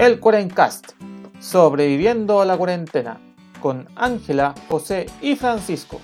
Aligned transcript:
El 0.00 0.18
Cuarencast, 0.18 0.92
sobreviviendo 1.40 2.40
a 2.40 2.46
la 2.46 2.56
cuarentena, 2.56 3.20
con 3.60 3.86
Ángela, 3.96 4.54
José 4.66 5.04
y 5.20 5.36
Francisco. 5.36 6.00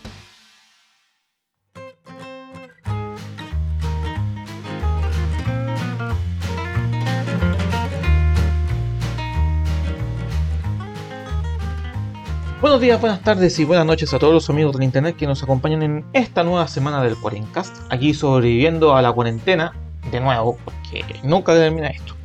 Buenos 12.60 12.82
días, 12.82 13.00
buenas 13.00 13.22
tardes 13.22 13.58
y 13.58 13.64
buenas 13.64 13.86
noches 13.86 14.12
a 14.12 14.18
todos 14.18 14.34
los 14.34 14.50
amigos 14.50 14.74
del 14.74 14.82
internet 14.82 15.16
que 15.16 15.26
nos 15.26 15.42
acompañan 15.42 15.82
en 15.82 16.04
esta 16.12 16.44
nueva 16.44 16.68
semana 16.68 17.02
del 17.02 17.16
Cuarencast, 17.16 17.74
aquí 17.88 18.12
sobreviviendo 18.12 18.94
a 18.94 19.00
la 19.00 19.10
cuarentena, 19.12 19.72
de 20.10 20.20
nuevo, 20.20 20.58
porque 20.66 21.02
nunca 21.22 21.54
termina 21.54 21.88
esto. 21.88 22.15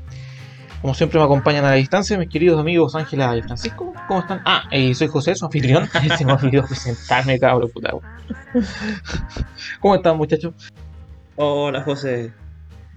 Como 0.82 0.96
siempre 0.96 1.20
me 1.20 1.26
acompañan 1.26 1.64
a 1.66 1.70
la 1.70 1.76
distancia 1.76 2.18
mis 2.18 2.28
queridos 2.30 2.60
amigos 2.60 2.96
Ángela 2.96 3.38
y 3.38 3.44
Francisco. 3.44 3.94
¿Cómo 4.08 4.22
están? 4.22 4.42
Ah, 4.46 4.64
y 4.72 4.96
soy 4.96 5.08
José, 5.10 5.36
su 5.36 5.46
anfitrión. 5.46 5.88
Se 6.18 6.26
me 6.26 6.34
olvidó 6.34 6.66
presentarme, 6.66 7.40
cabrón, 7.40 7.70
puta. 7.72 7.92
¿Cómo 9.80 9.96
están, 9.96 10.18
muchachos? 10.18 10.56
Hola, 11.36 11.84
José. 11.84 12.34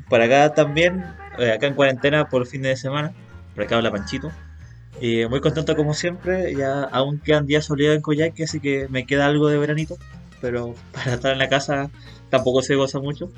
Por 0.09 0.23
acá 0.23 0.55
también, 0.55 1.05
eh, 1.39 1.53
acá 1.53 1.67
en 1.67 1.75
cuarentena 1.75 2.27
por 2.31 2.47
fin 2.47 2.63
de 2.63 2.75
semana. 2.77 3.13
Por 3.55 3.65
acá 3.65 3.77
habla 3.77 3.91
Panchito. 3.91 4.33
Y 4.99 5.27
muy 5.27 5.43
contento 5.43 5.77
como 5.77 5.93
siempre. 5.93 6.55
Ya 6.55 6.85
aún 6.85 7.19
quedan 7.19 7.47
días 7.47 7.67
soleados 7.67 7.97
en 7.97 8.03
Coyhaique, 8.03 8.45
así 8.45 8.61
que 8.61 8.87
me 8.89 9.05
queda 9.05 9.27
algo 9.27 9.49
de 9.49 9.59
veranito. 9.59 9.99
Pero 10.41 10.75
para 10.93 11.15
estar 11.15 11.33
en 11.33 11.39
la 11.39 11.51
casa 11.51 11.91
tampoco 12.31 12.63
se 12.63 12.77
goza 12.77 12.99
mucho. 12.99 13.31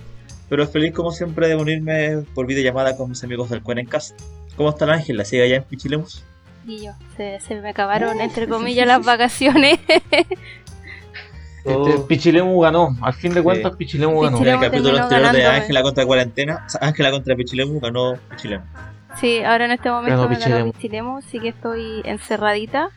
Pero 0.49 0.69
feliz 0.69 0.93
como 0.95 1.11
siempre 1.11 1.49
de 1.49 1.57
unirme 1.57 2.23
por 2.33 2.47
videollamada 2.47 2.97
con 2.97 3.09
mis 3.09 3.25
amigos 3.25 3.51
del 3.51 3.63
Cuerencast. 3.63 4.21
¿Cómo 4.57 4.71
está 4.71 4.85
el 4.87 4.93
Ángel? 4.93 5.17
¿La 5.17 5.25
sigue 5.25 5.43
allá 5.43 5.57
en 5.57 5.65
Pichilemus? 5.65 6.25
Y 6.67 6.85
yo, 6.85 6.93
se, 7.17 7.39
se 7.41 7.61
me 7.61 7.69
acabaron 7.69 8.21
entre 8.21 8.49
comillas 8.49 8.87
las 8.87 9.05
vacaciones. 9.05 9.79
Este, 11.65 11.99
Pichilemu 12.07 12.61
ganó, 12.61 12.97
al 13.03 13.13
fin 13.15 13.35
de 13.35 13.43
cuentas 13.43 13.73
Sí. 13.73 13.79
Pichilemu 13.79 14.21
ganó. 14.21 14.39
En 14.39 14.47
el 14.47 14.59
Pichilemu 14.61 14.61
capítulo 14.61 14.99
anterior 15.03 15.33
de. 15.33 15.47
Ángela 15.47 15.83
contra 15.83 16.07
cuarentena, 16.07 16.63
o 16.65 16.69
sea, 16.69 16.81
Ángela 16.83 17.11
contra 17.11 17.35
Pichilemu 17.35 17.81
ganó 17.81 18.15
Pichilemu. 18.31 18.65
sí, 19.21 19.43
ahora 19.43 19.65
en 19.65 19.73
este 19.73 19.91
momento 19.91 20.23
Ganó 20.23 20.29
me 20.29 20.37
ganó 20.39 20.39
Pichilemu. 20.39 20.73
Pichilemu, 20.73 21.23
sí 21.23 21.41
que 21.41 21.49
estoy 21.49 22.03
encerradita 22.05 22.91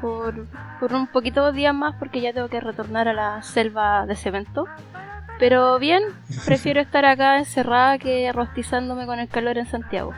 por, 0.00 0.46
por 0.80 0.94
un 0.94 1.06
poquito 1.06 1.44
de 1.46 1.52
días 1.52 1.74
más 1.74 1.94
porque 1.98 2.20
ya 2.22 2.32
tengo 2.32 2.48
que 2.48 2.60
retornar 2.60 3.08
a 3.08 3.12
la 3.12 3.42
selva 3.42 4.06
de 4.06 4.16
cemento. 4.16 4.64
Pero 5.38 5.78
bien, 5.78 6.02
prefiero 6.46 6.80
estar 6.80 7.04
acá 7.04 7.38
encerrada 7.38 7.98
que 7.98 8.32
rostizándome 8.32 9.04
con 9.04 9.18
el 9.18 9.28
calor 9.28 9.58
en 9.58 9.66
Santiago. 9.66 10.12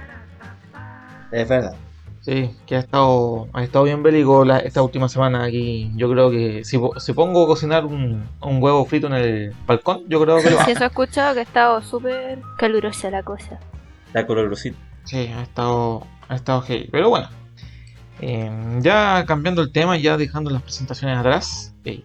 Es 1.32 1.48
verdad. 1.48 1.74
Sí, 2.20 2.50
que 2.66 2.76
ha 2.76 2.78
estado, 2.78 3.48
ha 3.52 3.62
estado 3.62 3.84
bien 3.84 4.02
bélico 4.02 4.44
la- 4.46 4.58
esta 4.58 4.82
última 4.82 5.08
semana 5.10 5.44
aquí. 5.44 5.90
Yo 5.94 6.10
creo 6.10 6.30
que 6.30 6.64
si, 6.64 6.78
po- 6.78 6.98
si 6.98 7.12
pongo 7.12 7.44
a 7.44 7.46
cocinar 7.46 7.84
un, 7.84 8.26
un 8.40 8.62
huevo 8.62 8.84
frito 8.86 9.08
en 9.08 9.12
el 9.14 9.54
balcón, 9.66 10.04
yo 10.08 10.20
creo 10.22 10.38
que 10.38 10.44
lo 10.44 10.56
Si 10.56 10.62
hago. 10.62 10.70
eso 10.70 10.84
he 10.84 10.86
escuchado 10.86 11.34
que 11.34 11.40
ha 11.40 11.42
estado 11.42 11.82
súper 11.82 12.38
calurosa 12.56 13.10
la 13.10 13.22
cosa. 13.22 13.58
La 14.14 14.26
colorosita. 14.26 14.76
Sí, 15.04 15.30
ha 15.36 15.42
estado, 15.42 16.06
ha 16.28 16.34
estado 16.36 16.62
heavy. 16.62 16.88
Pero 16.90 17.10
bueno, 17.10 17.28
eh, 18.20 18.50
ya 18.80 19.24
cambiando 19.26 19.60
el 19.60 19.70
tema, 19.70 19.98
ya 19.98 20.16
dejando 20.16 20.50
las 20.50 20.62
presentaciones 20.62 21.18
atrás, 21.18 21.74
eh, 21.84 22.02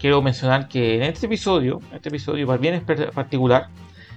quiero 0.00 0.22
mencionar 0.22 0.66
que 0.66 0.96
en 0.96 1.02
este 1.04 1.26
episodio, 1.26 1.78
este 1.94 2.08
episodio 2.08 2.48
para 2.48 2.58
bien 2.58 2.84
particular, 3.14 3.68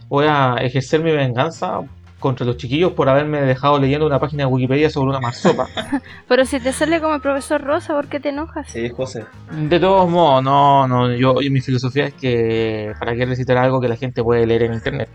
voy 0.08 0.26
a 0.28 0.56
ejercer 0.60 1.04
mi 1.04 1.12
venganza 1.12 1.82
contra 2.26 2.44
los 2.44 2.58
chiquillos 2.58 2.94
por 2.94 3.08
haberme 3.08 3.40
dejado 3.42 3.80
leyendo 3.80 4.08
una 4.08 4.20
página 4.20 4.44
de 4.44 4.48
Wikipedia 4.48 4.90
sobre 4.90 5.12
una 5.12 5.20
marsopa. 5.20 5.68
Pero 6.28 6.44
si 6.46 6.60
te 6.60 6.74
sale 6.74 7.00
como 7.00 7.14
el 7.14 7.22
profesor 7.22 7.62
Rosa, 7.62 7.94
¿por 7.94 8.08
qué 8.08 8.20
te 8.20 8.30
enojas? 8.30 8.68
Sí, 8.68 8.90
José. 8.90 9.26
De 9.52 9.80
todos 9.80 10.10
modos, 10.10 10.44
no, 10.44 10.88
no, 10.88 11.12
yo, 11.14 11.40
yo- 11.40 11.52
mi 11.52 11.62
filosofía 11.62 12.06
es 12.08 12.14
que 12.16 12.94
para 13.00 13.16
qué 13.16 13.28
recitar 13.28 13.58
algo 13.58 13.80
que 13.80 13.88
la 13.88 13.96
gente 13.96 14.24
puede 14.24 14.48
leer 14.48 14.64
en 14.64 14.74
internet. 14.74 15.08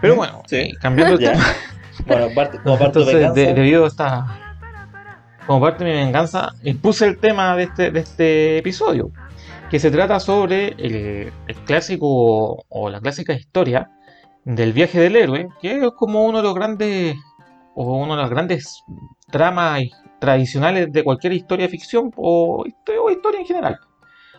Pero 0.00 0.16
bueno, 0.16 0.42
Sí. 0.46 0.56
eh, 0.56 0.72
cambiando 0.80 1.14
el 1.14 1.20
tema. 1.20 1.44
Bueno, 2.06 2.26
parte, 2.34 2.58
como 2.62 2.76
parte 2.78 2.98
de 2.98 3.04
Entonces, 3.04 3.14
venganza, 3.14 3.40
de- 3.40 3.54
debido 3.54 3.84
a 3.84 3.88
esta. 3.88 4.26
Como 5.46 5.60
parte 5.60 5.84
de 5.84 5.90
mi 5.92 5.96
venganza, 5.98 6.52
impuse 6.64 7.06
el 7.06 7.18
tema 7.18 7.54
de 7.56 7.62
este, 7.62 7.90
de 7.92 8.00
este 8.00 8.58
episodio. 8.58 9.10
Que 9.70 9.78
se 9.78 9.90
trata 9.90 10.20
sobre 10.20 10.68
el, 10.78 11.32
el 11.46 11.54
clásico 11.64 12.64
o 12.68 12.90
la 12.90 13.00
clásica 13.00 13.32
historia 13.32 13.90
del 14.46 14.72
viaje 14.72 15.00
del 15.00 15.16
héroe, 15.16 15.48
que 15.60 15.76
es 15.84 15.90
como 15.92 16.24
uno 16.24 16.38
de 16.38 16.44
los 16.44 16.54
grandes 16.54 17.16
o 17.74 17.96
uno 17.96 18.14
de 18.16 18.22
los 18.22 18.30
grandes 18.30 18.84
dramas 19.28 19.82
tradicionales 20.20 20.90
de 20.92 21.02
cualquier 21.04 21.32
historia 21.32 21.66
de 21.66 21.70
ficción 21.70 22.12
o, 22.16 22.64
histo- 22.64 22.92
o 23.02 23.10
historia 23.10 23.40
en 23.40 23.46
general. 23.46 23.80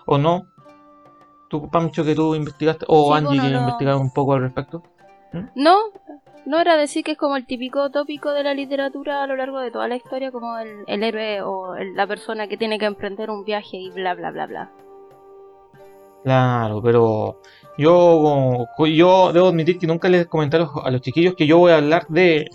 ¿O 0.05 0.17
no? 0.17 0.47
Tú, 1.49 1.69
Pancho, 1.69 2.03
que 2.05 2.15
tú 2.15 2.35
investigaste, 2.35 2.85
o 2.87 3.07
Sí, 3.11 3.17
Angie, 3.17 3.37
bueno, 3.37 3.51
que 3.51 3.55
investigaste 3.57 4.01
un 4.01 4.11
poco 4.11 4.33
al 4.33 4.41
respecto. 4.41 4.81
No, 5.55 5.75
no 6.45 6.59
era 6.59 6.77
decir 6.77 7.03
que 7.03 7.11
es 7.11 7.17
como 7.17 7.35
el 7.35 7.45
típico 7.45 7.89
tópico 7.91 8.31
de 8.31 8.43
la 8.43 8.53
literatura 8.53 9.23
a 9.23 9.27
lo 9.27 9.35
largo 9.35 9.59
de 9.59 9.71
toda 9.71 9.89
la 9.89 9.97
historia, 9.97 10.31
como 10.31 10.57
el, 10.57 10.83
el 10.87 11.03
héroe 11.03 11.41
o 11.41 11.75
el- 11.75 11.95
la 11.95 12.07
persona 12.07 12.47
que 12.47 12.55
tiene 12.57 12.79
que 12.79 12.85
emprender 12.85 13.29
un 13.29 13.43
viaje 13.43 13.75
y 13.77 13.91
bla 13.91 14.15
bla 14.15 14.31
bla 14.31 14.47
bla. 14.47 14.71
Claro, 16.23 16.81
pero 16.81 17.41
yo, 17.77 18.67
yo 18.85 19.31
debo 19.33 19.47
admitir 19.49 19.77
que 19.79 19.87
nunca 19.87 20.09
les 20.09 20.27
comenté 20.27 20.57
a 20.57 20.61
los, 20.61 20.69
a 20.83 20.91
los 20.91 21.01
chiquillos 21.01 21.35
que 21.35 21.47
yo 21.47 21.57
voy 21.57 21.71
a 21.71 21.77
hablar 21.77 22.07
de 22.09 22.49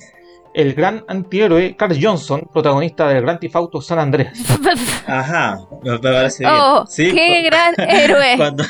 el 0.54 0.74
gran 0.74 1.04
antihéroe 1.08 1.76
Carl 1.76 1.96
Johnson, 2.00 2.48
protagonista 2.52 3.08
del 3.08 3.22
Gran 3.22 3.38
Theft 3.38 3.56
Auto 3.56 3.80
San 3.80 3.98
Andreas. 3.98 4.38
Ajá, 5.06 5.58
me 5.82 5.98
parece 5.98 6.44
bien. 6.44 6.54
¡Oh! 6.54 6.84
Sí, 6.86 7.10
¡Qué 7.12 7.42
gran 7.42 7.74
héroe! 7.78 8.34
cuando, 8.36 8.64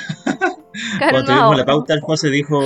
cuando 0.98 1.24
tuvimos 1.24 1.56
la 1.56 1.64
pauta, 1.64 1.94
el 1.94 2.00
José 2.00 2.30
dijo: 2.30 2.60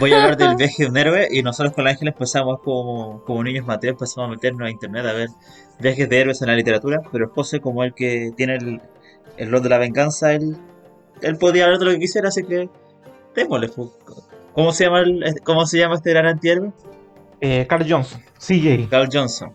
Voy 0.00 0.12
a 0.12 0.16
hablar 0.16 0.36
del 0.36 0.56
viaje 0.56 0.84
de 0.84 0.90
un 0.90 0.96
héroe. 0.96 1.28
Y 1.30 1.42
nosotros 1.42 1.74
con 1.74 1.86
Ángel 1.86 2.08
empezamos 2.08 2.60
como, 2.62 3.22
como 3.24 3.42
niños 3.44 3.66
mateos, 3.66 3.92
empezamos 3.92 4.28
a 4.28 4.30
meternos 4.32 4.66
a 4.66 4.70
internet 4.70 5.06
a 5.06 5.12
ver 5.12 5.28
viajes 5.78 6.08
de 6.08 6.20
héroes 6.20 6.42
en 6.42 6.48
la 6.48 6.56
literatura. 6.56 7.00
Pero 7.10 7.26
el 7.26 7.30
José, 7.30 7.60
como 7.60 7.84
el 7.84 7.94
que 7.94 8.32
tiene 8.36 8.56
el, 8.56 8.80
el 9.36 9.50
rol 9.50 9.62
de 9.62 9.68
la 9.68 9.78
venganza, 9.78 10.32
él, 10.32 10.56
él 11.22 11.36
podía 11.38 11.64
hablar 11.64 11.78
de 11.78 11.84
lo 11.86 11.90
que 11.92 11.98
quisiera, 12.00 12.28
así 12.28 12.44
que 12.44 12.68
démosle. 13.34 13.70
¿Cómo 14.54 14.72
se 14.72 14.84
llama, 14.84 15.00
el- 15.00 15.22
cómo 15.44 15.66
se 15.66 15.78
llama 15.78 15.94
este 15.96 16.10
gran 16.10 16.26
antihéroe? 16.26 16.72
Eh, 17.40 17.66
Carl 17.68 17.86
Johnson, 17.88 18.20
CJ. 18.38 18.88
Carl 18.90 19.08
Johnson. 19.12 19.52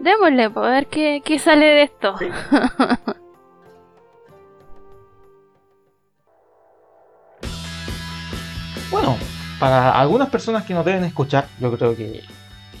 Démosle, 0.00 0.44
a 0.44 0.48
ver 0.60 0.86
qué, 0.88 1.22
qué 1.24 1.38
sale 1.38 1.64
de 1.66 1.82
esto. 1.84 2.16
Sí. 2.18 2.26
Bueno, 8.90 9.16
para 9.58 9.90
algunas 9.98 10.28
personas 10.30 10.64
que 10.64 10.74
nos 10.74 10.84
deben 10.84 11.04
escuchar, 11.04 11.48
yo 11.60 11.76
creo 11.76 11.96
que 11.96 12.22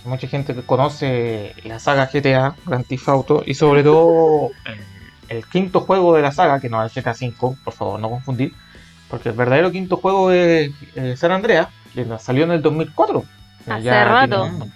mucha 0.04 0.28
gente 0.28 0.54
que 0.54 0.62
conoce 0.62 1.54
la 1.64 1.78
saga 1.78 2.08
GTA, 2.12 2.54
Grand 2.66 2.86
Theft 2.86 3.08
Auto, 3.08 3.42
y 3.44 3.54
sobre 3.54 3.82
todo 3.82 4.50
el, 5.28 5.44
quinto 5.46 5.80
juego 5.80 6.14
de 6.14 6.22
la 6.22 6.32
saga, 6.32 6.60
que 6.60 6.68
no 6.68 6.84
es 6.84 6.96
el 6.96 7.02
GTA 7.02 7.12
V, 7.12 7.56
por 7.64 7.74
favor, 7.74 8.00
no 8.00 8.10
confundir, 8.10 8.52
porque 9.08 9.30
el 9.30 9.34
verdadero 9.34 9.70
quinto 9.70 9.96
juego 9.96 10.30
es 10.30 10.70
eh, 10.94 11.16
San 11.16 11.32
Andreas, 11.32 11.68
que 11.94 12.06
salió 12.18 12.44
en 12.44 12.52
el 12.52 12.62
2004. 12.62 13.24
Hace 13.66 13.82
Ya 13.82 14.04
rato. 14.04 14.42
tiene- 14.50 14.72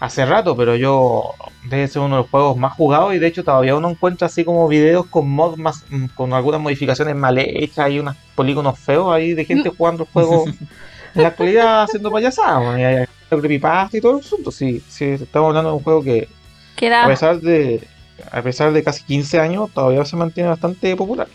hace 0.00 0.24
rato, 0.24 0.56
pero 0.56 0.76
yo 0.76 1.34
debe 1.64 1.86
ser 1.86 2.00
uno 2.00 2.16
de 2.16 2.22
los 2.22 2.30
juegos 2.30 2.56
más 2.56 2.72
jugados 2.72 3.14
y 3.14 3.18
de 3.18 3.26
hecho 3.26 3.44
todavía 3.44 3.76
uno 3.76 3.90
encuentra 3.90 4.26
así 4.26 4.44
como 4.44 4.66
videos 4.66 5.06
con 5.06 5.28
mods 5.28 5.58
más, 5.58 5.84
mm, 5.90 6.06
con 6.14 6.32
algunas 6.32 6.60
modificaciones 6.60 7.14
mal 7.14 7.36
hechas 7.38 7.90
y 7.90 7.98
unos 7.98 8.16
polígonos 8.34 8.78
feos 8.78 9.12
ahí 9.12 9.34
de 9.34 9.44
gente 9.44 9.68
jugando 9.68 10.04
el 10.04 10.08
juego 10.10 10.44
en 11.14 11.22
la 11.22 11.28
actualidad 11.28 11.82
haciendo 11.82 12.10
payasadas, 12.10 13.06
creepypasta 13.28 13.98
y 13.98 14.00
todo 14.00 14.14
el 14.14 14.24
asunto. 14.24 14.50
Sí, 14.50 14.82
sí, 14.88 15.04
estamos 15.04 15.48
hablando 15.48 15.70
de 15.70 15.76
un 15.76 15.82
juego 15.82 16.02
que 16.02 16.28
a 16.28 16.76
Queda 16.76 17.06
pesar 17.06 17.38
de 17.40 17.86
a 18.30 18.42
pesar 18.42 18.72
de 18.72 18.82
casi 18.82 19.04
15 19.04 19.40
años 19.40 19.70
todavía 19.72 20.04
se 20.04 20.16
mantiene 20.16 20.48
bastante 20.48 20.94
popular. 20.96 21.28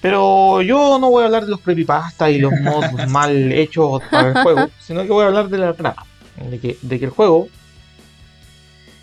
Pero 0.00 0.62
yo 0.62 0.98
no 0.98 1.10
voy 1.10 1.22
a 1.22 1.26
hablar 1.26 1.44
de 1.44 1.50
los 1.50 1.60
creepypastas 1.60 2.30
y 2.30 2.38
los 2.38 2.52
mods 2.62 3.08
mal 3.08 3.52
hechos 3.52 4.02
para 4.10 4.28
el 4.28 4.42
juego, 4.42 4.70
sino 4.78 5.02
que 5.02 5.08
voy 5.08 5.24
a 5.24 5.28
hablar 5.28 5.48
de 5.48 5.58
la 5.58 5.72
trama, 5.72 6.06
de 6.50 6.58
que, 6.58 6.78
de 6.82 6.98
que 6.98 7.04
el 7.06 7.10
juego 7.10 7.48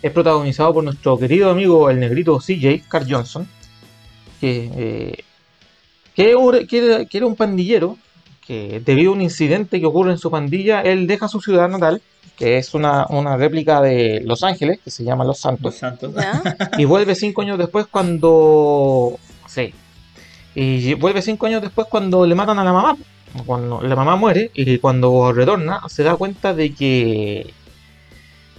es 0.02 0.12
protagonizado 0.12 0.72
por 0.74 0.84
nuestro 0.84 1.18
querido 1.18 1.50
amigo 1.50 1.90
el 1.90 2.00
negrito 2.00 2.38
CJ, 2.38 2.84
Carl 2.88 3.06
Johnson, 3.08 3.48
que, 4.40 4.70
eh, 4.76 5.24
que, 6.14 7.06
que 7.08 7.16
era 7.18 7.26
un 7.26 7.36
pandillero 7.36 7.98
que 8.46 8.80
debido 8.84 9.10
a 9.10 9.14
un 9.14 9.22
incidente 9.22 9.80
que 9.80 9.86
ocurre 9.86 10.12
en 10.12 10.18
su 10.18 10.30
pandilla, 10.30 10.80
él 10.80 11.06
deja 11.06 11.26
su 11.26 11.40
ciudad 11.40 11.68
natal, 11.68 12.00
que 12.36 12.58
es 12.58 12.74
una, 12.74 13.06
una 13.08 13.36
réplica 13.36 13.80
de 13.80 14.20
Los 14.24 14.42
Ángeles, 14.42 14.80
que 14.84 14.90
se 14.90 15.04
llama 15.04 15.24
Los 15.24 15.38
Santos, 15.38 15.64
Los 15.64 15.74
santos. 15.76 16.14
¿ya? 16.14 16.42
y 16.78 16.84
vuelve 16.84 17.14
cinco 17.14 17.42
años 17.42 17.58
después 17.58 17.86
cuando... 17.86 19.18
Sí. 19.46 19.72
Y 20.54 20.94
vuelve 20.94 21.22
cinco 21.22 21.46
años 21.46 21.62
después 21.62 21.86
cuando 21.88 22.26
le 22.26 22.34
matan 22.34 22.58
a 22.58 22.64
la 22.64 22.72
mamá. 22.72 22.96
Cuando 23.44 23.82
la 23.82 23.94
mamá 23.94 24.16
muere 24.16 24.50
y 24.54 24.78
cuando 24.78 25.32
retorna 25.32 25.80
se 25.88 26.02
da 26.02 26.16
cuenta 26.16 26.54
de 26.54 26.72
que 26.74 27.52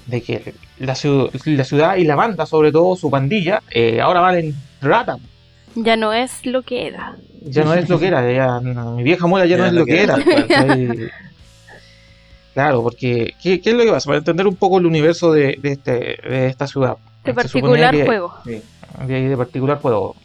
de 0.05 0.21
que 0.21 0.53
la, 0.79 0.93
ciu- 0.93 1.29
la 1.55 1.63
ciudad 1.63 1.95
y 1.97 2.03
la 2.05 2.15
banda, 2.15 2.45
sobre 2.45 2.71
todo 2.71 2.95
su 2.95 3.09
pandilla, 3.09 3.61
eh, 3.71 3.99
ahora 3.99 4.21
valen 4.21 4.55
rata. 4.81 5.17
Ya 5.75 5.97
no 5.97 6.13
es 6.13 6.45
lo 6.45 6.61
que 6.63 6.87
era. 6.87 7.15
Ya 7.41 7.63
no 7.63 7.73
es 7.73 7.89
lo 7.89 7.99
que 7.99 8.07
era, 8.07 8.31
ya, 8.31 8.59
no, 8.59 8.95
mi 8.95 9.03
vieja 9.03 9.25
muela 9.27 9.45
ya 9.45 9.57
no 9.57 9.65
es 9.65 9.73
lo 9.73 9.85
que 9.85 10.01
era. 10.03 10.17
¿cachai? 10.23 10.87
Claro, 12.57 12.81
porque 12.81 13.35
¿qué, 13.39 13.61
qué 13.61 13.69
es 13.69 13.75
lo 13.75 13.83
que 13.83 13.91
pasa? 13.91 14.07
Para 14.07 14.17
entender 14.17 14.47
un 14.47 14.55
poco 14.55 14.79
el 14.79 14.87
universo 14.87 15.31
de, 15.31 15.59
de 15.61 15.73
este, 15.73 15.91
de 16.27 16.47
esta 16.47 16.65
ciudad. 16.65 16.97
De 17.23 17.31
particular 17.31 17.93
que- 17.93 18.03
juego. 18.03 18.33
Sí. 18.43 18.63
de, 19.05 19.29
de 19.29 19.37
particular 19.37 19.79
juego. 19.79 20.15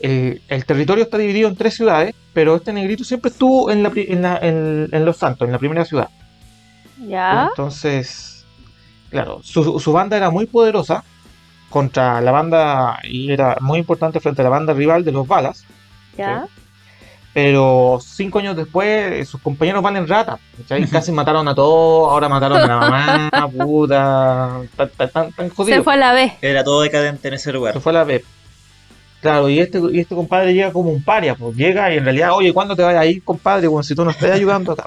El, 0.00 0.40
el 0.48 0.64
territorio 0.64 1.04
está 1.04 1.18
dividido 1.18 1.50
en 1.50 1.56
tres 1.56 1.74
ciudades, 1.74 2.14
pero 2.32 2.56
este 2.56 2.72
negrito 2.72 3.04
siempre 3.04 3.30
estuvo 3.30 3.70
en, 3.70 3.82
la, 3.82 3.90
pri- 3.90 4.06
en, 4.08 4.22
la- 4.22 4.38
en- 4.38 4.88
en 4.90 5.04
Los 5.04 5.18
Santos, 5.18 5.44
en 5.46 5.52
la 5.52 5.58
primera 5.58 5.84
ciudad. 5.84 6.08
Ya. 7.06 7.48
Entonces, 7.50 8.46
claro, 9.10 9.40
su, 9.42 9.78
su 9.78 9.92
banda 9.92 10.16
era 10.16 10.30
muy 10.30 10.46
poderosa 10.46 11.04
contra 11.68 12.22
la 12.22 12.30
banda, 12.32 12.98
y 13.04 13.30
era 13.30 13.58
muy 13.60 13.78
importante 13.78 14.18
frente 14.20 14.40
a 14.40 14.44
la 14.44 14.48
banda 14.50 14.72
rival 14.72 15.04
de 15.04 15.12
los 15.12 15.28
Balas, 15.28 15.64
Ya. 16.16 16.46
Pero 17.32 17.98
cinco 18.02 18.40
años 18.40 18.56
después 18.56 19.12
eh, 19.12 19.24
sus 19.24 19.40
compañeros 19.40 19.82
van 19.82 19.96
en 19.96 20.08
rata, 20.08 20.38
¿cachai? 20.58 20.86
casi 20.90 21.12
mataron 21.12 21.46
a 21.48 21.54
todos, 21.54 22.10
ahora 22.10 22.28
mataron 22.28 22.58
a 22.62 22.66
la 22.66 22.76
mamá, 22.76 23.30
puta, 23.64 24.60
tan, 24.76 24.90
tan, 24.90 25.10
tan, 25.10 25.32
tan 25.32 25.48
Se 25.50 25.54
jodido. 25.54 25.84
fue 25.84 25.94
a 25.94 25.96
la 25.96 26.12
B. 26.12 26.32
Era 26.42 26.64
todo 26.64 26.82
decadente 26.82 27.28
en 27.28 27.34
ese 27.34 27.44
Se 27.44 27.52
lugar. 27.52 27.80
fue 27.80 27.90
a 27.90 27.94
la 27.94 28.04
B. 28.04 28.24
Claro, 29.20 29.48
y 29.50 29.58
este, 29.60 29.78
y 29.92 30.00
este 30.00 30.14
compadre 30.14 30.54
llega 30.54 30.72
como 30.72 30.90
un 30.90 31.04
paria, 31.04 31.34
pues 31.34 31.54
llega 31.54 31.92
y 31.92 31.98
en 31.98 32.04
realidad, 32.04 32.32
oye, 32.32 32.52
¿cuándo 32.54 32.74
te 32.74 32.82
vas 32.82 32.96
a 32.96 33.04
ir, 33.06 33.22
compadre? 33.22 33.66
Bueno, 33.68 33.82
si 33.82 33.94
tú 33.94 34.02
no 34.04 34.10
estás 34.10 34.30
ayudando 34.30 34.72
acá. 34.72 34.86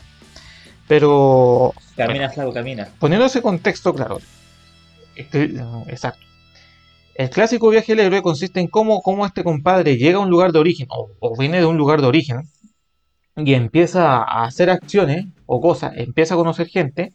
Pero 0.88 1.74
Camina, 1.96 2.30
flaco, 2.30 2.52
camina. 2.52 2.90
poniendo 3.00 3.26
ese 3.26 3.42
contexto, 3.42 3.94
claro. 3.94 4.20
este- 5.16 5.54
exacto. 5.88 6.26
El 7.16 7.30
clásico 7.30 7.70
viaje 7.70 7.96
del 7.96 8.08
héroe 8.08 8.22
consiste 8.22 8.60
en 8.60 8.68
cómo, 8.68 9.02
cómo 9.02 9.26
este 9.26 9.44
compadre 9.44 9.98
llega 9.98 10.18
a 10.18 10.22
un 10.22 10.30
lugar 10.30 10.52
de 10.52 10.60
origen, 10.60 10.88
o, 10.90 11.10
o 11.20 11.38
viene 11.38 11.60
de 11.60 11.66
un 11.66 11.78
lugar 11.78 12.02
de 12.02 12.08
origen, 12.08 12.42
y 13.36 13.54
empieza 13.54 14.18
a 14.18 14.46
hacer 14.46 14.70
acciones 14.70 15.26
o 15.46 15.62
cosas, 15.62 15.94
empieza 15.96 16.34
a 16.34 16.38
conocer 16.38 16.68
gente, 16.68 17.14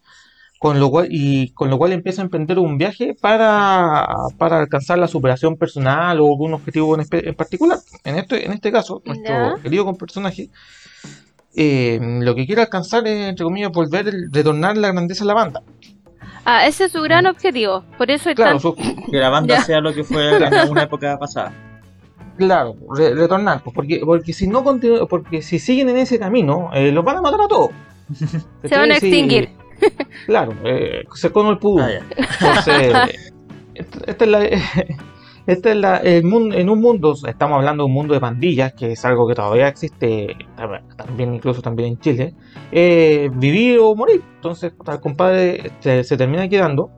con 0.59 0.81
lo 0.81 0.91
cual, 0.91 1.09
y 1.11 1.53
con 1.53 1.71
lo 1.71 1.79
cual 1.79 1.93
empieza 1.93 2.21
a 2.21 2.25
emprender 2.25 2.59
un 2.59 2.79
viaje 2.79 3.15
para, 3.15 4.07
para 4.39 4.59
alcanzar 4.59 4.99
la 4.99 5.07
superación 5.07 5.57
personal 5.57 6.21
o 6.21 6.27
algún 6.27 6.55
objetivo 6.55 6.99
en, 6.99 7.35
particular. 7.35 7.79
En 8.05 8.17
este, 8.17 8.45
en 8.45 8.53
este 8.53 8.73
caso, 8.73 9.01
nuestro 9.05 9.63
querido 9.63 9.93
personaje, 9.95 10.51
eh, 11.55 11.99
lo 12.01 12.35
que 12.35 12.47
quiere 12.47 12.63
alcanzar 12.63 13.07
es, 13.07 13.29
entre 13.29 13.45
comillas, 13.45 13.71
volver, 13.71 14.13
retornar 14.33 14.77
la 14.77 14.93
grandeza 14.93 15.23
a 15.23 15.29
la 15.29 15.35
banda. 15.35 15.63
Ah, 16.45 16.67
ese 16.67 16.85
es 16.87 16.93
su 16.93 17.03
gran 17.03 17.27
objetivo. 17.27 17.85
Por 17.97 18.11
eso 18.11 18.31
es 18.31 18.37
Claro, 18.37 18.53
tan- 18.53 18.61
su- 18.61 18.75
Que 19.11 19.17
la 19.19 19.29
banda 19.31 19.61
sea 19.63 19.81
lo 19.81 19.93
que 19.93 20.05
fue 20.05 20.37
en 20.37 20.55
alguna 20.55 20.85
época 20.85 21.19
pasada. 21.19 21.53
Claro, 22.37 22.77
re- 22.95 23.15
retornar, 23.15 23.63
pues, 23.63 23.75
porque, 23.75 24.01
porque 24.05 24.33
si 24.33 24.47
no 24.47 24.63
continúan, 24.63 25.07
porque 25.09 25.43
si 25.43 25.59
siguen 25.59 25.89
en 25.89 25.97
ese 25.99 26.19
camino, 26.19 26.71
eh, 26.73 26.93
los 26.93 27.05
van 27.05 27.17
a 27.17 27.21
matar 27.23 27.41
a 27.43 27.49
todos. 27.49 27.71
Se 28.65 28.77
van 28.77 28.91
a 28.93 28.95
extinguir. 28.95 29.51
claro, 30.27 30.55
eh, 30.65 31.05
se 31.15 31.31
come 31.31 31.51
el 31.51 31.59
pudú. 31.59 31.81
Ah. 31.81 31.91
Entonces, 32.17 32.95
esta 33.75 33.99
esta 34.07 34.25
es 34.25 34.31
la, 34.31 34.41
esta 35.49 35.71
es 35.71 35.77
la, 35.77 35.97
el 35.97 36.25
mundo, 36.25 36.55
en 36.57 36.69
un 36.71 36.81
mundo, 36.81 37.15
estamos 37.27 37.57
hablando 37.57 37.83
de 37.83 37.87
un 37.89 37.95
mundo 37.95 38.15
de 38.15 38.21
pandillas, 38.21 38.73
que 38.75 38.93
es 38.93 39.05
algo 39.05 39.27
que 39.27 39.35
todavía 39.35 39.67
existe, 39.69 40.37
tam- 40.57 40.81
también 40.97 41.35
incluso 41.35 41.61
también 41.63 41.89
en 41.91 41.99
Chile, 42.01 42.35
eh, 42.71 43.31
vivir 43.35 43.79
o 43.81 43.95
morir. 43.97 44.23
Entonces, 44.37 44.73
el 44.87 45.01
compadre 45.01 45.73
se, 45.81 46.05
se 46.05 46.17
termina 46.17 46.49
quedando. 46.49 46.91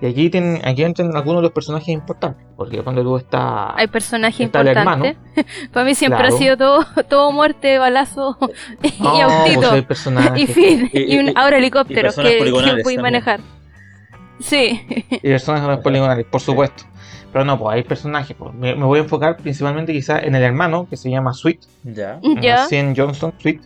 Y 0.00 0.06
aquí, 0.06 0.30
tienen, 0.30 0.60
aquí 0.66 0.82
entran 0.82 1.14
algunos 1.16 1.42
de 1.42 1.42
los 1.42 1.52
personajes 1.52 1.86
importantes, 1.90 2.44
porque 2.56 2.82
cuando 2.82 3.04
tú 3.04 3.16
estás... 3.16 3.70
Hay 3.76 3.86
personajes 3.86 4.40
Está 4.46 4.58
importantes. 4.62 5.16
Para 5.72 5.86
mí 5.86 5.94
siempre 5.94 6.18
Claro. 6.18 6.34
ha 6.34 6.38
sido 6.38 6.56
todo, 6.56 6.84
todo 7.08 7.30
muerte, 7.30 7.78
balazo 7.78 8.36
y 8.82 9.00
No, 9.00 9.12
pues 9.12 9.56
autito. 9.56 9.76
y 9.76 10.46
fin. 10.48 10.90
Y- 10.92 11.14
Y, 11.14 11.18
un, 11.20 11.38
ahora 11.38 11.60
personas 12.02 12.30
que, 12.32 12.38
que 12.38 12.40
también. 12.94 13.02
manejar. 13.02 13.40
Sí. 14.40 14.80
Y 15.22 15.30
personajes 15.30 15.78
poligonales, 15.84 16.26
por 16.26 16.40
supuesto. 16.40 16.82
Pero 17.32 17.44
no, 17.44 17.58
pues 17.58 17.74
hay 17.76 17.82
personajes. 17.82 18.36
pues. 18.38 18.52
Me, 18.54 18.74
me 18.74 18.84
voy 18.84 18.98
a 18.98 19.02
enfocar 19.02 19.36
principalmente 19.38 19.92
quizás 19.92 20.22
en 20.22 20.34
el 20.34 20.42
hermano, 20.42 20.86
que 20.88 20.96
se 20.96 21.10
llama 21.10 21.32
Sweet, 21.32 21.60
Ya. 21.84 22.20
ya. 22.40 22.66
Sean 22.66 22.94
Johnson, 22.96 23.32
Sweet. 23.38 23.60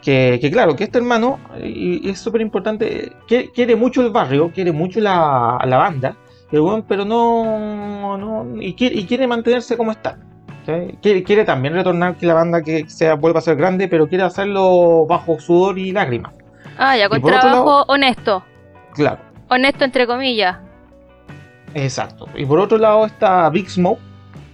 Que, 0.00 0.38
que 0.40 0.50
claro, 0.50 0.76
que 0.76 0.84
este 0.84 0.98
hermano, 0.98 1.38
y, 1.62 2.06
y 2.06 2.10
es 2.10 2.18
súper 2.20 2.40
importante, 2.40 3.12
que- 3.26 3.50
quiere 3.50 3.76
mucho 3.76 4.00
el 4.00 4.10
barrio, 4.10 4.50
quiere 4.54 4.72
mucho 4.72 4.98
la, 5.00 5.58
la 5.66 5.76
banda, 5.76 6.16
pero 6.50 7.04
no, 7.04 8.16
no 8.16 8.62
y, 8.62 8.72
quiere, 8.74 8.96
y 8.96 9.04
quiere 9.06 9.26
mantenerse 9.26 9.76
como 9.76 9.90
está. 9.92 10.16
Quiere, 11.02 11.22
quiere 11.24 11.44
también 11.44 11.74
retornar 11.74 12.16
que 12.16 12.26
la 12.26 12.34
banda 12.34 12.62
que 12.62 12.88
sea 12.88 13.14
vuelva 13.14 13.40
a 13.40 13.42
ser 13.42 13.56
grande, 13.56 13.88
pero 13.88 14.08
quiere 14.08 14.24
hacerlo 14.24 15.04
bajo 15.06 15.38
sudor 15.40 15.78
y 15.78 15.90
lágrimas. 15.92 16.32
Ah, 16.78 16.96
ya, 16.96 17.08
con 17.08 17.20
trabajo 17.20 17.46
lado- 17.48 17.84
honesto. 17.88 18.42
Claro. 18.94 19.18
Honesto 19.48 19.84
entre 19.84 20.06
comillas. 20.06 20.58
Exacto. 21.74 22.26
Y 22.36 22.44
por 22.46 22.58
otro 22.58 22.78
lado 22.78 23.06
está 23.06 23.48
Big 23.50 23.68
Smoke, 23.70 24.00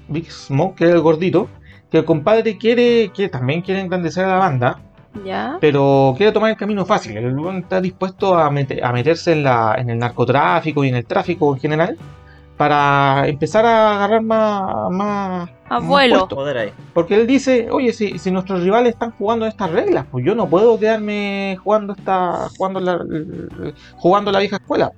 Big 0.08 0.30
Smoke, 0.30 0.76
que 0.76 0.84
es 0.84 0.90
el 0.90 1.00
gordito, 1.00 1.48
que 1.90 1.98
el 1.98 2.04
compadre 2.04 2.56
quiere, 2.58 3.10
que 3.14 3.28
también 3.28 3.62
quiere 3.62 3.80
engrandecer 3.80 4.24
a 4.24 4.28
la 4.28 4.36
banda, 4.36 4.78
Ya. 5.24 5.56
pero 5.60 6.14
quiere 6.16 6.32
tomar 6.32 6.50
el 6.50 6.56
camino 6.56 6.84
fácil. 6.84 7.16
El 7.16 7.38
weón 7.38 7.56
está 7.58 7.80
dispuesto 7.80 8.36
a, 8.38 8.50
mete- 8.50 8.82
a 8.82 8.92
meterse 8.92 9.32
en, 9.32 9.42
la, 9.44 9.74
en 9.78 9.90
el 9.90 9.98
narcotráfico 9.98 10.84
y 10.84 10.88
en 10.88 10.96
el 10.96 11.06
tráfico 11.06 11.54
en 11.54 11.60
general 11.60 11.96
para 12.56 13.28
empezar 13.28 13.66
a 13.66 13.96
agarrar 13.96 14.22
más, 14.22 14.90
más, 14.90 15.48
más 15.48 15.50
Abuelo. 15.68 16.26
ahí. 16.56 16.72
Porque 16.94 17.14
él 17.14 17.26
dice, 17.26 17.68
oye, 17.70 17.92
si, 17.92 18.18
si 18.18 18.30
nuestros 18.30 18.62
rivales 18.62 18.94
están 18.94 19.10
jugando 19.12 19.44
estas 19.46 19.70
reglas, 19.70 20.06
pues 20.10 20.24
yo 20.24 20.34
no 20.34 20.46
puedo 20.48 20.78
quedarme 20.78 21.58
jugando 21.62 21.92
esta, 21.92 22.48
jugando 22.56 22.80
la, 22.80 22.98
jugando 23.96 24.32
la 24.32 24.38
vieja 24.38 24.56
escuela. 24.56 24.90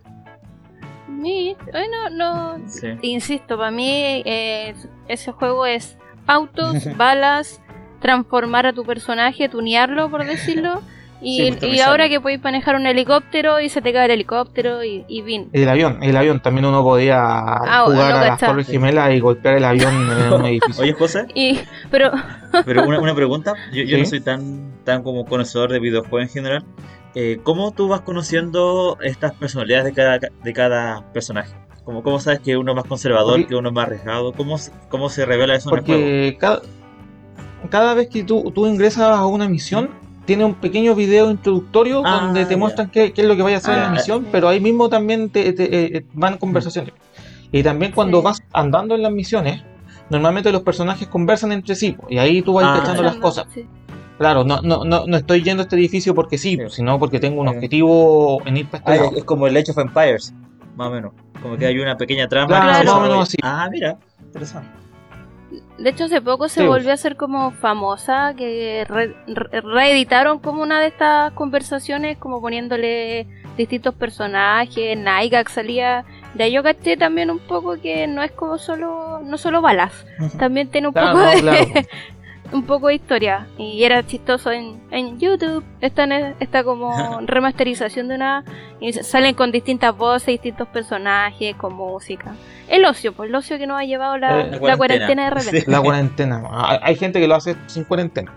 Mi- 1.19 1.57
Bueno, 1.73 2.11
no. 2.13 2.69
Sí. 2.69 2.89
Insisto, 3.03 3.57
para 3.59 3.71
mí 3.71 3.91
eh, 4.25 4.75
ese 5.09 5.33
juego 5.33 5.67
es 5.67 5.97
autos, 6.27 6.77
balas, 6.97 7.61
transformar 8.01 8.67
a 8.67 8.73
tu 8.73 8.85
personaje, 8.85 9.49
tunearlo, 9.49 10.11
por 10.11 10.25
decirlo. 10.25 10.81
Y, 11.21 11.39
Sí, 11.39 11.43
y 11.43 11.51
customizarlo. 11.51 11.91
ahora 11.91 12.09
que 12.09 12.21
podéis 12.21 12.41
manejar 12.45 12.77
un 12.77 12.87
helicóptero 12.87 13.59
y 13.59 13.69
se 13.69 13.83
te 13.83 13.93
cae 13.93 14.05
el 14.05 14.13
helicóptero 14.13 14.85
y, 14.85 15.05
y. 15.09 15.49
El 15.53 15.69
avión, 15.69 16.01
el 16.01 16.17
avión 16.17 16.39
también 16.39 16.65
uno 16.65 16.85
podía 16.85 17.19
Ah, 17.21 17.83
jugar 17.87 18.13
no 18.13 18.19
a 18.19 18.25
las. 18.29 18.39
Torres 18.39 18.69
Gemelas 18.69 19.13
y 19.13 19.19
golpear 19.19 19.57
el 19.57 19.65
avión 19.65 19.93
en 20.13 20.33
un 20.33 20.47
edificio. 20.47 20.81
Oye, 20.85 20.93
José, 20.93 21.27
Y, 21.35 21.59
pero, 21.91 22.13
pero 22.65 22.85
una, 22.87 23.01
una 23.01 23.17
pregunta. 23.17 23.55
Yo, 23.73 23.83
yo 23.83 23.97
Sí. 23.97 24.03
no 24.03 24.07
soy 24.09 24.21
tan, 24.21 24.71
tan 24.85 25.03
como 25.03 25.25
conocedor 25.25 25.73
de 25.73 25.81
videojuegos 25.81 26.23
en 26.23 26.29
general. 26.29 26.65
Eh, 27.15 27.41
¿Cómo 27.43 27.73
tú 27.73 27.89
vas 27.89 28.03
conociendo 28.03 28.99
estas 29.03 29.33
personalidades 29.33 29.87
de 29.87 29.93
cada, 29.93 30.19
de 30.19 30.53
cada 30.53 31.11
personaje? 31.13 31.55
Como, 31.85 32.03
¿Cómo 32.03 32.21
sabes 32.21 32.41
que 32.41 32.57
uno 32.57 32.73
es 32.73 32.77
más 32.77 32.85
conservador, 32.85 33.33
Porque- 33.37 33.47
que 33.47 33.55
uno 33.55 33.71
es 33.71 33.75
más 33.75 33.87
arriesgado? 33.87 34.33
¿Cómo, 34.33 34.59
se- 34.59 34.73
cómo 34.91 35.09
se 35.09 35.25
revela 35.25 35.55
eso 35.55 35.71
en 35.71 35.79
el 35.79 35.85
juego? 35.85 36.01
Porque 36.03 36.37
cada, 36.39 36.63
cada 37.71 37.95
vez 37.95 38.09
que 38.09 38.25
tú, 38.25 38.51
tú 38.55 38.67
ingresas 38.67 39.05
a 39.19 39.27
una 39.27 39.49
misión, 39.49 39.91
tiene 40.27 40.45
un 40.45 40.55
pequeño 40.55 40.95
video 40.95 41.31
introductorio 41.31 42.03
Ah, 42.05 42.21
donde 42.25 42.45
te 42.45 42.57
muestran 42.57 42.91
qué, 42.91 43.13
qué 43.15 43.23
es 43.23 43.27
lo 43.27 43.35
que 43.37 43.43
vaya 43.43 43.57
a 43.57 43.59
hacer 43.61 43.75
en 43.75 43.81
Ah, 43.81 43.85
la 43.85 43.91
misión, 43.93 44.25
sí. 44.25 44.29
pero 44.31 44.49
ahí 44.49 44.61
mismo 44.61 44.91
también 44.91 45.31
te, 45.31 45.53
te- 45.55 45.97
eh, 45.97 46.05
van 46.13 46.37
conversaciones. 46.37 46.93
Y 47.51 47.63
también 47.63 47.93
cuando 47.93 48.19
Sí. 48.19 48.25
vas 48.25 48.43
andando 48.53 48.95
en 48.95 49.03
las 49.03 49.11
misiones, 49.13 49.63
normalmente 50.11 50.53
los 50.53 50.61
personajes 50.63 51.09
conversan 51.09 51.53
entre 51.53 51.75
sí, 51.75 51.97
y 52.11 52.19
ahí 52.19 52.43
tú 52.43 52.53
vas 52.53 52.67
Ah, 52.69 52.81
cachando 52.81 53.03
las 53.03 53.17
cosas. 53.17 53.47
Sí. 53.55 53.67
Claro, 54.19 54.45
no, 54.45 54.61
no, 54.63 54.85
no, 54.85 55.07
no 55.07 55.17
estoy 55.17 55.43
yendo 55.43 55.63
a 55.63 55.65
este 55.65 55.77
edificio 55.77 56.15
porque 56.15 56.39
sí, 56.39 56.57
Sí. 56.57 56.63
sino 56.71 56.99
porque 56.99 57.21
tengo 57.21 57.41
un 57.41 57.49
Ah, 57.49 57.53
objetivo 57.53 58.43
en 58.47 58.57
ir 58.57 58.67
para 58.67 58.79
este 58.79 58.93
Ah, 58.93 58.97
lado. 58.97 59.11
es, 59.13 59.19
es 59.19 59.25
como 59.25 59.47
el 59.47 59.57
Age 59.57 59.71
of 59.71 59.79
Empires, 59.79 60.35
más 60.77 60.89
o 60.89 60.91
menos. 60.91 61.13
Como 61.41 61.57
que 61.57 61.67
hay 61.67 61.79
una 61.79 61.97
pequeña 61.97 62.27
trama. 62.29 62.49
Claro, 62.49 62.69
que 62.69 62.75
se 62.75 62.79
más 62.81 62.81
o 62.81 62.85
desarrolla. 62.85 63.09
menos 63.13 63.29
así. 63.29 63.37
Ah, 63.43 63.69
mira, 63.71 63.97
interesante. 64.21 64.69
De 65.79 65.91
hecho, 65.91 66.05
hace 66.05 66.21
poco 66.21 66.49
se 66.49 66.63
Sí, 66.63 66.67
volvió 66.67 66.91
a 66.91 66.95
hacer 66.95 67.17
como 67.17 67.53
famosa, 67.53 68.35
que 68.37 68.85
re- 68.89 69.15
re- 69.29 69.61
reeditaron 69.61 70.41
como 70.41 70.63
una 70.63 70.81
de 70.81 70.89
estas 70.89 71.33
conversaciones, 71.33 72.19
como 72.19 72.41
poniéndole 72.41 73.27
distintos 73.57 73.95
personajes, 73.95 74.99
Nygax 74.99 75.53
salía, 75.53 76.05
de 76.35 76.45
ahí 76.45 76.53
yo 76.53 76.63
caché 76.65 76.97
también 76.97 77.31
un 77.31 77.39
poco 77.39 77.81
que 77.81 78.07
no 78.09 78.23
es 78.23 78.33
como 78.33 78.59
solo, 78.59 79.21
no 79.25 79.39
solo 79.39 79.63
balas, 79.63 79.93
también 80.39 80.69
tiene 80.69 80.89
un 80.89 80.93
Claro, 80.95 81.13
poco 81.13 81.25
no, 81.25 81.31
de, 81.31 81.41
claro. 81.41 81.67
un 82.53 82.63
poco 82.65 82.89
de 82.89 82.95
historia, 82.95 83.47
y 83.59 83.85
era 83.85 84.07
chistoso 84.07 84.51
en, 84.51 84.81
en 84.91 85.19
YouTube, 85.19 85.65
está, 85.81 86.05
en- 86.05 86.35
está 86.41 86.65
como 86.65 86.93
remasterización 87.27 88.09
de 88.09 88.15
una, 88.17 88.45
y 88.81 88.93
salen 88.93 89.35
con 89.35 89.53
distintas 89.53 89.97
voces, 89.97 90.27
distintos 90.29 90.69
personajes, 90.69 91.55
con 91.57 91.75
música. 91.75 92.35
El 92.69 92.85
ocio, 92.85 93.13
pues 93.13 93.29
el 93.29 93.35
ocio 93.35 93.59
que 93.59 93.67
nos 93.67 93.79
ha 93.81 93.85
llevado 93.85 94.19
la, 94.19 94.41
Eh, 94.41 94.51
la 94.61 94.69
la 94.69 94.77
cuarentena 94.77 95.25
de 95.25 95.31
repente. 95.31 95.61
Sí. 95.63 95.71
La 95.71 95.81
cuarentena. 95.81 96.43
Hay 96.53 96.79
hay 96.83 96.97
gente 96.97 97.21
que 97.21 97.27
lo 97.29 97.35
hace 97.35 97.57
sin 97.67 97.85
cuarentena. 97.85 98.33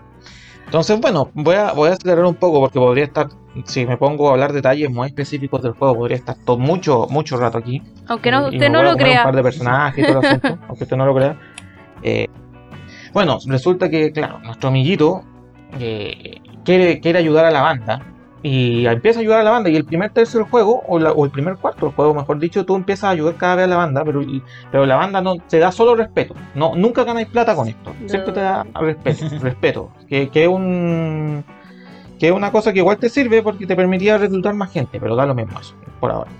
Entonces, 0.64 0.98
bueno, 1.00 1.30
voy 1.34 1.54
a, 1.56 1.72
voy 1.72 1.90
a 1.90 1.92
acelerar 1.92 2.24
un 2.24 2.34
poco 2.34 2.58
porque 2.60 2.78
podría 2.78 3.04
estar, 3.04 3.28
si 3.64 3.84
me 3.84 3.98
pongo 3.98 4.30
a 4.30 4.32
hablar 4.32 4.54
detalles 4.54 4.90
muy 4.90 5.08
específicos 5.08 5.62
del 5.62 5.72
juego, 5.72 5.94
podría 5.96 6.16
estar 6.16 6.34
todo 6.46 6.56
mucho, 6.56 7.06
mucho 7.10 7.36
rato 7.36 7.58
aquí. 7.58 7.82
Aunque 8.08 8.30
no, 8.30 8.42
Y 8.44 8.54
usted 8.56 8.60
me 8.60 8.70
no 8.70 8.82
lo 8.82 8.96
crea. 8.96 9.18
Un 9.18 9.24
par 9.24 9.36
de 9.36 9.42
personajes 9.42 10.02
y 10.02 10.06
todo 10.08 10.20
el 10.20 10.26
asunto, 10.26 10.58
aunque 10.68 10.84
usted 10.84 10.96
no 10.96 11.04
lo 11.04 11.14
crea. 11.14 11.36
Eh, 12.02 12.26
bueno, 13.12 13.38
resulta 13.46 13.88
que, 13.88 14.12
claro, 14.12 14.38
nuestro 14.40 14.68
amiguito 14.68 15.22
eh, 15.78 16.40
quiere, 16.64 17.00
quiere 17.00 17.18
ayudar 17.18 17.44
a 17.46 17.50
la 17.50 17.62
banda 17.62 18.06
y 18.44 18.86
empieza 18.86 19.20
a 19.20 19.22
ayudar 19.22 19.40
a 19.40 19.44
la 19.44 19.50
banda 19.52 19.70
y 19.70 19.76
el 19.76 19.84
primer 19.84 20.10
tercio 20.10 20.40
del 20.40 20.48
juego, 20.48 20.82
o, 20.88 20.98
la- 20.98 21.12
o 21.12 21.24
el 21.24 21.30
primer 21.30 21.56
cuarto 21.56 21.86
del 21.86 21.94
juego, 21.94 22.12
mejor 22.14 22.38
dicho, 22.40 22.64
tú 22.66 22.74
empiezas 22.74 23.04
a 23.04 23.10
ayudar 23.10 23.36
cada 23.36 23.54
vez 23.56 23.64
a 23.66 23.68
la 23.68 23.76
banda, 23.76 24.04
pero, 24.04 24.20
pero 24.70 24.84
la 24.86 24.96
banda 24.96 25.20
no 25.20 25.36
te 25.36 25.58
da 25.60 25.70
solo 25.70 25.94
respeto. 25.94 26.34
No, 26.54 26.74
nunca 26.74 27.04
ganáis 27.04 27.28
plata 27.28 27.54
con 27.54 27.68
esto. 27.68 27.92
Siempre 28.06 28.32
te 28.32 28.40
da 28.40 28.66
respeto, 28.74 29.24
respeto. 29.40 29.90
Que, 30.08 30.28
que 30.28 30.42
es 30.44 30.48
un 30.48 31.44
que 32.18 32.28
es 32.28 32.32
una 32.32 32.52
cosa 32.52 32.72
que 32.72 32.78
igual 32.78 32.98
te 32.98 33.08
sirve 33.08 33.42
porque 33.42 33.66
te 33.66 33.74
permitía 33.74 34.16
reclutar 34.16 34.54
más 34.54 34.70
gente, 34.72 35.00
pero 35.00 35.16
da 35.16 35.26
lo 35.26 35.34
mismo 35.34 35.58
eso, 35.60 35.74
por 36.00 36.10
ahora. 36.12 36.30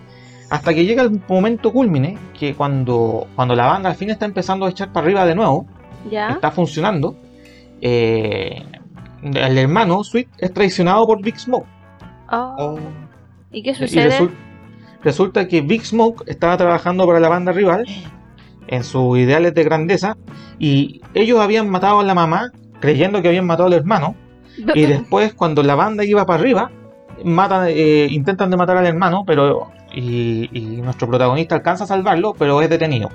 Hasta 0.48 0.74
que 0.74 0.84
llega 0.84 1.02
el 1.02 1.20
momento 1.28 1.72
culmine, 1.72 2.18
que 2.38 2.54
cuando, 2.54 3.26
cuando 3.34 3.56
la 3.56 3.66
banda 3.66 3.88
al 3.90 3.96
fin 3.96 4.10
está 4.10 4.24
empezando 4.26 4.66
a 4.66 4.70
echar 4.70 4.92
para 4.92 5.04
arriba 5.06 5.24
de 5.24 5.34
nuevo, 5.34 5.66
¿Ya? 6.10 6.30
está 6.30 6.50
funcionando, 6.50 7.16
eh, 7.80 8.62
el 9.22 9.58
hermano 9.58 10.02
Sweet 10.04 10.28
es 10.38 10.52
traicionado 10.52 11.06
por 11.06 11.22
Big 11.22 11.38
Smoke. 11.38 11.66
Oh. 12.30 12.54
Oh, 12.58 12.78
¿Y 13.50 13.62
qué 13.62 13.70
Y 13.70 13.74
sucede? 13.74 14.08
resul- 14.18 14.30
resulta 15.02 15.46
que 15.48 15.60
Big 15.60 15.84
Smoke 15.84 16.24
estaba 16.26 16.56
trabajando 16.56 17.06
para 17.06 17.20
la 17.20 17.28
banda 17.28 17.52
rival 17.52 17.84
en 18.68 18.84
sus 18.84 19.18
ideales 19.18 19.54
de 19.54 19.64
grandeza 19.64 20.16
y 20.58 21.00
ellos 21.14 21.40
habían 21.40 21.68
matado 21.68 22.00
a 22.00 22.04
la 22.04 22.14
mamá 22.14 22.50
creyendo 22.80 23.20
que 23.20 23.28
habían 23.28 23.46
matado 23.46 23.66
al 23.66 23.74
hermano 23.74 24.14
y 24.74 24.82
después 24.86 25.34
cuando 25.34 25.62
la 25.62 25.74
banda 25.74 26.04
iba 26.04 26.24
para 26.26 26.40
arriba 26.40 26.70
matan, 27.24 27.66
eh, 27.68 28.06
intentan 28.10 28.50
de 28.50 28.56
matar 28.56 28.76
al 28.78 28.86
hermano 28.86 29.24
pero 29.26 29.70
y, 29.94 30.48
y 30.52 30.80
nuestro 30.80 31.06
protagonista 31.08 31.54
alcanza 31.56 31.84
a 31.84 31.86
salvarlo 31.86 32.34
pero 32.38 32.62
es 32.62 32.70
detenido 32.70 33.08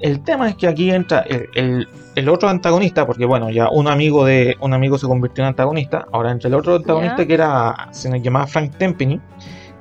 el 0.00 0.20
tema 0.22 0.48
es 0.48 0.56
que 0.56 0.66
aquí 0.66 0.90
entra 0.90 1.20
el, 1.20 1.48
el- 1.54 1.88
el 2.14 2.28
otro 2.28 2.48
antagonista 2.48 3.06
porque 3.06 3.24
bueno 3.24 3.50
ya 3.50 3.68
un 3.70 3.88
amigo 3.88 4.24
de 4.24 4.56
un 4.60 4.72
amigo 4.72 4.98
se 4.98 5.06
convirtió 5.06 5.42
en 5.42 5.48
antagonista 5.48 6.06
ahora 6.12 6.30
entra 6.30 6.48
el 6.48 6.54
otro 6.54 6.76
antagonista 6.76 7.26
que 7.26 7.34
era 7.34 7.88
se 7.90 8.08
nos 8.08 8.22
llamaba 8.22 8.46
Frank 8.46 8.76
Tempany 8.76 9.20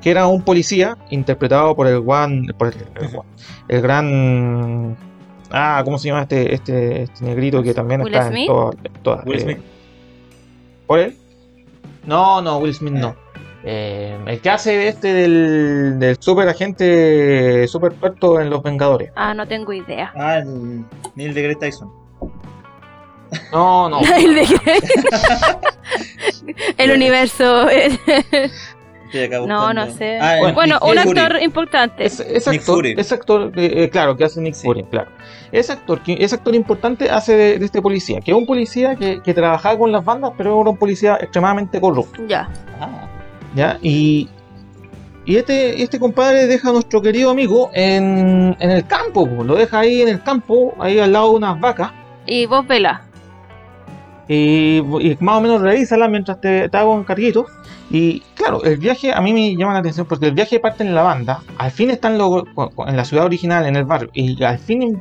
que 0.01 0.09
era 0.11 0.25
un 0.27 0.41
policía 0.41 0.97
interpretado 1.11 1.75
por 1.75 1.85
el 1.87 1.99
Juan 1.99 2.47
por 2.57 2.69
el, 2.69 2.73
el 3.01 3.07
Juan- 3.09 3.25
el 3.67 3.81
gran 3.81 4.97
ah 5.51 5.81
cómo 5.85 5.97
se 5.99 6.07
llama 6.07 6.23
este 6.23 6.53
este, 6.55 7.03
este 7.03 7.23
negrito 7.25 7.61
que 7.61 7.73
también 7.75 8.01
Will 8.01 8.13
está 8.13 8.29
Smith. 8.29 8.41
en 8.41 8.47
todas 8.47 8.75
todas, 9.03 9.25
Will 9.27 9.37
eh, 9.37 9.41
Smith. 9.41 9.57
¿Por 10.87 10.99
él? 10.99 11.17
No, 12.05 12.41
no, 12.41 12.57
Will 12.57 12.73
Smith 12.73 12.93
no. 12.93 13.15
Eh, 13.65 14.17
el 14.27 14.41
que 14.41 14.49
hace 14.49 14.89
este 14.89 15.13
del, 15.13 15.95
del 15.97 16.17
super 16.19 16.47
agente 16.49 17.65
super 17.67 17.93
experto 17.93 18.39
en 18.41 18.49
los 18.49 18.61
Vengadores. 18.61 19.11
Ah, 19.15 19.33
no 19.33 19.47
tengo 19.47 19.71
idea. 19.71 20.11
Ah, 20.15 20.39
el 20.39 20.83
Neil 21.15 21.33
deGrasse 21.33 21.59
Tyson. 21.59 21.89
No, 23.51 23.89
no. 23.89 23.99
El, 24.17 24.35
de- 24.35 24.45
el 26.77 26.91
universo. 26.91 27.67
No, 29.47 29.73
no 29.73 29.89
sé. 29.91 30.17
Ah, 30.19 30.37
Bueno, 30.39 30.53
bueno, 30.55 30.79
Nick 30.83 30.95
un 30.97 31.03
Fury. 31.03 31.19
actor 31.19 31.41
importante. 31.41 32.05
Es, 32.05 32.47
Nick 32.47 32.61
Fury. 32.61 32.95
ese 32.97 33.13
actor 33.15 33.51
eh, 33.55 33.89
claro, 33.91 34.17
que 34.17 34.23
hace 34.23 34.41
Nick 34.41 34.55
Sí. 34.55 34.65
Fury, 34.67 34.83
claro. 34.85 35.11
Ese 35.51 35.73
actor, 35.73 36.01
que- 36.01 36.17
ese 36.19 36.35
actor 36.35 36.55
importante 36.55 37.09
hace 37.09 37.35
de, 37.35 37.59
de 37.59 37.65
este 37.65 37.81
policía, 37.81 38.19
que 38.21 38.31
es 38.31 38.37
un 38.37 38.45
policía 38.45 38.95
que, 38.95 39.21
que 39.21 39.33
trabajaba 39.33 39.77
con 39.77 39.91
las 39.91 40.03
bandas, 40.03 40.31
pero 40.37 40.59
era 40.61 40.69
un 40.69 40.77
policía 40.77 41.17
extremadamente 41.21 41.79
corrupto. 41.79 42.23
Ya. 42.27 42.49
Ah, 42.79 43.07
¿Ya? 43.55 43.77
Y, 43.81 44.29
y 45.25 45.35
este, 45.37 45.81
este 45.83 45.99
compadre 45.99 46.47
deja 46.47 46.69
a 46.69 46.73
nuestro 46.73 47.01
querido 47.01 47.29
amigo 47.29 47.69
en, 47.73 48.55
en 48.59 48.71
el 48.71 48.85
campo, 48.87 49.27
po, 49.27 49.43
lo 49.43 49.55
deja 49.55 49.79
ahí 49.79 50.01
en 50.01 50.09
el 50.09 50.21
campo, 50.23 50.73
ahí 50.79 50.99
al 50.99 51.13
lado 51.13 51.29
de 51.31 51.35
unas 51.37 51.59
vacas. 51.59 51.91
Y 52.25 52.45
vos, 52.45 52.65
Vela. 52.67 53.01
y, 54.27 54.77
y 54.77 55.17
más 55.19 55.37
o 55.37 55.41
menos 55.41 55.61
revísala 55.61 56.07
mientras 56.07 56.39
te, 56.41 56.69
te 56.69 56.77
hago 56.77 56.93
un 56.93 57.03
carguito. 57.03 57.45
Y 57.91 58.21
claro, 58.35 58.63
el 58.63 58.77
viaje 58.77 59.13
a 59.13 59.21
mí 59.21 59.33
me 59.33 59.55
llama 59.55 59.73
la 59.73 59.79
atención 59.79 60.07
porque 60.07 60.25
el 60.27 60.31
viaje 60.33 60.59
parte 60.59 60.83
en 60.83 60.95
la 60.95 61.03
banda, 61.03 61.41
al 61.57 61.69
fin 61.69 61.91
están 61.91 62.17
lo- 62.17 62.45
en 62.87 62.97
la 62.97 63.05
ciudad 63.05 63.25
original, 63.25 63.65
en 63.67 63.75
el 63.75 63.83
barrio, 63.85 64.09
y 64.13 64.41
al 64.43 64.57
fin 64.57 64.99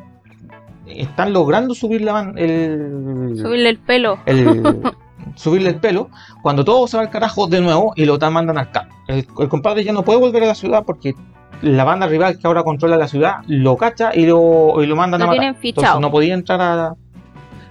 están 0.86 1.32
logrando 1.32 1.74
subir 1.74 2.02
la 2.02 2.32
el, 2.36 3.34
Subirle 3.40 3.70
el 3.70 3.78
pelo. 3.78 4.18
el- 4.26 4.82
subirle 5.34 5.68
el 5.70 5.76
pelo, 5.76 6.10
cuando 6.42 6.64
todo 6.64 6.86
se 6.86 6.96
va 6.96 7.02
al 7.04 7.10
carajo 7.10 7.46
de 7.46 7.60
nuevo 7.60 7.92
y 7.96 8.04
lo 8.04 8.18
mandan 8.30 8.58
al 8.58 8.70
campo. 8.70 8.94
El, 9.08 9.26
el 9.38 9.48
compadre 9.48 9.84
ya 9.84 9.92
no 9.92 10.02
puede 10.04 10.18
volver 10.18 10.42
a 10.44 10.46
la 10.46 10.54
ciudad 10.54 10.84
porque 10.84 11.14
la 11.60 11.84
banda 11.84 12.06
rival 12.06 12.38
que 12.38 12.46
ahora 12.46 12.62
controla 12.64 12.96
la 12.96 13.06
ciudad 13.08 13.36
lo 13.46 13.76
cacha 13.76 14.10
y 14.14 14.26
lo, 14.26 14.82
y 14.82 14.86
lo 14.86 14.96
mandan 14.96 15.20
Lo 15.20 15.24
a 15.24 15.28
matar. 15.28 15.38
tienen 15.40 15.54
Entonces 15.56 15.74
fichado. 15.74 16.00
no 16.00 16.10
podía 16.10 16.34
entrar 16.34 16.60
a... 16.60 16.94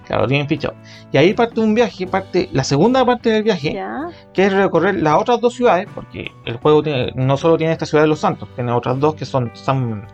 Claro, 0.06 0.22
lo 0.22 0.28
tienen 0.28 0.48
fichado. 0.48 0.74
Y 1.12 1.16
ahí 1.16 1.32
parte 1.32 1.60
un 1.60 1.74
viaje, 1.74 2.06
parte 2.08 2.48
la 2.52 2.64
segunda 2.64 3.04
parte 3.04 3.30
del 3.30 3.44
viaje, 3.44 3.74
Ya. 3.74 4.08
que 4.32 4.46
es 4.46 4.52
recorrer 4.52 4.96
las 5.00 5.20
otras 5.20 5.40
dos 5.40 5.54
ciudades, 5.54 5.86
porque 5.94 6.30
el 6.44 6.56
juego 6.56 6.82
tiene- 6.82 7.12
no 7.14 7.36
solo 7.36 7.56
tiene 7.56 7.72
esta 7.72 7.86
ciudad 7.86 8.02
de 8.04 8.08
Los 8.08 8.18
Santos, 8.18 8.48
tiene 8.56 8.72
otras 8.72 8.98
dos 8.98 9.14
que 9.14 9.24
son 9.24 9.50
San- 9.54 10.06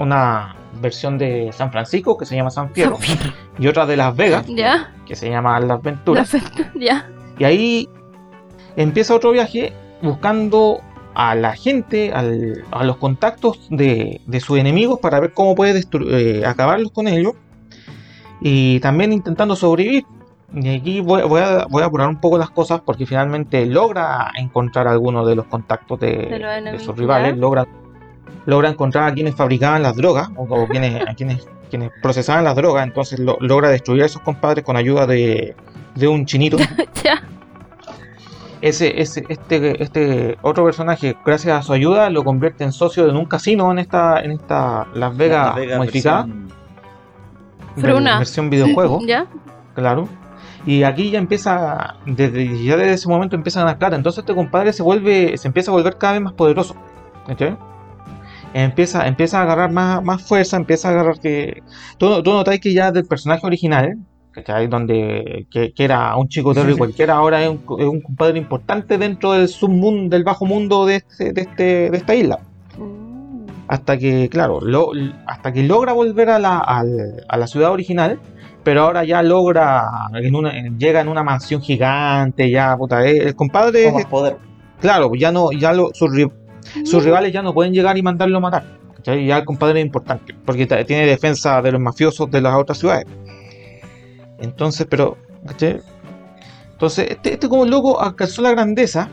una 0.00 0.54
versión 0.80 1.18
de 1.18 1.50
San 1.52 1.70
Francisco 1.70 2.16
que 2.16 2.24
se 2.26 2.34
llama 2.36 2.50
San 2.50 2.70
Fierro 2.70 2.98
y 3.58 3.66
otra 3.68 3.86
de 3.86 3.96
Las 3.96 4.16
Vegas 4.16 4.46
Ya. 4.48 4.92
que 5.06 5.14
se 5.14 5.28
llama 5.30 5.58
Las 5.60 5.82
Venturas. 5.82 6.34
Ya. 6.74 7.08
Y 7.38 7.44
ahí 7.44 7.88
empieza 8.76 9.14
otro 9.14 9.30
viaje 9.32 9.72
buscando 10.02 10.80
a 11.14 11.34
la 11.34 11.54
gente, 11.54 12.12
al- 12.12 12.64
a 12.70 12.84
los 12.84 12.96
contactos 12.96 13.66
de, 13.68 14.20
de 14.26 14.40
sus 14.40 14.58
enemigos 14.58 14.98
para 15.00 15.20
ver 15.20 15.32
cómo 15.34 15.54
puede 15.54 15.82
eh, 16.10 16.42
acabarlos 16.46 16.92
con 16.92 17.08
ellos. 17.08 17.32
Y 18.40 18.80
también 18.80 19.12
intentando 19.12 19.54
sobrevivir. 19.56 20.04
Y 20.54 20.68
aquí 20.76 21.00
voy, 21.00 21.22
voy 21.22 21.40
a, 21.42 21.66
voy 21.68 21.82
a 21.82 21.86
apurar 21.86 22.08
un 22.08 22.20
poco 22.20 22.38
las 22.38 22.50
cosas 22.50 22.80
porque 22.84 23.06
finalmente 23.06 23.66
logra 23.66 24.30
encontrar 24.36 24.88
algunos 24.88 25.26
de 25.28 25.34
los 25.36 25.46
contactos 25.46 26.00
de, 26.00 26.12
De 26.26 26.38
los 26.38 26.50
de 26.50 26.58
enemigos, 26.58 26.82
sus 26.86 26.96
rivales. 26.96 27.36
Logra, 27.36 27.66
logra 28.46 28.68
encontrar 28.68 29.08
a 29.10 29.14
quienes 29.14 29.34
fabricaban 29.34 29.82
las 29.82 29.96
drogas 29.96 30.28
o, 30.36 30.42
o 30.44 30.66
quienes, 30.68 31.00
a 31.08 31.14
quienes, 31.14 31.46
quienes 31.68 31.90
procesaban 32.02 32.44
las 32.44 32.56
drogas. 32.56 32.86
Entonces 32.86 33.18
lo- 33.18 33.36
logra 33.40 33.68
destruir 33.68 34.02
a 34.02 34.06
esos 34.06 34.22
compadres 34.22 34.64
con 34.64 34.76
ayuda 34.76 35.06
de, 35.06 35.54
de 35.94 36.08
un 36.08 36.24
chinito. 36.26 36.56
Ya. 37.04 37.22
ese, 38.60 39.00
ese, 39.00 39.24
este, 39.28 39.82
este 39.82 40.36
otro 40.42 40.64
personaje, 40.64 41.16
gracias 41.24 41.58
a 41.58 41.62
su 41.62 41.72
ayuda, 41.72 42.10
lo 42.10 42.22
convierte 42.24 42.62
en 42.64 42.72
socio 42.72 43.08
en 43.08 43.16
un 43.16 43.24
casino 43.24 43.70
en 43.72 43.78
esta, 43.78 44.20
en 44.20 44.32
esta 44.32 44.86
Las 44.94 45.16
Vegas, 45.16 45.46
Las 45.46 45.56
Vegas 45.56 45.78
modificada, 45.78 46.26
versión- 47.76 48.18
versión 48.18 48.50
videojuego, 48.50 49.00
Ya. 49.06 49.26
claro. 49.74 50.08
Y 50.66 50.82
aquí 50.82 51.10
ya 51.10 51.18
empieza, 51.18 51.94
desde, 52.04 52.62
ya 52.62 52.76
desde 52.76 52.92
ese 52.92 53.08
momento 53.08 53.34
empieza 53.34 53.60
a 53.60 53.64
ganar 53.64 53.78
plata. 53.78 53.96
Entonces 53.96 54.18
este 54.18 54.34
compadre 54.34 54.74
se 54.74 54.82
vuelve, 54.82 55.38
se 55.38 55.48
empieza 55.48 55.70
a 55.70 55.74
volver 55.74 55.96
cada 55.96 56.12
vez 56.14 56.22
más 56.22 56.34
poderoso. 56.34 56.74
¿cachai? 57.26 57.56
Empieza, 58.52 59.06
empieza 59.06 59.38
a 59.38 59.42
agarrar 59.42 59.70
más, 59.70 60.02
más 60.02 60.22
fuerza, 60.22 60.56
empieza 60.56 60.88
a 60.88 60.92
agarrar 60.92 61.20
que. 61.20 61.62
Tú, 61.98 62.22
tú 62.22 62.32
notáis 62.32 62.60
que 62.60 62.72
ya 62.72 62.90
del 62.90 63.04
personaje 63.06 63.46
original, 63.46 63.96
¿cachai? 64.32 64.66
Donde 64.66 65.46
que, 65.50 65.72
que 65.72 65.84
era 65.84 66.16
un 66.16 66.28
chico 66.28 66.52
terrible 66.52 66.76
cualquiera, 66.78 67.14
ahora 67.14 67.42
es 67.44 67.48
un, 67.48 67.62
es 67.78 67.86
un 67.86 68.00
compadre 68.00 68.38
importante 68.38 68.98
dentro 68.98 69.32
del 69.32 69.46
submundo, 69.48 70.14
del 70.16 70.24
bajo 70.24 70.46
mundo 70.46 70.84
de, 70.84 70.96
este, 70.96 71.32
de, 71.32 71.40
este, 71.42 71.90
de 71.90 71.96
esta 71.96 72.14
isla. 72.14 72.40
Mm. 72.76 73.44
Hasta 73.68 73.96
que, 73.98 74.28
claro, 74.28 74.60
lo- 74.60 74.90
hasta 75.26 75.52
que 75.52 75.62
logra 75.62 75.92
volver 75.92 76.30
a 76.30 76.40
la, 76.40 76.58
a 76.58 77.36
la 77.36 77.46
ciudad 77.46 77.70
original, 77.70 78.18
pero 78.64 78.82
ahora 78.82 79.04
ya 79.04 79.22
logra, 79.22 79.84
en 80.14 80.34
una, 80.34 80.58
en- 80.58 80.76
llega 80.76 81.00
en 81.00 81.06
una 81.08 81.22
mansión 81.22 81.62
gigante, 81.62 82.50
ya, 82.50 82.76
puta, 82.76 83.06
eh, 83.06 83.16
el 83.28 83.36
compadre, 83.36 83.84
Con 83.84 83.94
más 83.94 84.06
poder. 84.06 84.36
claro, 84.80 85.12
ya 85.14 85.30
no, 85.30 85.52
ya 85.52 85.72
lo, 85.72 85.90
sus, 85.94 86.10
sus 86.84 87.04
rivales 87.04 87.32
ya 87.32 87.42
no 87.42 87.54
pueden 87.54 87.72
llegar 87.72 87.96
y 87.98 88.02
mandarlo 88.02 88.38
a 88.38 88.40
matar. 88.40 88.64
¿cachai? 88.96 89.26
Ya 89.26 89.38
el 89.38 89.44
compadre 89.44 89.80
es 89.80 89.86
importante, 89.86 90.34
porque 90.44 90.66
tiene 90.66 91.06
defensa 91.06 91.62
de 91.62 91.72
los 91.72 91.80
mafiosos 91.80 92.30
de 92.30 92.40
las 92.40 92.54
otras 92.54 92.78
ciudades. 92.78 93.06
Entonces, 94.38 94.86
pero, 94.88 95.16
¿cachai? 95.46 95.80
Entonces, 96.72 97.10
este, 97.10 97.34
este 97.34 97.48
como 97.48 97.64
loco 97.66 98.00
alcanzó 98.00 98.42
la 98.42 98.50
grandeza, 98.52 99.08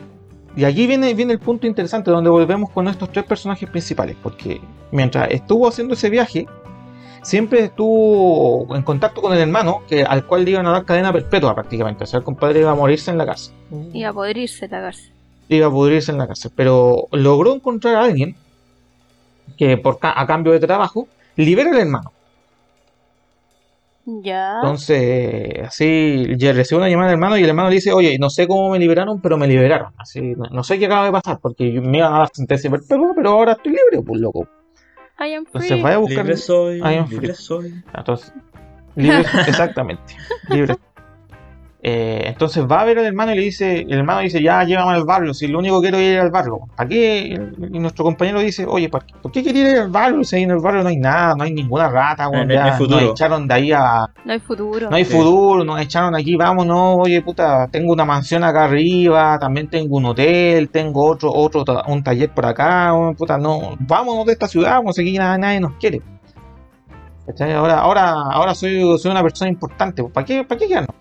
y 0.56 0.64
aquí 0.64 0.86
viene, 0.86 1.14
viene 1.14 1.34
el 1.34 1.38
punto 1.38 1.66
interesante 1.66 2.10
donde 2.10 2.30
volvemos 2.30 2.70
con 2.70 2.88
estos 2.88 3.12
tres 3.12 3.24
personajes 3.24 3.68
principales, 3.68 4.16
porque 4.22 4.60
mientras 4.90 5.30
estuvo 5.30 5.68
haciendo 5.68 5.94
ese 5.94 6.10
viaje, 6.10 6.46
siempre 7.22 7.64
estuvo 7.64 8.74
en 8.74 8.82
contacto 8.82 9.20
con 9.20 9.32
el 9.32 9.38
hermano, 9.38 9.82
que, 9.86 10.02
al 10.02 10.24
cual 10.24 10.44
le 10.44 10.52
iban 10.52 10.66
a 10.66 10.70
dar 10.70 10.84
cadena 10.84 11.12
perpetua 11.12 11.54
prácticamente, 11.54 12.04
o 12.04 12.06
sea, 12.06 12.18
el 12.18 12.24
compadre 12.24 12.60
iba 12.60 12.70
a 12.70 12.74
morirse 12.74 13.10
en 13.10 13.18
la 13.18 13.26
casa 13.26 13.52
Y 13.92 14.04
a 14.04 14.12
poder 14.12 14.38
irse 14.38 14.66
la 14.68 14.80
cárcel. 14.80 15.12
Iba 15.48 15.66
a 15.66 15.70
pudrirse 15.70 16.12
en 16.12 16.18
la 16.18 16.26
cárcel, 16.26 16.50
pero 16.54 17.06
logró 17.12 17.54
encontrar 17.54 17.96
a 17.96 18.04
alguien 18.04 18.34
que 19.56 19.76
por 19.78 19.98
ca- 19.98 20.14
a 20.20 20.26
cambio 20.26 20.52
de 20.52 20.60
trabajo 20.60 21.08
libera 21.36 21.70
al 21.70 21.78
hermano. 21.78 22.12
Ya. 24.22 24.54
Entonces, 24.62 25.60
así, 25.66 26.26
ya 26.38 26.52
recibe 26.52 26.78
una 26.80 26.88
llamada 26.88 27.08
del 27.10 27.14
hermano 27.18 27.36
y 27.36 27.42
el 27.42 27.48
hermano 27.50 27.68
le 27.68 27.74
dice, 27.76 27.92
oye, 27.92 28.18
no 28.18 28.30
sé 28.30 28.46
cómo 28.48 28.70
me 28.70 28.78
liberaron, 28.78 29.20
pero 29.20 29.36
me 29.36 29.46
liberaron. 29.46 29.92
Así, 29.98 30.20
no, 30.34 30.44
no 30.50 30.62
sé 30.64 30.78
qué 30.78 30.86
acaba 30.86 31.04
de 31.04 31.12
pasar, 31.12 31.38
porque 31.40 31.70
yo 31.72 31.82
me 31.82 31.98
iban 31.98 32.14
a 32.14 32.18
dar 32.20 32.30
sentencia 32.32 32.70
perpetua, 32.70 33.12
pero 33.14 33.30
ahora 33.30 33.52
estoy 33.52 33.72
libre, 33.72 34.02
pues 34.06 34.20
loco. 34.20 34.48
I 35.20 35.34
am 35.34 35.44
Entonces 35.46 35.82
vaya 35.82 35.96
a 35.96 35.98
buscar... 35.98 36.24
Libre 36.24 36.36
soy, 36.38 36.78
I 36.78 36.82
am 36.96 37.08
libre 37.08 37.26
free. 37.26 37.34
soy. 37.34 37.72
Entonces, 37.94 38.32
libre, 38.96 39.20
exactamente, 39.46 40.14
libre. 40.48 40.76
Eh, 41.80 42.24
entonces 42.26 42.66
va 42.66 42.80
a 42.80 42.84
ver 42.84 42.98
al 42.98 43.04
hermano 43.04 43.32
y 43.32 43.36
le 43.36 43.42
dice, 43.42 43.82
el 43.82 43.92
hermano 43.98 44.18
dice, 44.20 44.42
ya 44.42 44.64
llévame 44.64 44.94
al 44.94 45.04
barrio, 45.04 45.32
si 45.32 45.46
lo 45.46 45.60
único 45.60 45.80
que 45.80 45.88
quiero 45.90 45.98
es 45.98 46.12
ir 46.14 46.18
al 46.18 46.30
barrio. 46.30 46.58
¿Para 46.76 46.88
qué? 46.88 47.38
Y 47.72 47.78
nuestro 47.78 48.04
compañero 48.04 48.40
dice, 48.40 48.66
oye, 48.66 48.88
¿por 48.88 49.04
qué, 49.04 49.14
por 49.22 49.30
qué 49.30 49.44
quería 49.44 49.70
ir 49.70 49.76
al 49.78 49.88
barrio? 49.88 50.24
Si 50.24 50.34
ahí 50.34 50.42
en 50.42 50.50
el 50.50 50.58
barrio 50.58 50.82
no 50.82 50.88
hay 50.88 50.96
nada, 50.96 51.36
no 51.36 51.44
hay 51.44 51.52
ninguna 51.52 51.88
rata, 51.88 52.28
no 52.28 52.38
hay 52.40 52.48
ya 52.48 52.72
futuro. 52.72 53.00
nos 53.00 53.10
echaron 53.12 53.46
de 53.46 53.54
ahí 53.54 53.72
a... 53.72 54.06
No 54.24 54.32
hay 54.32 54.40
futuro. 54.40 54.90
No 54.90 54.96
hay 54.96 55.04
Sí. 55.04 55.12
futuro, 55.12 55.64
nos 55.64 55.80
echaron 55.80 56.16
aquí, 56.16 56.34
vámonos, 56.34 56.96
oye 56.98 57.22
puta, 57.22 57.68
tengo 57.68 57.92
una 57.92 58.04
mansión 58.04 58.42
acá 58.42 58.64
arriba, 58.64 59.38
también 59.38 59.68
tengo 59.70 59.98
un 59.98 60.06
hotel, 60.06 60.70
tengo 60.70 61.04
otro, 61.06 61.32
otro, 61.32 61.64
un 61.86 62.02
taller 62.02 62.30
por 62.34 62.44
acá, 62.46 62.92
puta, 63.16 63.38
no, 63.38 63.76
vámonos 63.78 64.26
de 64.26 64.32
esta 64.32 64.48
ciudad, 64.48 64.72
vamos 64.72 64.98
aquí 64.98 65.16
nada, 65.16 65.38
nadie 65.38 65.60
nos 65.60 65.74
quiere. 65.74 66.02
Ahora, 67.56 67.78
ahora, 67.80 68.10
ahora 68.32 68.54
soy, 68.54 68.80
soy 68.98 69.10
una 69.10 69.22
persona 69.22 69.48
importante, 69.50 70.02
¿para 70.02 70.24
qué, 70.26 70.42
para 70.44 70.58
qué 70.58 70.66
quedarnos? 70.66 70.96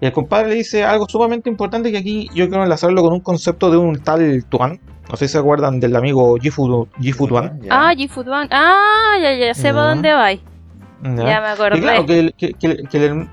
Y 0.00 0.06
el 0.06 0.12
compadre 0.12 0.48
le 0.50 0.54
dice 0.56 0.84
algo 0.84 1.06
sumamente 1.08 1.48
importante 1.48 1.90
que 1.90 1.98
aquí 1.98 2.28
yo 2.34 2.48
quiero 2.48 2.62
enlazarlo 2.62 3.02
con 3.02 3.12
un 3.14 3.20
concepto 3.20 3.70
de 3.70 3.76
un 3.78 3.98
tal 3.98 4.44
Tuan. 4.48 4.78
No 5.10 5.16
sé 5.16 5.28
si 5.28 5.32
se 5.32 5.38
acuerdan 5.38 5.78
del 5.80 5.94
amigo 5.96 6.36
Gifu, 6.36 6.88
Gifu 7.00 7.28
Tuan. 7.28 7.60
Ah, 7.70 7.92
G-Food 7.96 8.26
Ah, 8.50 9.14
ya, 9.22 9.34
ya, 9.34 9.54
sé 9.54 9.72
para 9.72 9.90
dónde 9.90 10.12
vais. 10.12 10.40
¿ya? 11.02 11.14
Ya 11.16 11.40
me 11.40 11.46
acordé. 11.48 11.78
Y 11.78 11.80
claro, 11.80 12.06
que 12.06 12.18
el, 12.18 12.34
que- 12.34 12.54
que- 12.54 12.76
que 12.90 13.06
el 13.06 13.28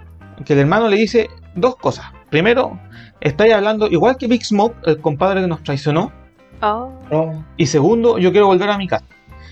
que 0.45 0.53
el 0.53 0.59
hermano 0.59 0.87
le 0.87 0.97
dice 0.97 1.29
dos 1.55 1.75
cosas. 1.75 2.05
Primero, 2.29 2.79
estáis 3.21 3.53
hablando 3.53 3.87
igual 3.87 4.17
que 4.17 4.27
Big 4.27 4.43
Smoke, 4.45 4.75
el 4.85 4.99
compadre 4.99 5.41
que 5.41 5.47
nos 5.47 5.63
traicionó. 5.63 6.11
Oh. 6.61 6.91
No. 7.11 7.45
Y 7.57 7.65
segundo, 7.67 8.17
yo 8.17 8.31
quiero 8.31 8.47
volver 8.47 8.69
a 8.69 8.77
mi 8.77 8.87
casa. 8.87 9.05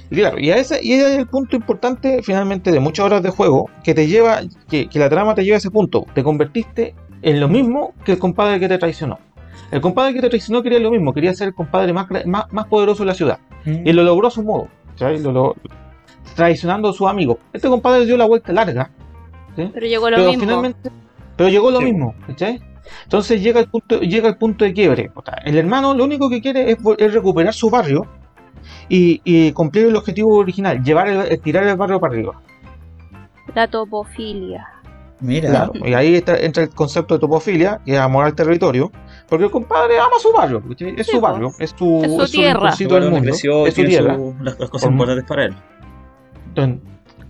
Y 0.09 0.15
claro, 0.15 0.39
y, 0.39 0.51
a 0.51 0.57
ese, 0.57 0.79
y 0.83 0.93
ese 0.93 1.13
es 1.13 1.19
el 1.19 1.27
punto 1.27 1.55
importante 1.55 2.21
finalmente 2.23 2.71
de 2.71 2.79
muchas 2.79 3.05
horas 3.05 3.23
de 3.23 3.29
juego, 3.29 3.69
que 3.83 3.93
te 3.93 4.07
lleva, 4.07 4.41
que, 4.69 4.89
que 4.89 4.99
la 4.99 5.09
trama 5.09 5.35
te 5.35 5.43
lleva 5.43 5.55
a 5.55 5.59
ese 5.59 5.71
punto. 5.71 6.05
Te 6.13 6.23
convertiste 6.23 6.95
en 7.21 7.39
lo 7.39 7.47
mismo 7.47 7.93
que 8.05 8.13
el 8.13 8.19
compadre 8.19 8.59
que 8.59 8.67
te 8.67 8.77
traicionó. 8.77 9.19
El 9.71 9.79
compadre 9.81 10.13
que 10.13 10.21
te 10.21 10.29
traicionó 10.29 10.61
quería 10.63 10.79
lo 10.79 10.91
mismo, 10.91 11.13
quería 11.13 11.33
ser 11.33 11.49
el 11.49 11.53
compadre 11.55 11.93
más, 11.93 12.07
más, 12.25 12.51
más 12.51 12.65
poderoso 12.67 13.03
de 13.03 13.07
la 13.07 13.13
ciudad. 13.13 13.39
Y 13.65 13.91
lo 13.93 14.03
logró 14.03 14.27
a 14.27 14.31
su 14.31 14.43
modo, 14.43 14.67
¿sabes? 14.95 15.21
Lo, 15.21 15.31
lo- 15.31 15.55
traicionando 16.35 16.89
a 16.89 16.93
su 16.93 17.07
amigo. 17.07 17.39
Este 17.53 17.67
compadre 17.69 18.05
dio 18.05 18.17
la 18.17 18.25
vuelta 18.25 18.51
larga, 18.53 18.89
¿sí? 19.55 19.69
Pero 19.73 19.85
llegó 19.85 20.09
lo 20.09 20.15
pero 20.17 20.27
mismo. 20.29 20.41
finalmente 20.43 20.91
pero 21.35 21.49
llegó 21.49 21.71
lo 21.71 21.79
Sí. 21.79 21.85
mismo 21.85 22.13
entonces 23.03 23.41
llega 23.41 23.59
el 23.61 23.67
punto 23.69 23.99
llega 24.01 24.27
el 24.29 24.37
punto 24.37 24.63
de 24.65 24.73
quiebre 24.73 25.11
el 25.45 25.57
hermano 25.57 25.93
lo 25.93 26.03
único 26.03 26.29
que 26.29 26.41
quiere 26.41 26.71
es, 26.71 26.77
es 26.97 27.13
recuperar 27.13 27.53
su 27.53 27.69
barrio 27.69 28.05
y, 28.89 29.21
y 29.23 29.51
cumplir 29.53 29.87
el 29.87 29.95
objetivo 29.95 30.35
original 30.37 30.83
llevar 30.83 31.07
el, 31.07 31.41
tirar 31.41 31.63
el 31.65 31.75
barrio 31.77 31.99
para 31.99 32.13
arriba 32.13 32.41
La 33.55 33.67
topofilia. 33.67 34.67
Mira. 35.21 35.49
claro 35.49 35.71
y 35.75 35.93
ahí 35.93 36.15
está- 36.15 36.37
entra 36.37 36.63
el 36.63 36.69
concepto 36.71 37.13
de 37.13 37.19
topofilia 37.19 37.79
que 37.85 37.93
es 37.93 37.99
amor 37.99 38.25
al 38.25 38.33
territorio 38.35 38.91
porque 39.29 39.45
el 39.45 39.51
compadre 39.51 39.99
ama 39.99 40.17
su 40.19 40.31
barrio 40.33 40.61
es 40.97 41.07
su 41.07 41.21
barrio 41.21 41.51
es 41.59 41.73
su, 41.77 42.01
Es 42.03 42.11
su 42.11 42.21
es 42.23 42.31
tierra. 42.31 42.71
del 42.77 43.01
mundo 43.11 43.21
creció 43.21 43.67
es 43.67 43.73
su 43.75 43.83
tierra 43.85 44.15
su- 44.15 44.35
las, 44.41 44.59
las 44.59 44.69
cosas 44.69 44.85
Por- 44.87 44.91
importantes 44.93 45.25
para 45.25 45.45
él. 45.45 45.55
Entonces, 46.47 46.79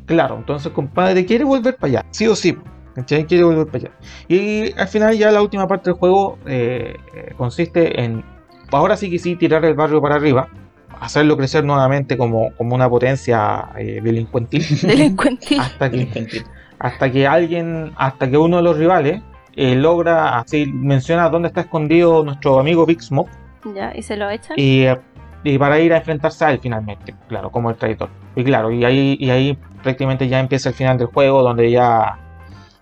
claro, 0.05 0.37
entonces 0.37 0.67
el 0.67 0.73
compadre 0.73 1.25
quiere 1.25 1.43
volver 1.43 1.75
para 1.75 1.99
allá, 1.99 2.05
sí 2.11 2.27
o 2.27 2.35
sí. 2.35 2.57
¿cachai? 2.95 3.25
Quiere 3.25 3.43
volver 3.45 3.67
para 3.67 3.77
allá. 3.77 3.91
Y 4.27 4.73
al 4.77 4.87
final 4.87 5.17
ya 5.17 5.31
la 5.31 5.41
última 5.41 5.67
parte 5.67 5.89
del 5.91 5.99
juego 5.99 6.37
eh, 6.45 6.95
eh, 7.15 7.33
consiste 7.37 8.01
en, 8.03 8.23
ahora 8.71 8.97
sí 8.97 9.09
que 9.09 9.17
sí, 9.19 9.35
tirar 9.35 9.63
el 9.65 9.75
barrio 9.75 10.01
para 10.01 10.15
arriba, 10.15 10.49
hacerlo 10.99 11.37
crecer 11.37 11.63
nuevamente 11.63 12.17
como, 12.17 12.53
como 12.57 12.75
una 12.75 12.89
potencia 12.89 13.69
eh, 13.77 14.01
delincuentil, 14.03 14.65
Delincuentil. 14.81 15.59
hasta 15.59 15.89
que, 15.89 15.97
Infantil. 16.01 16.43
Hasta 16.81 17.11
que 17.11 17.27
alguien, 17.27 17.93
hasta 17.95 18.29
que 18.29 18.37
uno 18.37 18.57
de 18.57 18.63
los 18.63 18.77
rivales 18.77 19.21
eh, 19.55 19.75
logra, 19.75 20.39
así 20.39 20.65
menciona 20.73 21.29
dónde 21.29 21.49
está 21.49 21.61
escondido 21.61 22.23
nuestro 22.23 22.59
amigo 22.59 22.85
Big 22.85 23.01
Smoke, 23.01 23.29
Ya, 23.75 23.91
y 23.95 24.01
se 24.01 24.17
lo 24.17 24.29
echan. 24.29 24.55
y, 24.57 24.83
eh, 24.83 24.97
y 25.43 25.57
para 25.57 25.79
ir 25.79 25.93
a 25.93 25.97
enfrentarse 25.97 26.45
a 26.45 26.51
él 26.51 26.59
finalmente, 26.61 27.13
claro, 27.27 27.49
como 27.51 27.69
el 27.69 27.75
traidor. 27.75 28.09
Y 28.35 28.43
claro, 28.43 28.71
y 28.71 28.85
ahí, 28.85 29.17
y 29.19 29.29
ahí 29.29 29.57
prácticamente 29.83 30.27
ya 30.27 30.39
empieza 30.39 30.69
el 30.69 30.75
final 30.75 30.97
del 30.97 31.07
juego, 31.07 31.43
donde 31.43 31.69
ya 31.69 32.17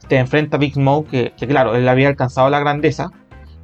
te 0.07 0.17
enfrenta 0.17 0.57
Big 0.57 0.73
Smoke, 0.73 1.09
que, 1.09 1.33
que 1.38 1.47
claro, 1.47 1.75
él 1.75 1.88
había 1.88 2.07
alcanzado 2.09 2.49
la 2.49 2.59
grandeza, 2.59 3.09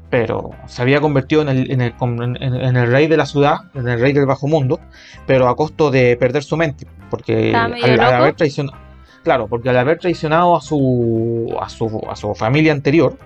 pero 0.10 0.52
se 0.68 0.82
había 0.82 1.02
convertido 1.02 1.42
en 1.42 1.50
el, 1.50 1.72
en, 1.72 1.82
el, 1.82 1.94
en- 2.40 2.76
el 2.78 2.88
rey 2.92 3.08
de 3.08 3.18
la 3.18 3.26
ciudad, 3.26 3.58
en 3.74 3.88
el 3.88 4.00
rey 4.00 4.14
del 4.14 4.26
bajo 4.26 4.48
mundo, 4.48 4.80
pero 5.28 5.48
a 5.50 5.56
costo 5.56 5.92
de 5.92 6.16
perder 6.18 6.44
su 6.44 6.56
mente, 6.58 6.88
porque 7.10 7.54
al, 7.56 7.74
al 7.84 8.00
haber 8.02 8.36
traicionado, 8.36 8.78
claro, 9.26 9.48
porque 9.48 9.70
al 9.70 9.78
haber 9.78 9.98
traicionado 10.00 10.56
a 10.56 10.62
su, 10.62 11.54
a 11.60 11.68
su, 11.68 12.02
a 12.10 12.16
su 12.16 12.34
familia 12.36 12.72
anterior, 12.72 13.18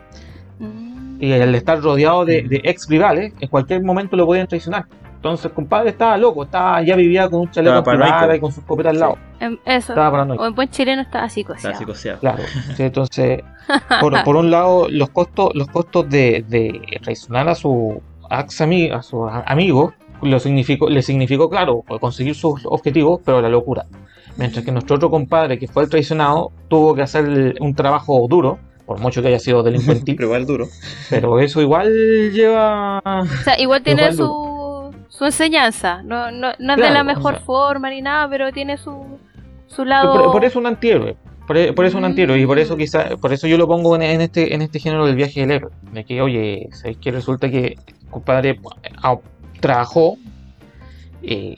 Mm. 0.59 1.21
y 1.23 1.31
al 1.33 1.53
estar 1.55 1.79
rodeado 1.81 2.25
de, 2.25 2.41
de 2.43 2.61
ex 2.63 2.87
rivales, 2.89 3.33
en 3.39 3.47
cualquier 3.49 3.83
momento 3.83 4.15
lo 4.17 4.25
podían 4.25 4.47
traicionar. 4.47 4.85
Entonces 5.15 5.45
el 5.47 5.51
compadre 5.51 5.89
estaba 5.89 6.17
loco, 6.17 6.43
estaba, 6.43 6.81
ya 6.81 6.95
vivía 6.95 7.29
con 7.29 7.41
un 7.41 7.51
chaleco 7.51 7.77
Estaba 7.79 7.97
paranoico. 8.07 8.35
y 8.35 8.39
con 8.39 8.51
su 8.53 8.61
escopeta 8.61 8.89
al 8.89 8.99
lado. 8.99 9.17
Em, 9.41 9.57
Eso. 9.65 9.91
Estaba 9.93 10.11
paranoico. 10.11 10.43
O 10.43 10.47
en 10.47 10.55
buen 10.55 10.69
chileno 10.69 11.05
así 11.11 11.41
Está 11.41 11.53
cosido. 11.53 11.73
psicoseado. 11.75 12.19
Claro. 12.19 12.43
Sí, 12.75 12.83
entonces, 12.83 13.41
por, 14.01 14.23
por 14.23 14.35
un 14.37 14.49
lado, 14.49 14.87
los 14.89 15.09
costos, 15.09 15.51
los 15.55 15.67
costos 15.67 16.09
de, 16.09 16.45
de 16.47 16.81
traicionar 17.03 17.47
a 17.49 17.55
su 17.55 18.01
ex 18.31 18.61
ami- 18.61 18.93
a 18.93 19.01
su 19.01 19.27
a- 19.27 19.43
amigo 19.45 19.93
lo 20.21 20.39
significó, 20.39 20.89
le 20.89 21.01
significó, 21.01 21.49
claro, 21.49 21.83
conseguir 22.01 22.35
sus 22.35 22.65
objetivos, 22.65 23.21
pero 23.25 23.41
la 23.41 23.47
locura. 23.49 23.85
Mientras 24.39 24.63
que 24.63 24.71
nuestro 24.71 24.95
otro 24.95 25.09
compadre, 25.09 25.59
que 25.59 25.67
fue 25.67 25.83
el 25.83 25.89
traicionado, 25.89 26.51
tuvo 26.69 26.95
que 26.95 27.01
hacer 27.01 27.55
un 27.59 27.75
trabajo 27.75 28.25
duro, 28.29 28.57
por 28.85 28.97
mucho 28.99 29.21
que 29.21 29.27
haya 29.27 29.39
sido 29.39 29.61
delincuentil, 29.63 30.15
Pero 30.17 30.27
igual 30.27 30.45
duro. 30.45 30.67
pero 31.09 31.39
eso 31.39 31.61
igual 31.61 32.31
lleva 32.31 32.99
O 33.03 33.43
sea, 33.43 33.59
igual 33.59 33.83
tiene 33.83 34.03
Igual 34.03 34.15
su, 34.15 34.95
su 35.09 35.25
enseñanza. 35.25 36.01
No, 36.03 36.31
no, 36.31 36.53
no 36.57 36.73
es 36.73 36.79
de 36.79 36.89
la 36.89 37.01
o 37.01 37.05
mejor 37.05 37.35
sea. 37.35 37.43
forma 37.43 37.89
ni 37.89 38.01
nada, 38.01 38.29
pero 38.29 38.51
tiene 38.53 38.77
su, 38.77 39.19
su 39.67 39.83
lado. 39.83 40.13
Por, 40.23 40.31
por 40.31 40.45
eso 40.45 40.57
un 40.57 40.67
antihéroe. 40.67 41.17
Por, 41.45 41.75
por 41.75 41.85
eso 41.85 41.97
un 41.97 42.05
antihéroe. 42.05 42.39
Y 42.39 42.45
por 42.45 42.59
eso 42.59 42.77
quizá, 42.77 43.17
por 43.17 43.33
eso 43.33 43.45
yo 43.45 43.57
lo 43.57 43.67
pongo 43.67 43.95
en, 43.97 44.03
en 44.03 44.21
este, 44.21 44.55
en 44.55 44.61
este 44.61 44.79
género 44.79 45.05
del 45.05 45.17
viaje 45.17 45.41
del 45.41 45.51
héroe. 45.51 45.71
De 45.91 46.05
que, 46.05 46.21
oye, 46.21 46.69
¿sabes 46.71 46.95
que 46.97 47.11
resulta 47.11 47.49
que 47.49 47.75
el 47.87 48.09
compadre 48.09 48.57
trabajó 49.59 50.15
eh, 51.21 51.57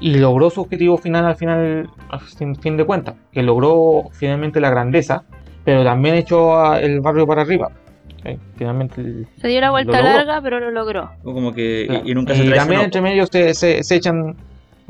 y 0.00 0.14
logró 0.18 0.50
su 0.50 0.62
objetivo 0.62 0.96
final 0.98 1.24
al 1.26 1.36
final, 1.36 1.88
a 2.10 2.18
fin, 2.18 2.76
de 2.76 2.84
cuentas. 2.84 3.14
Que 3.32 3.42
logró 3.42 4.04
finalmente 4.12 4.60
la 4.60 4.70
grandeza, 4.70 5.24
pero 5.64 5.84
también 5.84 6.14
echó 6.16 6.58
a- 6.58 6.80
el 6.80 7.00
barrio 7.00 7.26
para 7.26 7.42
arriba. 7.42 7.70
¿ok? 8.20 8.38
Finalmente 8.56 9.26
Se 9.40 9.48
dio 9.48 9.60
la 9.60 9.70
vuelta 9.70 10.00
larga, 10.02 10.40
pero 10.42 10.58
lo 10.60 10.70
logró. 10.70 11.10
O 11.24 11.32
como 11.34 11.52
que. 11.52 11.84
Claro. 11.88 12.02
Y, 12.06 12.10
y 12.10 12.14
nunca 12.14 12.32
se 12.34 12.38
también 12.40 12.54
traicionó. 12.56 12.82
entre 12.84 13.00
medio 13.02 13.26
se, 13.26 13.54
se, 13.54 13.82
se 13.82 13.94
echan 13.96 14.36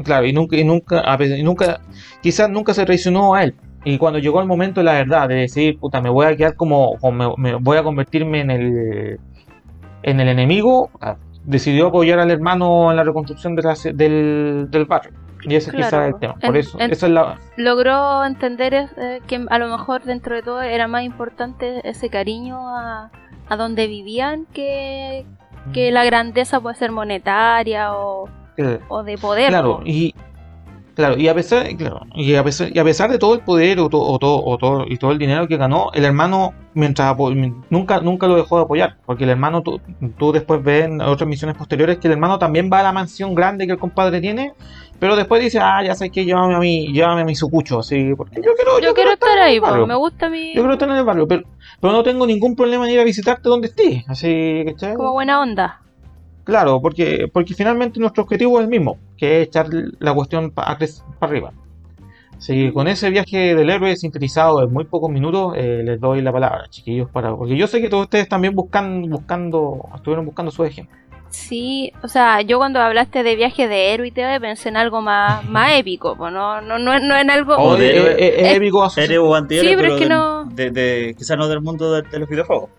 claro 0.04 0.24
y 0.26 0.32
nunca 0.32 0.56
y 0.56 0.64
nunca 0.64 1.00
a 1.00 1.16
veces- 1.18 1.38
y 1.38 1.42
nunca 1.42 1.80
quizás 2.22 2.48
nunca 2.48 2.72
se 2.72 2.86
traicionó 2.86 3.34
a 3.34 3.44
él 3.44 3.54
y 3.84 3.98
cuando 3.98 4.18
llegó 4.18 4.40
el 4.40 4.46
momento 4.46 4.80
de 4.80 4.84
la 4.84 4.92
verdad 4.94 5.28
de 5.28 5.34
decir 5.34 5.78
puta 5.78 6.00
me 6.00 6.08
voy 6.08 6.24
a 6.26 6.34
quedar 6.36 6.54
como, 6.56 6.96
como 6.98 7.36
me, 7.36 7.50
me 7.52 7.54
voy 7.56 7.76
a 7.76 7.82
convertirme 7.82 8.40
en 8.40 8.50
el 8.50 9.20
en 10.02 10.20
el 10.20 10.28
enemigo 10.28 10.88
ah, 11.02 11.16
decidió 11.44 11.88
apoyar 11.88 12.18
al 12.18 12.30
hermano 12.30 12.90
en 12.90 12.96
la 12.96 13.04
reconstrucción 13.04 13.54
de 13.56 13.62
la 13.62 13.74
del, 13.94 14.66
del 14.70 14.84
barrio 14.84 15.12
y 15.42 15.54
ese 15.54 15.70
es 15.70 15.76
Claro. 15.76 15.86
quizás 15.90 16.06
el 16.14 16.20
tema 16.20 16.34
por 16.34 16.44
En- 16.50 16.56
eso 16.56 16.78
en- 16.80 16.90
esa 16.90 17.06
es 17.06 17.12
la 17.12 17.38
Logró 17.56 18.24
entender 18.24 18.74
eh, 18.74 19.20
que 19.26 19.44
a 19.48 19.58
lo 19.58 19.68
mejor 19.68 20.02
dentro 20.02 20.34
de 20.36 20.42
todo 20.42 20.60
era 20.60 20.86
más 20.86 21.02
importante 21.02 21.80
ese 21.88 22.10
cariño 22.10 22.58
a, 22.76 23.10
a 23.48 23.56
donde 23.56 23.86
vivían 23.86 24.46
que, 24.52 25.24
que 25.72 25.90
la 25.92 26.04
grandeza 26.04 26.60
puede 26.60 26.76
ser 26.76 26.90
monetaria 26.92 27.94
o, 27.94 28.28
el- 28.58 28.80
o 28.88 29.02
de 29.02 29.16
poder. 29.16 29.48
Claro, 29.48 29.80
y 29.84 30.14
claro, 31.00 31.18
y 31.20 31.28
a 31.28 31.34
pesar, 31.34 31.66
claro, 31.76 32.00
y 32.14 32.34
a 32.34 32.44
pesar, 32.44 32.70
y 32.74 32.78
a 32.78 32.84
pesar 32.84 33.10
de 33.10 33.18
todo 33.18 33.34
el 33.34 33.40
poder 33.40 33.80
o, 33.80 33.88
to- 33.88 34.00
o 34.00 34.18
todo, 34.18 34.42
o 34.44 34.56
todo 34.58 34.84
y 34.88 34.96
todo 34.96 35.10
el 35.12 35.18
dinero 35.18 35.48
que 35.48 35.56
ganó, 35.56 35.90
el 35.94 36.04
hermano 36.04 36.54
mientras 36.74 37.16
nunca 37.70 38.00
nunca 38.00 38.26
lo 38.28 38.36
dejó 38.36 38.58
de 38.58 38.62
apoyar, 38.64 38.96
porque 39.04 39.24
el 39.24 39.30
hermano 39.30 39.62
tú, 39.62 39.80
tú 40.18 40.32
después 40.32 40.62
ves 40.62 40.84
en 40.84 41.00
otras 41.00 41.28
misiones 41.28 41.56
posteriores 41.56 41.98
que 41.98 42.06
el 42.08 42.12
hermano 42.12 42.38
también 42.38 42.70
va 42.72 42.80
a 42.80 42.82
la 42.84 42.92
mansión 42.92 43.34
grande 43.34 43.66
que 43.66 43.72
el 43.72 43.78
compadre 43.78 44.20
tiene, 44.20 44.52
pero 45.00 45.16
después 45.16 45.42
dice, 45.42 45.58
"Ah, 45.60 45.82
ya 45.82 45.94
sé 45.94 46.10
que 46.10 46.24
llévame 46.24 46.54
a 46.54 46.58
mí, 46.58 46.92
llévame 46.92 47.22
a 47.22 47.24
mi 47.24 47.34
sucucho", 47.34 47.80
así, 47.80 48.14
porque 48.16 48.36
yo 48.36 48.52
quiero 48.54 48.78
Yo 48.80 48.94
quiero 48.94 49.10
estar 49.12 49.38
ahí, 49.38 49.58
barrio. 49.58 49.86
me 49.86 49.94
gusta 49.96 50.28
mi. 50.28 50.48
Yo 50.54 50.62
quiero 50.62 50.72
estar 50.74 50.88
en 50.90 50.96
el 50.96 51.04
barrio, 51.04 51.26
pero, 51.26 51.42
pero 51.80 51.92
no 51.92 52.02
tengo 52.02 52.26
ningún 52.26 52.54
problema 52.54 52.86
en 52.86 52.94
ir 52.94 53.00
a 53.00 53.04
visitarte 53.04 53.48
donde 53.48 53.68
estés, 53.68 54.04
así, 54.08 54.62
¿cachai? 54.66 54.94
Como 54.94 55.12
buena 55.12 55.40
onda. 55.40 55.80
Claro, 56.44 56.80
porque, 56.80 57.28
porque 57.32 57.54
finalmente 57.54 58.00
nuestro 58.00 58.22
objetivo 58.24 58.58
es 58.58 58.64
el 58.64 58.70
mismo, 58.70 58.98
que 59.16 59.40
es 59.42 59.48
echar 59.48 59.66
la 59.98 60.12
cuestión 60.14 60.50
para 60.50 60.76
arriba. 61.20 61.52
Así 62.36 62.54
que 62.54 62.72
con 62.72 62.88
ese 62.88 63.10
viaje 63.10 63.54
del 63.54 63.68
héroe 63.68 63.94
sintetizado 63.96 64.62
en 64.64 64.72
muy 64.72 64.84
pocos 64.84 65.10
minutos, 65.10 65.52
eh, 65.56 65.82
les 65.84 66.00
doy 66.00 66.22
la 66.22 66.32
palabra, 66.32 66.64
chiquillos, 66.70 67.10
para 67.10 67.36
porque 67.36 67.54
yo 67.56 67.66
sé 67.66 67.82
que 67.82 67.90
todos 67.90 68.04
ustedes 68.04 68.28
también 68.28 68.54
buscan, 68.54 69.02
buscando, 69.02 69.78
estuvieron 69.94 70.24
buscando 70.24 70.50
su 70.50 70.64
ejemplo. 70.64 70.96
Sí, 71.28 71.92
o 72.02 72.08
sea, 72.08 72.40
yo 72.40 72.58
cuando 72.58 72.80
hablaste 72.80 73.22
de 73.22 73.36
viaje 73.36 73.68
de 73.68 73.92
héroe 73.94 74.08
y 74.08 74.10
te 74.10 74.40
pensé 74.40 74.70
en 74.70 74.76
algo 74.78 75.00
más, 75.02 75.44
más 75.48 75.72
épico, 75.78 76.16
pues 76.16 76.32
no, 76.32 76.60
no, 76.62 76.78
no, 76.78 76.98
no 76.98 77.16
en 77.16 77.30
algo... 77.30 77.56
O 77.56 77.76
de 77.76 77.90
héroe. 77.96 78.10
eh, 78.12 78.16
eh, 78.18 78.50
Es- 78.50 78.56
épico 78.56 78.88
Héroe 78.96 79.18
o 79.18 79.34
antihéroe, 79.34 79.70
Sí, 79.70 79.76
pero 79.76 79.94
es 79.94 80.00
que 80.00 80.08
no- 80.08 80.44
de, 80.46 80.70
de- 80.70 81.14
quizás 81.16 81.36
no 81.36 81.46
del 81.46 81.60
mundo 81.60 81.92
de, 81.92 82.02
de 82.08 82.18
los 82.18 82.28
videojuegos. 82.28 82.70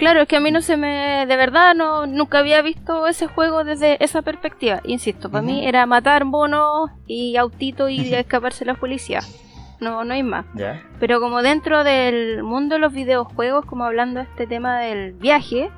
Claro, 0.00 0.22
es 0.22 0.28
que 0.28 0.36
a 0.36 0.40
mí 0.40 0.50
no 0.50 0.62
se 0.62 0.76
me... 0.76 1.26
De 1.26 1.36
verdad, 1.36 1.74
no 1.74 2.06
nunca 2.06 2.38
había 2.38 2.62
visto 2.62 3.06
ese 3.06 3.26
juego 3.28 3.64
desde 3.64 4.02
esa 4.02 4.22
perspectiva. 4.22 4.80
Insisto, 4.84 5.30
para 5.30 5.42
mí 5.42 5.66
era 5.66 5.86
matar 5.86 6.24
monos 6.24 6.90
y 7.06 7.36
autitos 7.36 7.90
y 7.90 8.12
escaparse 8.14 8.64
la 8.64 8.74
policía. 8.74 9.20
No, 9.78 10.02
no 10.04 10.14
hay 10.14 10.22
más. 10.22 10.46
Pero 10.98 11.20
como 11.20 11.42
dentro 11.42 11.84
del 11.84 12.42
mundo 12.42 12.74
de 12.74 12.80
los 12.80 12.92
videojuegos, 12.92 13.64
como 13.66 13.84
hablando 13.84 14.20
de 14.20 14.26
este 14.26 14.46
tema 14.46 14.80
del 14.80 15.12
viaje, 15.12 15.70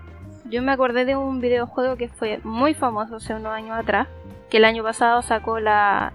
yo 0.44 0.62
me 0.62 0.72
acordé 0.72 1.04
de 1.04 1.16
un 1.16 1.40
videojuego 1.40 1.96
que 1.96 2.08
fue 2.08 2.40
muy 2.44 2.74
famoso 2.74 3.16
hace 3.16 3.34
unos 3.34 3.52
años 3.52 3.76
atrás, 3.76 4.06
que 4.50 4.58
el 4.58 4.64
año 4.64 4.82
pasado 4.82 5.22
sacó 5.22 5.60
la, 5.60 6.12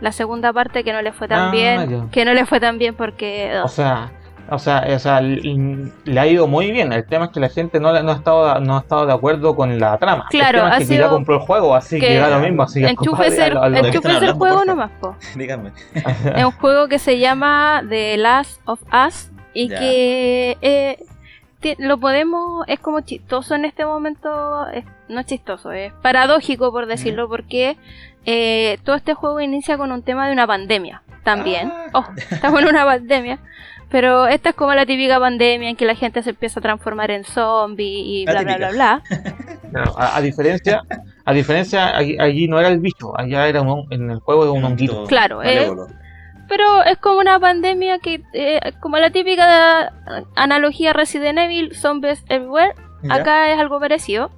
la 0.00 0.12
segunda 0.12 0.52
parte 0.52 0.84
que 0.84 0.92
no 0.92 1.02
le 1.02 1.12
fue 1.12 1.28
tan 1.28 1.48
Ah, 1.48 1.50
bien, 1.50 2.10
que 2.10 2.24
no 2.24 2.34
le 2.34 2.44
fue 2.46 2.60
tan 2.60 2.78
bien 2.78 2.94
porque... 2.94 3.52
O 3.62 3.68
sea, 3.68 4.10
o 4.50 4.58
sea, 4.58 4.84
o 4.94 4.98
sea, 4.98 5.20
le 5.20 6.20
ha 6.20 6.26
ido 6.26 6.46
muy 6.46 6.70
bien. 6.70 6.92
El 6.92 7.04
tema 7.06 7.26
es 7.26 7.30
que 7.32 7.40
la 7.40 7.48
gente 7.48 7.80
no, 7.80 7.92
le- 7.92 8.02
no, 8.02 8.12
ha, 8.12 8.14
estado, 8.14 8.60
no 8.60 8.76
ha 8.76 8.80
estado 8.80 9.06
de 9.06 9.12
acuerdo 9.12 9.54
con 9.56 9.78
la 9.78 9.96
trama. 9.98 10.26
Claro, 10.30 10.58
el 10.58 10.64
tema 10.64 10.76
es 10.78 10.88
que 10.88 10.96
ya 10.96 11.08
compró 11.08 11.34
el 11.36 11.40
juego, 11.40 11.74
así 11.74 11.98
que, 12.00 12.08
que 12.08 12.16
da 12.18 12.30
lo 12.30 12.40
mismo. 12.40 12.62
Así 12.62 12.80
que 12.80 12.88
enchúfese 12.88 13.46
el, 13.46 13.52
a 13.52 13.54
lo- 13.54 13.62
a 13.62 13.68
lo- 13.68 13.74
¿de 13.76 13.90
qué 13.90 13.96
están 13.96 14.12
enchúfese 14.12 14.24
el 14.24 14.30
hablando, 14.30 14.38
juego 14.38 14.64
nomás, 14.64 14.90
po. 15.00 15.16
Díganme. 15.36 15.70
Es 16.36 16.44
un 16.44 16.52
juego 16.52 16.88
que 16.88 16.98
se 16.98 17.18
llama 17.18 17.82
The 17.88 18.16
Last 18.18 18.60
of 18.66 18.80
Us 18.92 19.30
y 19.54 19.68
Ya. 19.68 19.78
que 19.78 20.58
eh, 20.60 20.98
lo 21.78 21.98
podemos, 21.98 22.64
es 22.68 22.78
como 22.78 23.00
chistoso 23.00 23.54
en 23.54 23.64
este 23.64 23.84
momento, 23.84 24.68
es- 24.68 24.84
no 25.08 25.20
es 25.20 25.26
chistoso, 25.26 25.72
es 25.72 25.92
paradójico 26.02 26.70
por 26.72 26.86
decirlo, 26.86 27.28
porque 27.28 27.76
eh, 28.24 28.78
todo 28.84 28.96
este 28.96 29.14
juego 29.14 29.40
inicia 29.40 29.76
con 29.78 29.92
un 29.92 30.02
tema 30.02 30.26
de 30.26 30.32
una 30.32 30.46
pandemia 30.46 31.02
también. 31.24 31.72
Oh, 31.92 32.04
estamos 32.30 32.60
en 32.62 32.68
una 32.68 32.84
pandemia. 32.84 33.38
Pero 33.88 34.26
esta 34.26 34.48
es 34.50 34.54
como 34.56 34.74
la 34.74 34.84
típica 34.84 35.20
pandemia 35.20 35.70
en 35.70 35.76
que 35.76 35.84
la 35.86 35.94
gente 35.94 36.22
se 36.22 36.30
empieza 36.30 36.58
a 36.60 36.62
transformar 36.62 37.10
en 37.12 37.24
zombie 37.24 37.86
y 38.00 38.26
La 38.26 38.42
bla 38.42 38.56
bla 38.56 38.56
bla 38.56 38.70
bla. 38.70 39.02
A, 39.98 40.16
a 40.16 40.20
diferencia, 40.22 40.82
a 41.24 41.32
diferencia 41.34 41.94
allí, 41.94 42.16
allí 42.18 42.48
no 42.48 42.58
era 42.58 42.68
el 42.68 42.78
bicho, 42.78 43.18
allá 43.18 43.46
era 43.46 43.60
un, 43.60 43.86
en 43.92 44.10
el 44.10 44.20
juego 44.20 44.44
era 44.44 44.52
un 44.52 44.64
honguito. 44.64 45.04
Claro, 45.04 45.42
eh. 45.42 45.70
Pero 46.48 46.82
es 46.84 46.96
como 46.98 47.18
una 47.18 47.38
pandemia 47.38 47.98
que, 47.98 48.22
eh, 48.32 48.60
como 48.80 48.96
la 48.98 49.10
típica 49.10 49.92
analogía 50.34 50.92
Resident 50.94 51.38
Evil, 51.40 51.74
Zombies 51.74 52.24
Everywhere, 52.28 52.74
Ya. 53.02 53.16
acá 53.16 53.52
es 53.52 53.58
algo 53.58 53.78
parecido. 53.80 54.30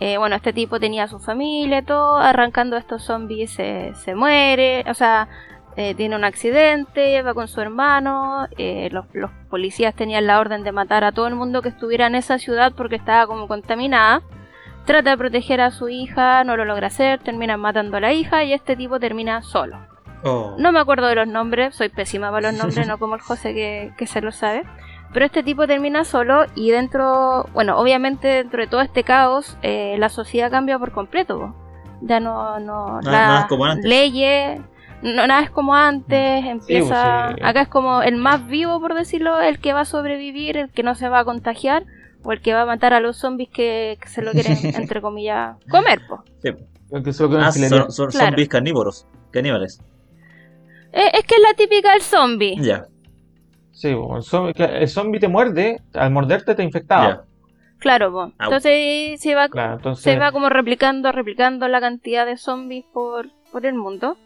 Eh, 0.00 0.16
bueno, 0.16 0.36
este 0.36 0.52
tipo 0.52 0.80
tenía 0.80 1.06
su 1.06 1.18
familia 1.18 1.78
y 1.78 1.82
todo, 1.82 2.16
arrancando 2.16 2.76
estos 2.76 3.02
zombies 3.04 3.50
se, 3.50 3.92
se 4.04 4.14
muere, 4.14 4.84
o 4.88 4.94
sea, 4.94 5.28
eh, 5.76 5.94
tiene 5.94 6.16
un 6.16 6.24
accidente, 6.24 7.22
va 7.22 7.34
con 7.34 7.48
su 7.48 7.60
hermano, 7.60 8.46
eh, 8.58 8.88
los, 8.92 9.06
los 9.12 9.30
policías 9.48 9.94
tenían 9.94 10.26
la 10.26 10.38
orden 10.40 10.64
de 10.64 10.72
matar 10.72 11.04
a 11.04 11.12
todo 11.12 11.26
el 11.26 11.34
mundo 11.34 11.62
que 11.62 11.70
estuviera 11.70 12.06
en 12.06 12.14
esa 12.14 12.38
ciudad 12.38 12.72
porque 12.76 12.96
estaba 12.96 13.26
como 13.26 13.48
contaminada. 13.48 14.22
Trata 14.84 15.10
de 15.10 15.16
proteger 15.16 15.60
a 15.60 15.70
su 15.70 15.88
hija, 15.88 16.42
no 16.44 16.56
lo 16.56 16.64
logra 16.64 16.88
hacer, 16.88 17.20
terminan 17.20 17.60
matando 17.60 17.96
a 17.96 18.00
la 18.00 18.12
hija 18.12 18.42
y 18.44 18.52
este 18.52 18.76
tipo 18.76 18.98
termina 18.98 19.40
solo. 19.42 19.78
Oh. 20.24 20.54
No 20.58 20.72
me 20.72 20.80
acuerdo 20.80 21.06
de 21.06 21.14
los 21.14 21.28
nombres, 21.28 21.74
soy 21.74 21.88
pésima 21.88 22.30
para 22.30 22.50
los 22.50 22.60
nombres, 22.60 22.86
no 22.88 22.98
como 22.98 23.14
el 23.14 23.20
José 23.20 23.54
que, 23.54 23.92
que 23.96 24.06
se 24.06 24.20
lo 24.20 24.32
sabe. 24.32 24.64
Pero 25.12 25.26
este 25.26 25.42
tipo 25.42 25.66
termina 25.66 26.04
solo 26.04 26.46
y 26.54 26.70
dentro, 26.70 27.46
bueno, 27.52 27.78
obviamente 27.78 28.28
dentro 28.28 28.60
de 28.62 28.66
todo 28.66 28.80
este 28.80 29.04
caos, 29.04 29.58
eh, 29.62 29.96
la 29.98 30.08
sociedad 30.08 30.50
cambia 30.50 30.78
por 30.78 30.92
completo. 30.92 31.54
Ya 32.00 32.18
no, 32.18 32.58
no, 32.58 33.00
Nada- 33.02 33.46
las 33.48 33.78
leyes, 33.84 34.60
no, 35.02 35.26
nada 35.26 35.42
es 35.42 35.50
como 35.50 35.74
antes, 35.74 36.44
empieza, 36.44 37.24
pues, 37.28 37.36
sí. 37.38 37.44
acá 37.44 37.62
es 37.62 37.68
como 37.68 38.02
el 38.02 38.16
más 38.16 38.46
vivo, 38.46 38.80
por 38.80 38.94
decirlo, 38.94 39.40
el 39.40 39.58
que 39.58 39.72
va 39.72 39.80
a 39.80 39.84
sobrevivir, 39.84 40.56
el 40.56 40.70
que 40.70 40.82
no 40.82 40.94
se 40.94 41.08
va 41.08 41.20
a 41.20 41.24
contagiar, 41.24 41.84
o 42.24 42.32
el 42.32 42.40
que 42.40 42.54
va 42.54 42.62
a 42.62 42.66
matar 42.66 42.94
a 42.94 43.00
los 43.00 43.16
zombies 43.16 43.50
que, 43.50 43.98
que 44.00 44.08
se 44.08 44.22
lo 44.22 44.32
quieren, 44.32 44.56
entre 44.76 45.00
comillas, 45.00 45.56
comer, 45.68 46.00
po. 46.08 46.22
Sí. 46.42 46.50
Que 46.92 47.10
Ah, 47.38 47.50
son, 47.52 47.90
son 47.90 48.10
Claro. 48.10 48.26
zombies 48.28 48.48
carnívoros. 48.48 49.06
Caníbales. 49.30 49.80
Eh, 50.92 51.10
es 51.14 51.24
que 51.24 51.36
es 51.36 51.40
la 51.40 51.54
típica 51.54 51.92
del 51.92 52.02
zombie. 52.02 52.56
Ya. 52.60 52.84
Sí, 53.70 53.88
el, 53.88 54.22
zombie, 54.22 54.52
que 54.52 54.64
el 54.64 54.88
zombie 54.88 55.18
te 55.18 55.28
muerde, 55.28 55.80
al 55.94 56.10
morderte 56.10 56.54
te 56.54 56.62
infectaba. 56.62 57.24
Claro, 57.78 58.12
po. 58.12 58.32
entonces 58.38 59.20
se 59.20 59.34
va, 59.34 59.48
Claro, 59.48 59.76
entonces, 59.76 60.04
se 60.04 60.18
va 60.18 60.30
como 60.30 60.50
replicando, 60.50 61.10
replicando 61.10 61.66
la 61.66 61.80
cantidad 61.80 62.26
de 62.26 62.36
zombies 62.36 62.84
por, 62.92 63.30
por 63.50 63.64
el 63.64 63.74
mundo. 63.74 64.18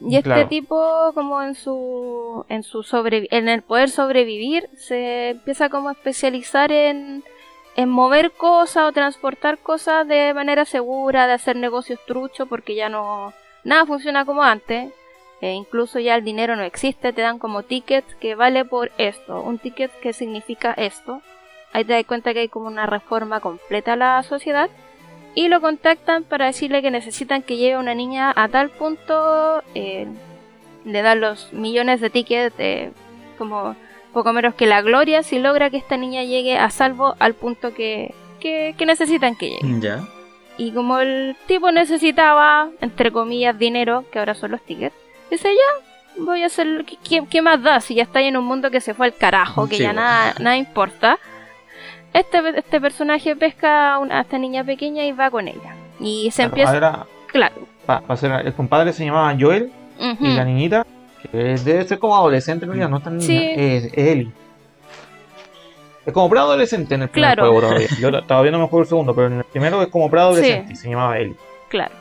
Y 0.00 0.16
este 0.16 0.30
Claro. 0.30 0.48
tipo, 0.48 1.12
como 1.14 1.42
en 1.42 1.54
su, 1.54 2.44
en 2.48 2.62
su 2.62 2.82
sobre, 2.82 3.28
en 3.30 3.48
el 3.48 3.62
poder 3.62 3.90
sobrevivir, 3.90 4.68
se 4.74 5.30
empieza 5.30 5.68
como 5.68 5.90
a 5.90 5.92
especializar 5.92 6.72
en, 6.72 7.22
en 7.76 7.88
mover 7.88 8.32
cosas 8.32 8.84
o 8.88 8.92
transportar 8.92 9.58
cosas 9.58 10.08
de 10.08 10.32
manera 10.32 10.64
segura, 10.64 11.26
de 11.26 11.34
hacer 11.34 11.56
negocios 11.56 12.00
truchos, 12.06 12.48
porque 12.48 12.74
ya 12.74 12.88
no, 12.88 13.32
nada 13.64 13.84
funciona 13.86 14.24
como 14.24 14.42
antes. 14.42 14.92
E 15.42 15.52
incluso 15.52 15.98
ya 15.98 16.16
el 16.16 16.24
dinero 16.24 16.54
no 16.54 16.62
existe, 16.62 17.14
te 17.14 17.22
dan 17.22 17.38
como 17.38 17.62
tickets 17.62 18.14
que 18.16 18.34
vale 18.34 18.66
por 18.66 18.90
esto, 18.98 19.40
un 19.40 19.58
ticket 19.58 19.90
que 20.00 20.12
significa 20.12 20.74
esto. 20.74 21.22
Ahí 21.72 21.84
te 21.84 21.94
das 21.94 22.04
cuenta 22.04 22.34
que 22.34 22.40
hay 22.40 22.48
como 22.48 22.66
una 22.66 22.84
reforma 22.86 23.40
completa 23.40 23.94
a 23.94 23.96
la 23.96 24.22
sociedad. 24.22 24.68
Y 25.34 25.48
lo 25.48 25.60
contactan 25.60 26.24
para 26.24 26.46
decirle 26.46 26.82
que 26.82 26.90
necesitan 26.90 27.42
que 27.42 27.56
lleve 27.56 27.74
a 27.74 27.78
una 27.78 27.94
niña 27.94 28.32
a 28.34 28.48
tal 28.48 28.70
punto. 28.70 29.62
eh, 29.74 30.06
le 30.84 31.02
dan 31.02 31.20
los 31.20 31.52
millones 31.52 32.00
de 32.00 32.08
tickets, 32.10 32.54
eh, 32.58 32.90
como 33.38 33.76
poco 34.12 34.32
menos 34.32 34.54
que 34.54 34.66
la 34.66 34.80
gloria, 34.82 35.22
si 35.22 35.38
logra 35.38 35.70
que 35.70 35.76
esta 35.76 35.96
niña 35.96 36.24
llegue 36.24 36.58
a 36.58 36.70
salvo 36.70 37.14
al 37.18 37.34
punto 37.34 37.74
que, 37.74 38.14
que, 38.40 38.74
que 38.78 38.86
necesitan 38.86 39.36
que 39.36 39.50
llegue. 39.50 39.80
Ya. 39.80 40.00
Y 40.56 40.72
como 40.72 40.98
el 40.98 41.36
tipo 41.46 41.70
necesitaba, 41.70 42.70
entre 42.80 43.12
comillas, 43.12 43.58
dinero, 43.58 44.04
que 44.10 44.18
ahora 44.18 44.34
son 44.34 44.50
los 44.52 44.62
tickets, 44.62 44.94
dice 45.30 45.48
ya, 45.54 46.22
voy 46.24 46.42
a 46.42 46.46
hacer... 46.46 46.84
¿Qué, 47.08 47.22
qué- 47.30 47.42
más 47.42 47.62
da 47.62 47.80
si 47.80 47.94
ya 47.94 48.02
está 48.02 48.20
en 48.22 48.36
un 48.36 48.44
mundo 48.44 48.70
que 48.70 48.80
se 48.80 48.94
fue 48.94 49.06
al 49.06 49.14
carajo, 49.14 49.68
que 49.68 49.76
Sí, 49.76 49.82
ya 49.82 49.88
bueno. 49.92 50.00
nada, 50.02 50.34
nada 50.40 50.56
importa? 50.56 51.18
Este, 52.12 52.38
este 52.58 52.80
personaje 52.80 53.36
pesca 53.36 53.94
a, 53.94 53.98
una, 53.98 54.18
a 54.18 54.20
esta 54.22 54.36
niña 54.38 54.64
pequeña 54.64 55.04
y 55.04 55.12
va 55.12 55.30
con 55.30 55.46
ella. 55.48 55.74
Y 56.00 56.30
se 56.32 56.42
empieza... 56.44 56.72
ahora, 56.72 57.06
Claro. 57.28 57.54
pa- 57.86 58.00
pa 58.00 58.16
ser- 58.16 58.44
el 58.46 58.52
compadre 58.54 58.92
se 58.92 59.04
llamaba 59.04 59.34
Joel 59.38 59.70
y 60.18 60.34
la 60.34 60.44
niñita, 60.44 60.84
que 61.22 61.28
debe 61.38 61.84
ser 61.84 61.98
como 62.00 62.16
adolescente 62.16 62.64
en 62.64 62.70
realidad, 62.72 62.88
no 62.88 62.96
es 62.96 63.04
tan 63.04 63.18
niña, 63.18 63.26
Sí. 63.26 63.50
es, 63.56 63.84
es 63.84 63.92
Ellie. 63.98 64.32
Es 66.06 66.12
como 66.12 66.28
preadolescente 66.30 66.94
en 66.94 67.02
el 67.02 67.08
primer 67.10 67.34
Claro. 67.34 67.50
juego 67.52 67.66
todavía. 67.68 67.88
Yo 68.00 68.10
to- 68.10 68.22
todavía 68.26 68.50
no 68.50 68.58
me 68.58 68.64
juego 68.66 68.82
el 68.82 68.88
segundo, 68.88 69.14
pero 69.14 69.26
en 69.28 69.38
el 69.38 69.44
primero 69.44 69.82
es 69.82 69.88
como 69.88 70.10
preadolescente 70.10 70.72
y 70.72 70.76
se 70.76 70.88
llamaba 70.88 71.18
Ellie. 71.18 71.36
Claro. 71.68 71.94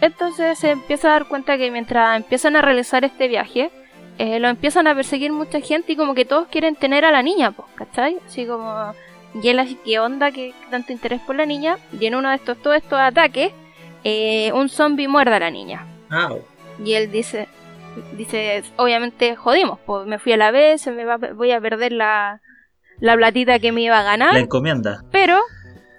Entonces 0.00 0.58
se 0.58 0.70
empieza 0.72 1.08
a 1.08 1.12
dar 1.12 1.26
cuenta 1.26 1.56
que 1.56 1.70
mientras 1.70 2.16
empiezan 2.16 2.56
a 2.56 2.62
realizar 2.62 3.04
este 3.04 3.28
viaje, 3.28 3.70
eh, 4.18 4.38
lo 4.40 4.48
empiezan 4.48 4.86
a 4.88 4.94
perseguir 4.94 5.32
mucha 5.32 5.60
gente 5.60 5.92
y 5.92 5.96
como 5.96 6.14
que 6.14 6.24
todos 6.24 6.48
quieren 6.48 6.74
tener 6.76 7.04
a 7.04 7.10
la 7.12 7.22
niña, 7.22 7.52
pues, 7.52 7.68
¿cachai? 7.76 8.18
Así 8.26 8.44
como, 8.46 8.92
y 9.42 9.48
él 9.48 9.58
así, 9.58 9.78
¿qué 9.84 9.98
onda? 9.98 10.30
¿Qué 10.30 10.52
qué 10.52 10.70
tanto 10.70 10.92
interés 10.92 11.20
por 11.20 11.36
la 11.36 11.46
niña? 11.46 11.76
Y 11.98 12.06
en 12.06 12.14
uno 12.14 12.30
de 12.30 12.36
estos, 12.36 12.56
todos 12.58 12.76
estos 12.76 12.98
ataques, 12.98 13.52
eh, 14.04 14.50
un 14.52 14.68
zombie 14.68 15.08
muerde 15.08 15.34
a 15.36 15.40
la 15.40 15.50
niña. 15.50 15.86
Ah, 16.10 16.30
Y 16.82 16.94
él 16.94 17.10
dice, 17.10 17.48
dice, 18.16 18.62
obviamente 18.76 19.36
jodimos, 19.36 19.78
pues 19.86 20.06
me 20.06 20.18
fui 20.18 20.32
a 20.32 20.36
la 20.36 20.50
vez, 20.50 20.80
se 20.80 20.90
me 20.92 21.04
va, 21.04 21.16
voy 21.16 21.50
a 21.52 21.60
perder 21.60 21.92
la, 21.92 22.40
la 23.00 23.16
platita 23.16 23.58
que 23.58 23.72
me 23.72 23.82
iba 23.82 23.98
a 23.98 24.02
ganar, 24.02 24.32
la 24.34 24.40
encomienda. 24.40 25.02
pero 25.10 25.38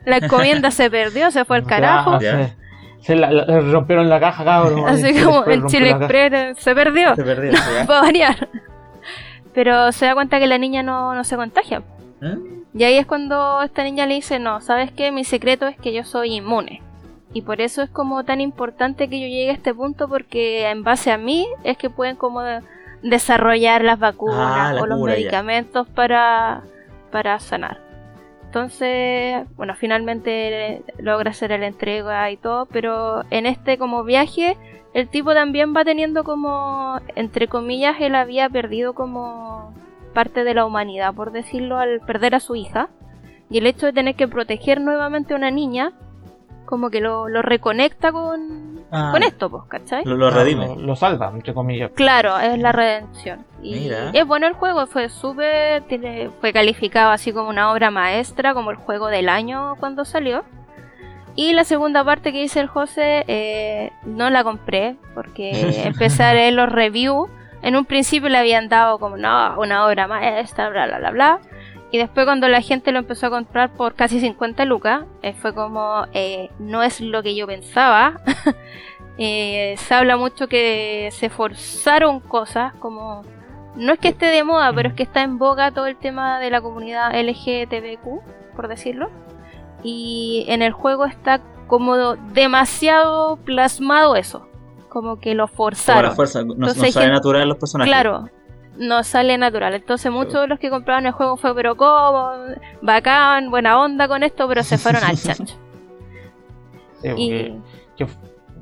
la 0.06 0.18
encomienda 0.18 0.72
se 0.80 0.89
perdió, 0.89 1.30
se 1.32 1.46
fue 1.46 1.58
al 1.58 1.65
carajo. 1.65 2.13
Ah. 2.13 2.20
Se, 2.20 2.56
se 3.02 3.15
la, 3.15 3.30
rompieron 3.62 4.10
la 4.10 4.20
caja, 4.20 4.44
cabrón. 4.44 4.84
Así 4.88 5.13
como 5.22 5.44
el 5.46 5.65
Chile. 5.68 5.92
Express 5.92 6.58
se 6.58 6.74
perdió, 6.74 7.15
Se 7.15 7.24
perdió. 7.24 7.52
variar. 7.88 8.50
Pero 9.54 9.92
se 9.92 10.06
da 10.06 10.13
cuenta 10.13 10.39
que 10.39 10.48
la 10.48 10.58
niña 10.58 10.84
no, 10.84 11.13
no 11.13 11.24
se 11.24 11.36
contagia. 11.36 11.82
¿Eh? 12.22 12.38
Y 12.74 12.84
ahí 12.84 12.98
es 12.98 13.06
cuando 13.06 13.62
esta 13.64 13.84
niña 13.84 14.06
le 14.06 14.16
dice, 14.16 14.40
no, 14.40 14.62
¿sabes 14.62 14.92
qué? 14.92 15.12
Mi 15.12 15.24
secreto 15.24 15.68
es 15.68 15.78
que 15.78 15.94
yo 15.94 16.04
soy 16.04 16.36
inmune. 16.36 16.82
Y 17.34 17.42
por 17.44 17.62
eso 17.62 17.82
es 17.84 17.90
como 17.90 18.24
tan 18.26 18.42
importante 18.42 19.08
que 19.08 19.20
yo 19.20 19.28
llegue 19.28 19.52
a 19.52 19.54
este 19.54 19.74
punto 19.74 20.08
porque 20.10 20.68
en 20.70 20.84
base 20.84 21.12
a 21.12 21.18
mí 21.18 21.48
es 21.64 21.78
que 21.78 21.90
pueden 21.90 22.16
como 22.16 22.42
de- 22.42 22.62
desarrollar 23.04 23.84
las 23.84 24.00
vacunas 24.00 24.38
Ah, 24.40 24.74
la 24.74 24.82
o 24.82 24.86
los 24.86 25.00
ya. 25.00 25.06
medicamentos 25.06 25.88
para, 25.90 26.64
para 27.12 27.40
sanar. 27.40 27.80
Entonces, 28.46 29.46
bueno, 29.56 29.76
finalmente 29.76 30.82
logra 30.98 31.30
hacer 31.32 31.52
la 31.52 31.68
entrega 31.68 32.32
y 32.32 32.38
todo, 32.38 32.66
pero 32.66 33.24
en 33.30 33.46
este 33.46 33.78
como 33.78 34.04
viaje 34.04 34.58
el 34.96 35.08
tipo 35.08 35.36
también 35.36 35.76
va 35.76 35.86
teniendo 35.86 36.24
como, 36.24 37.00
entre 37.16 37.48
comillas, 37.48 37.98
él 38.00 38.16
había 38.16 38.50
perdido 38.50 38.94
como 38.94 39.72
parte 40.13 40.43
de 40.43 40.54
la 40.54 40.65
humanidad, 40.65 41.13
por 41.13 41.32
decirlo, 41.32 41.78
al 41.78 42.00
perder 42.02 42.36
a 42.36 42.39
su 42.39 42.56
hija. 42.56 42.89
Y 43.50 43.58
el 43.58 43.65
hecho 43.67 43.86
de 43.88 43.93
tener 43.93 44.15
que 44.15 44.28
proteger 44.28 44.80
nuevamente 44.82 45.34
a 45.34 45.38
una 45.38 45.50
niña, 45.52 45.91
como 46.65 46.89
que 46.91 47.02
lo, 47.02 47.28
lo 47.28 47.41
reconecta 47.41 48.12
con, 48.12 48.69
Ah, 48.91 49.10
con 49.12 49.22
esto, 49.24 49.50
pues, 49.52 49.63
¿cachai? 49.67 50.04
Lo, 50.06 50.15
lo 50.17 50.30
redime. 50.32 50.67
Lo, 50.67 50.76
lo 50.76 50.95
salva, 50.95 51.32
entre 51.34 51.54
comillas. 51.54 51.91
Claro, 51.93 52.39
es 52.39 52.58
la 52.60 52.72
redención. 52.72 53.45
Y 53.62 53.76
Mira. 53.82 54.10
es 54.13 54.26
bueno 54.26 54.48
el 54.48 54.54
juego, 54.54 54.86
fue 54.88 55.10
súper. 55.10 55.84
tiene- 55.84 56.30
Fue 56.41 56.52
calificado 56.54 57.12
así 57.12 57.32
como 57.32 57.50
una 57.50 57.72
obra 57.72 57.91
maestra, 57.91 58.54
como 58.56 58.72
el 58.72 58.78
juego 58.78 59.08
del 59.08 59.30
año 59.30 59.76
cuando 59.80 60.06
salió. 60.06 60.43
Y 61.36 61.54
la 61.54 61.63
segunda 61.63 62.04
parte 62.04 62.32
que 62.32 62.41
dice 62.41 62.60
el 62.60 62.67
José, 62.67 63.24
eh, 63.28 63.91
no 64.06 64.30
la 64.32 64.43
compré, 64.43 64.95
porque 65.13 65.52
empecé 65.86 66.24
a 66.24 66.34
leer 66.34 66.54
los 66.54 66.69
reviews. 66.72 67.30
En 67.62 67.76
un 67.76 67.86
principio 67.86 68.30
le 68.30 68.38
habían 68.38 68.69
dado 68.69 69.00
como, 69.00 69.17
no, 69.17 69.60
una 69.60 69.86
obra 69.86 70.08
maestra, 70.08 70.69
bla, 70.69 70.88
bla, 70.88 71.00
bla, 71.00 71.12
bla. 71.12 71.39
Y 71.91 71.98
después 71.98 72.26
cuando 72.26 72.48
la 72.48 72.62
gente 72.62 72.91
lo 72.91 73.00
empezó 73.00 73.28
a 73.28 73.30
comprar 73.32 73.74
por 73.74 73.95
casi 73.95 74.19
50 74.19 74.65
lucas, 74.65 75.06
eh, 75.22 75.34
fue 75.34 75.54
como, 75.54 76.06
eh, 76.13 76.50
no 76.60 76.84
es 76.84 77.02
lo 77.02 77.24
que 77.24 77.36
yo 77.36 77.48
pensaba. 77.48 78.22
Eh, 79.22 79.76
se 79.78 79.93
habla 79.95 80.15
mucho 80.15 80.48
que 80.48 81.10
se 81.12 81.30
forzaron 81.30 82.22
cosas, 82.22 82.74
como 82.76 83.24
no 83.76 83.91
es 83.91 84.00
que 84.00 84.08
esté 84.08 84.28
de 84.28 84.45
moda, 84.45 84.72
pero 84.72 84.88
es 84.88 84.95
que 84.95 85.04
está 85.04 85.24
en 85.24 85.38
boga 85.38 85.72
todo 85.72 85.88
el 85.88 85.98
tema 85.98 86.39
de 86.39 86.50
la 86.50 86.62
comunidad 86.62 87.12
LGTBQ, 87.13 88.56
por 88.56 88.69
decirlo. 88.69 89.10
Y 89.84 90.45
en 90.48 90.62
el 90.62 90.72
juego 90.72 91.06
está 91.06 91.41
como 91.67 92.15
demasiado 92.15 93.36
plasmado 93.38 94.15
eso, 94.15 94.49
como 94.89 95.19
que 95.19 95.34
lo 95.36 95.47
Como 95.47 95.56
forzaron. 95.56 96.04
la 96.04 96.12
fuerza, 96.12 96.43
no, 96.43 96.67
sale 96.69 96.91
gente- 96.91 97.08
natural 97.10 97.47
los 97.47 97.58
personajes. 97.58 97.91
Claro, 97.91 98.30
no 98.78 99.04
sale 99.04 99.38
natural. 99.38 99.73
Entonces 99.73 100.12
muchos 100.12 100.41
de 100.41 100.47
los 100.47 100.60
que 100.60 100.69
compraron 100.69 101.06
el 101.06 101.12
juego 101.13 101.38
fue, 101.38 101.54
pero 101.56 101.75
¿cómo? 101.78 102.32
Bacán, 102.82 103.49
buena 103.52 103.80
onda 103.80 104.08
con 104.08 104.23
esto, 104.23 104.47
pero 104.47 104.63
se 104.63 104.78
fueron 104.78 105.04
al 105.04 105.17
chancho. 105.21 105.56
Sí, 107.02 107.10
Y... 107.15 107.30
que- 107.97 108.08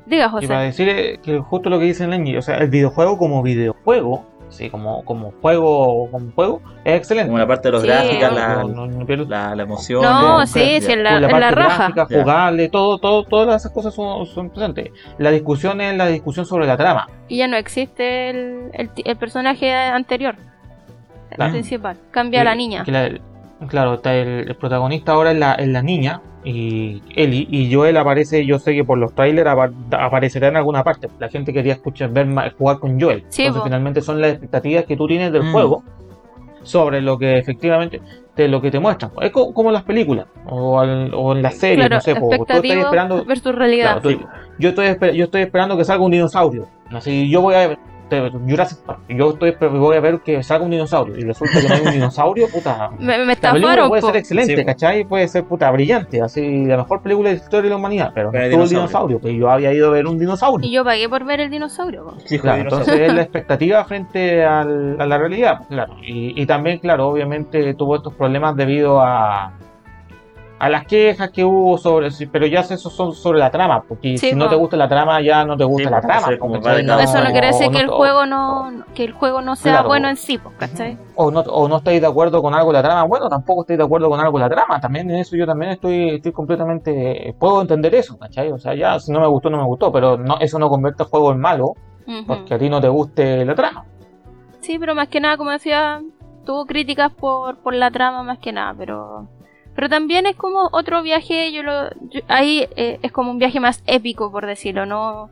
Diga, 0.06 0.26
Y 0.40 0.46
para 0.46 0.60
José. 0.60 0.64
decir 0.64 0.88
eh, 0.88 1.20
que 1.22 1.38
justo 1.38 1.68
lo 1.68 1.78
que 1.78 1.84
dice 1.84 2.06
Lenny, 2.06 2.34
o 2.38 2.40
sea, 2.42 2.56
el 2.58 2.70
videojuego 2.70 3.18
como 3.18 3.42
videojuego, 3.42 4.24
sí, 4.48 4.70
como, 4.70 5.04
como 5.04 5.32
juego, 5.42 6.10
como 6.10 6.30
juego, 6.32 6.62
es 6.84 6.96
excelente. 6.96 7.28
Como 7.28 7.38
la 7.38 7.46
parte 7.46 7.68
de 7.68 7.72
los 7.72 7.82
Sí, 7.82 7.88
gráficas, 7.88 8.32
la, 8.32 8.54
No- 8.62 8.68
no- 8.68 8.86
no 8.86 9.06
pierdo- 9.06 9.26
la, 9.28 9.54
la 9.54 9.62
emoción. 9.62 10.02
No, 10.02 10.40
de- 10.40 10.46
sí, 10.46 10.80
sí, 10.80 10.92
en 10.92 11.04
la, 11.04 11.10
Pues 11.10 11.22
en 11.22 11.22
la 11.22 11.28
parte 11.40 11.54
raja. 11.54 11.76
gráfica, 11.88 12.06
Ya. 12.10 12.20
jugable, 12.22 12.68
todo, 12.68 12.98
todo, 12.98 13.24
todas 13.24 13.62
esas 13.62 13.72
cosas 13.72 13.94
son, 13.94 14.26
son 14.26 14.50
presentes. 14.50 14.90
La 15.18 15.30
discusión 15.30 15.80
es 15.80 15.96
la 15.96 16.06
discusión 16.06 16.46
sobre 16.46 16.66
la 16.66 16.76
trama. 16.76 17.08
Y 17.28 17.38
ya 17.38 17.48
no 17.48 17.56
existe 17.56 18.30
el, 18.30 18.70
el, 19.04 19.16
personaje 19.16 19.72
anterior, 19.74 20.36
el 21.30 21.36
Claro. 21.36 21.52
principal. 21.52 21.96
Cambia 22.10 22.40
a 22.40 22.44
la 22.44 22.54
niña. 22.54 22.84
La- 22.86 23.10
claro, 23.68 23.94
está 23.94 24.14
el, 24.14 24.48
el 24.48 24.54
protagonista 24.56 25.12
ahora 25.12 25.32
es 25.32 25.38
la, 25.38 25.52
es 25.54 25.68
la 25.68 25.82
niña 25.82 26.20
y 26.50 27.02
Ellie 27.14 27.46
y 27.50 27.72
Joel 27.72 27.96
aparece, 27.98 28.46
yo 28.46 28.58
sé 28.58 28.74
que 28.74 28.82
por 28.84 28.96
los 28.96 29.14
trailers 29.14 29.48
apa- 29.50 29.70
aparecerá 29.92 30.48
en 30.48 30.56
alguna 30.56 30.82
parte. 30.82 31.08
La 31.18 31.28
gente 31.28 31.52
quería 31.52 31.74
escuchar 31.74 32.10
ver 32.10 32.26
jugar 32.56 32.78
con 32.78 32.98
Joel. 33.00 33.24
Sí, 33.28 33.42
Entonces 33.42 33.64
finalmente 33.64 34.00
son 34.00 34.20
las 34.20 34.30
expectativas 34.32 34.84
que 34.86 34.96
tú 34.96 35.06
tienes 35.06 35.30
del 35.32 35.42
Mm. 35.42 35.52
juego 35.52 35.82
sobre 36.62 37.00
lo 37.00 37.18
que 37.18 37.38
efectivamente 37.38 38.00
de 38.36 38.48
lo 38.48 38.60
que 38.60 38.70
te 38.70 38.78
muestran. 38.78 39.10
Es 39.20 39.30
co- 39.30 39.52
como 39.52 39.68
en 39.70 39.74
las 39.74 39.82
películas 39.82 40.26
o, 40.46 40.78
al- 40.78 41.12
o 41.14 41.32
en 41.34 41.42
las 41.42 41.56
series, 41.58 41.78
Claro, 41.80 41.94
no 41.96 42.00
sé, 42.00 42.14
po, 42.14 42.28
tú 42.28 42.42
estás 42.42 42.64
esperando 42.64 43.24
versus 43.24 43.54
realidad. 43.54 44.00
Claro, 44.00 44.18
tú- 44.18 44.26
yo, 44.58 44.68
estoy, 44.70 45.16
yo 45.16 45.24
estoy 45.24 45.42
esperando 45.42 45.76
que 45.76 45.84
salga 45.84 46.04
un 46.04 46.12
dinosaurio. 46.12 46.66
Así, 46.90 47.28
yo 47.28 47.40
voy 47.42 47.54
a 47.56 47.66
ver 47.68 47.78
te- 47.78 47.82
Jurassic 48.48 48.78
Park. 48.84 49.00
Yo 49.08 49.30
estoy, 49.30 49.54
voy 49.70 49.96
a 49.96 50.00
ver 50.00 50.20
que 50.20 50.42
salga 50.42 50.64
un 50.64 50.70
dinosaurio. 50.70 51.16
Y 51.16 51.22
resulta 51.22 51.60
que 51.60 51.68
no 51.68 51.74
hay 51.74 51.80
un 51.82 51.92
dinosaurio, 51.92 52.48
puta. 52.52 52.90
Me, 52.98 53.18
me 53.24 53.34
La 53.36 53.52
película 53.52 53.88
puede 53.88 54.00
po. 54.02 54.06
ser 54.08 54.16
excelente, 54.16 54.56
Sí. 54.56 54.64
¿cachai? 54.64 55.04
Puede 55.04 55.28
ser 55.28 55.44
puta 55.44 55.70
brillante. 55.70 56.20
Así, 56.22 56.64
la 56.64 56.76
mejor 56.78 57.02
película 57.02 57.30
de 57.30 57.36
la 57.36 57.42
historia 57.42 57.62
de 57.64 57.70
la 57.70 57.76
humanidad. 57.76 58.10
Pero 58.14 58.26
no 58.28 58.32
Pero 58.32 58.44
estuvo 58.46 58.62
el 58.64 58.68
dinosaurio. 58.68 59.20
Que 59.20 59.36
yo 59.36 59.50
había 59.50 59.72
ido 59.72 59.88
a 59.88 59.90
ver 59.90 60.06
un 60.06 60.18
dinosaurio. 60.18 60.66
Y 60.68 60.72
yo 60.72 60.84
pagué 60.84 61.08
por 61.08 61.24
ver 61.24 61.40
el 61.40 61.50
dinosaurio. 61.50 62.04
po. 62.04 62.12
De 62.12 62.38
Claro, 62.38 62.58
dinosaurio. 62.58 62.62
entonces 62.94 63.00
es 63.08 63.14
la 63.14 63.22
expectativa 63.22 63.84
frente 63.84 64.44
al- 64.44 64.96
a 65.00 65.06
la 65.06 65.18
realidad, 65.18 65.60
claro. 65.68 65.94
Y, 66.02 66.40
y 66.40 66.46
también, 66.46 66.78
claro, 66.78 67.08
obviamente 67.08 67.74
tuvo 67.74 67.96
estos 67.96 68.14
problemas 68.14 68.56
debido 68.56 69.00
a, 69.00 69.52
a 70.60 70.68
las 70.68 70.86
quejas 70.86 71.30
que 71.30 71.44
hubo 71.44 71.78
sobre, 71.78 72.10
sí, 72.10 72.26
pero 72.26 72.44
ya 72.46 72.60
esos 72.60 72.92
son 72.92 73.12
sobre 73.12 73.38
la 73.38 73.50
trama, 73.50 73.82
porque 73.86 74.18
Sí, 74.18 74.30
si 74.30 74.34
no 74.34 74.48
te 74.48 74.56
gusta 74.56 74.76
la 74.76 74.88
trama, 74.88 75.20
ya 75.22 75.44
no 75.44 75.56
te 75.56 75.62
gusta 75.64 75.88
Sí, 75.88 75.94
la 75.94 76.00
trama. 76.00 76.36
como 76.38 76.56
Eso 76.56 77.20
no 77.22 77.30
quiere 77.30 77.46
decir 77.48 77.70
que 77.70 77.78
el 77.78 77.88
juego 77.88 78.26
no 78.26 78.70
que 78.94 79.04
el 79.04 79.12
juego 79.12 79.40
no 79.40 79.54
sea 79.54 79.72
Claro. 79.74 79.88
bueno 79.88 80.08
en 80.08 80.16
sí, 80.16 80.36
pues, 80.38 80.54
¿cachai? 80.56 80.98
o 81.14 81.30
no, 81.30 81.40
o 81.40 81.68
no 81.68 81.76
estáis 81.76 82.00
de 82.00 82.06
acuerdo 82.08 82.42
con 82.42 82.54
algo 82.54 82.70
de 82.72 82.78
la 82.78 82.82
trama, 82.82 83.04
bueno, 83.04 83.28
tampoco 83.28 83.60
estoy 83.62 83.76
de 83.76 83.84
acuerdo 83.84 84.08
con 84.10 84.18
algo 84.20 84.36
de 84.38 84.44
la 84.44 84.50
trama, 84.50 84.80
también 84.80 85.08
en 85.10 85.16
eso 85.18 85.36
yo 85.36 85.46
también 85.46 85.70
estoy, 85.72 86.16
estoy 86.16 86.32
completamente, 86.32 87.34
puedo 87.38 87.60
entender 87.62 87.94
eso, 87.94 88.18
¿cachai? 88.18 88.50
O 88.50 88.58
sea, 88.58 88.74
ya 88.74 88.98
si 88.98 89.12
no 89.12 89.20
me 89.20 89.28
gustó, 89.28 89.50
no 89.50 89.58
me 89.58 89.64
gustó, 89.64 89.92
pero 89.92 90.16
no, 90.16 90.38
eso 90.40 90.58
no 90.58 90.68
convierte 90.68 91.04
el 91.04 91.08
juego 91.08 91.30
en 91.32 91.38
malo, 91.40 91.74
porque 92.26 92.54
a 92.54 92.58
ti 92.58 92.68
no 92.68 92.80
te 92.80 92.88
guste 92.88 93.44
la 93.44 93.54
trama. 93.54 93.84
Sí, 94.60 94.78
pero 94.78 94.94
más 94.94 95.08
que 95.08 95.20
nada, 95.20 95.36
como 95.36 95.50
decía, 95.50 96.00
tuvo 96.44 96.66
críticas 96.66 97.12
por, 97.12 97.58
por 97.58 97.74
la 97.74 97.90
trama 97.90 98.22
más 98.22 98.38
que 98.38 98.52
nada, 98.52 98.74
pero 98.76 99.28
pero 99.78 99.88
también 99.88 100.26
es 100.26 100.34
como 100.34 100.68
otro 100.72 101.02
viaje, 101.04 101.52
yo 101.52 101.62
lo 101.62 101.88
yo- 102.10 102.20
ahí 102.26 102.66
eh, 102.74 102.98
es 103.00 103.12
como 103.12 103.30
un 103.30 103.38
viaje 103.38 103.60
más 103.60 103.80
épico 103.86 104.32
por 104.32 104.44
decirlo, 104.44 104.86
no 104.86 105.30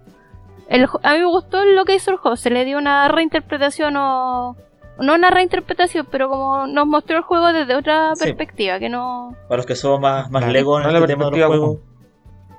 el, 0.68 0.84
a 1.02 1.12
mí 1.14 1.18
me 1.18 1.24
gustó 1.26 1.64
lo 1.64 1.84
que 1.84 1.96
hizo 1.96 2.12
el 2.12 2.16
juego, 2.18 2.36
se 2.36 2.50
le 2.50 2.64
dio 2.64 2.78
una 2.78 3.08
reinterpretación 3.08 3.96
o 3.96 4.54
no 5.00 5.14
una 5.14 5.30
reinterpretación, 5.30 6.06
pero 6.12 6.28
como 6.28 6.68
nos 6.68 6.86
mostró 6.86 7.16
el 7.16 7.22
juego 7.24 7.52
desde 7.52 7.74
otra 7.74 8.14
Sí. 8.14 8.22
perspectiva, 8.24 8.78
que 8.78 8.88
no 8.88 9.34
Para 9.48 9.56
los 9.56 9.66
que 9.66 9.74
somos 9.74 9.98
más, 10.00 10.30
más 10.30 10.42
Claro, 10.42 10.52
legos 10.52 10.78
en 10.80 10.86
no 10.86 10.92
la 10.92 10.98
este 11.00 11.12
tema 11.12 11.24
de 11.24 11.30
los 11.32 11.38
perspectiva 11.40 11.48
juegos, 11.66 11.80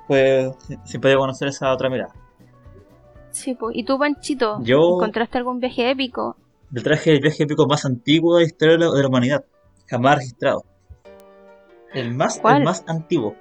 pues 0.06 0.80
siempre 0.84 1.10
que 1.12 1.16
conocer 1.16 1.48
esa 1.48 1.72
otra 1.72 1.88
mirada. 1.88 2.12
Sí, 3.30 3.54
pues. 3.54 3.76
¿Y 3.76 3.84
tú, 3.84 3.98
Panchito? 3.98 4.58
Yo- 4.62 4.94
¿Encontraste 4.96 5.38
algún 5.38 5.58
viaje 5.58 5.90
épico? 5.90 6.36
Yo 6.70 6.82
traje 6.82 7.12
el 7.12 7.20
viaje 7.20 7.44
épico 7.44 7.66
más 7.66 7.84
antiguo 7.86 8.36
de 8.36 8.42
la 8.42 8.46
historia 8.46 8.76
de 8.76 9.00
la 9.02 9.08
humanidad, 9.08 9.44
jamás 9.86 10.16
registrado. 10.16 10.64
El 11.94 12.14
más, 12.14 12.38
¿Cuál? 12.38 12.58
el 12.58 12.64
más 12.64 12.84
antiguo. 12.86 13.34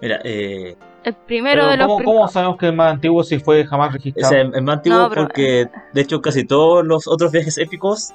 Mira, 0.00 0.20
eh, 0.24 0.76
El 1.04 1.14
primero 1.14 1.62
Pero 1.62 1.70
de 1.70 1.76
los 1.76 1.86
¿cómo, 1.86 1.96
prim- 1.98 2.06
cómo 2.06 2.28
sabemos 2.28 2.56
que 2.58 2.66
el 2.66 2.72
más 2.74 2.92
antiguo 2.92 3.22
si 3.24 3.38
fue 3.38 3.64
jamás 3.66 3.88
es 3.88 3.94
registrado? 3.94 4.34
el, 4.34 4.54
el 4.54 4.62
más 4.62 4.76
antiguo 4.78 4.98
No, 4.98 5.08
pero- 5.08 5.22
porque 5.22 5.68
de 5.92 6.00
hecho 6.00 6.20
casi 6.22 6.44
todos 6.44 6.84
los 6.84 7.06
otros 7.08 7.32
viajes 7.32 7.58
épicos 7.58 8.12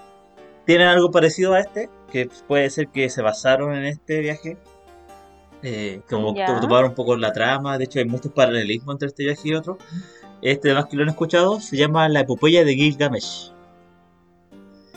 tienen 0.65 0.88
algo 0.88 1.12
parecido 1.12 1.54
a 1.54 1.60
este, 1.60 1.89
que 2.12 2.30
puede 2.47 2.69
ser 2.69 2.88
que 2.88 3.10
se 3.10 3.21
basaron 3.21 3.73
en 3.76 3.86
este 3.86 4.19
viaje. 4.19 4.58
Eh, 5.65 6.02
como 6.10 6.36
Ya. 6.36 6.45
to- 6.45 6.60
tomaron 6.60 6.89
un 6.89 6.95
poco 6.95 7.15
la 7.15 7.32
trama, 7.32 7.78
de 7.78 7.86
hecho 7.86 7.99
hay 7.99 8.06
muchos 8.06 8.32
paralelismos 8.34 8.95
entre 8.95 9.08
este 9.10 9.23
viaje 9.23 9.41
y 9.49 9.54
otro. 9.56 9.78
Este, 10.41 10.69
además 10.71 10.88
que 10.89 10.97
lo 10.97 11.04
han 11.04 11.10
escuchado, 11.10 11.62
se 11.62 11.78
llama 11.78 12.08
La 12.10 12.19
epopeya 12.21 12.65
de 12.65 12.76
Gilgamesh. 12.76 13.52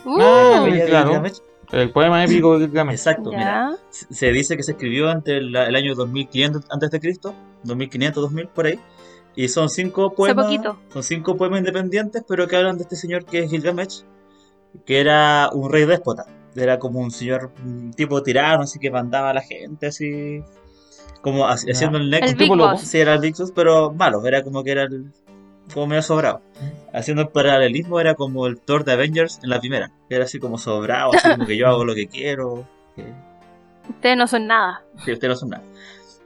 Uh, 0.05 0.17
Ah, 0.21 0.49
La 0.51 0.57
epopeya 0.57 0.85
de. 0.85 0.91
Gilgamesh, 0.91 1.37
El 1.71 1.91
poema 1.91 2.23
épico 2.23 2.57
de 2.59 2.67
Gilgamesh. 2.67 2.95
Exacto, 2.95 3.29
mira. 3.29 3.41
ya. 3.41 3.77
Se 3.89 4.13
se 4.13 4.31
dice 4.31 4.57
que 4.57 4.63
se 4.63 4.71
escribió 4.73 5.11
entre 5.11 5.37
el, 5.37 5.55
el 5.55 5.75
año 5.75 5.95
2500 5.95 6.65
antes 6.69 6.91
de 6.91 6.99
Cristo, 6.99 7.33
2500, 7.63 8.23
2000 8.23 8.47
por 8.49 8.65
ahí, 8.67 8.79
y 9.35 9.47
son 9.49 9.69
cinco 9.69 10.13
poemas, 10.13 10.45
poquito. 10.45 10.79
son 10.91 11.03
cinco 11.03 11.37
poemas 11.37 11.59
independientes, 11.59 12.23
pero 12.27 12.47
que 12.47 12.55
hablan 12.55 12.77
de 12.77 12.83
este 12.83 12.95
señor 12.95 13.25
que 13.25 13.39
es 13.39 13.51
Gilgamesh, 13.51 14.03
que 14.85 14.99
era 14.99 15.49
un 15.53 15.71
rey 15.71 15.85
déspota, 15.85 16.25
era 16.55 16.79
como 16.79 16.99
un 16.99 17.11
señor 17.11 17.51
un 17.63 17.91
tipo 17.93 18.23
tirano, 18.23 18.63
así 18.63 18.79
que 18.79 18.89
mandaba 18.89 19.29
a 19.29 19.33
la 19.33 19.41
gente 19.41 19.87
así, 19.87 20.43
como 21.21 21.47
haciendo 21.47 21.97
el 21.99 22.09
nexo, 22.09 22.31
El 22.31 22.37
tipo 22.37 22.55
loco. 22.55 22.71
Boss. 22.71 22.81
sí 22.81 22.97
era 22.97 23.13
el 23.13 23.31
Boss, 23.31 23.51
pero 23.53 23.93
malo, 23.93 24.25
era 24.25 24.43
como 24.43 24.63
que 24.63 24.71
era 24.71 24.83
el, 24.83 25.11
como 25.73 25.87
medio 25.87 26.01
sobrado. 26.01 26.41
Haciendo 26.93 27.21
el 27.23 27.29
paralelismo 27.29 27.99
era 27.99 28.15
como 28.15 28.47
el 28.47 28.59
Thor 28.59 28.83
de 28.83 28.93
Avengers 28.93 29.39
en 29.43 29.49
la 29.49 29.59
primera, 29.59 29.91
que 30.09 30.15
era 30.15 30.25
así 30.25 30.39
como 30.39 30.57
sobrado, 30.57 31.11
así 31.13 31.29
como 31.29 31.45
que 31.45 31.57
yo 31.57 31.67
hago 31.67 31.85
lo 31.85 31.93
que 31.95 32.07
quiero. 32.07 32.67
que- 32.95 33.13
Ustedes 33.89 34.17
no 34.17 34.27
son 34.27 34.47
nada. 34.47 34.83
que 35.05 35.13
ustedes 35.13 35.29
no 35.33 35.35
son 35.37 35.49
nada. 35.49 35.63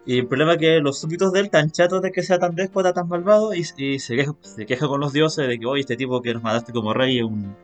Y 0.05 0.17
el 0.19 0.27
problema 0.27 0.53
es 0.53 0.57
que 0.57 0.79
los 0.79 0.99
súbditos 0.99 1.31
de 1.31 1.41
él 1.41 1.45
están 1.45 1.69
chatos 1.69 2.01
de 2.01 2.11
que 2.11 2.23
sea 2.23 2.39
tan 2.39 2.55
déspota, 2.55 2.91
tan 2.91 3.07
malvado, 3.07 3.53
y, 3.53 3.63
y 3.77 3.99
se, 3.99 4.15
queja, 4.15 4.33
se 4.41 4.65
queja 4.65 4.87
con 4.87 4.99
los 4.99 5.13
dioses 5.13 5.47
de 5.47 5.59
que, 5.59 5.65
oye, 5.67 5.81
este 5.81 5.95
tipo 5.95 6.21
que 6.23 6.33
nos 6.33 6.41
mandaste 6.41 6.71
como 6.73 6.93
rey 6.93 7.19
es 7.19 7.23
un 7.23 7.55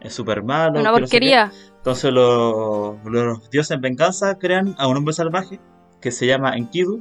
es 0.00 0.12
súper 0.14 0.42
malo. 0.42 0.78
Una 0.80 0.92
que 0.92 1.00
no 1.00 1.06
sé 1.06 1.10
qué". 1.10 1.16
porquería. 1.16 1.52
Entonces 1.78 2.12
los, 2.12 2.96
los 3.04 3.50
dioses 3.50 3.70
en 3.72 3.80
venganza 3.80 4.38
crean 4.38 4.74
a 4.78 4.86
un 4.86 4.96
hombre 4.98 5.14
salvaje 5.14 5.58
que 6.00 6.10
se 6.10 6.26
llama 6.26 6.56
Enkidu 6.56 7.00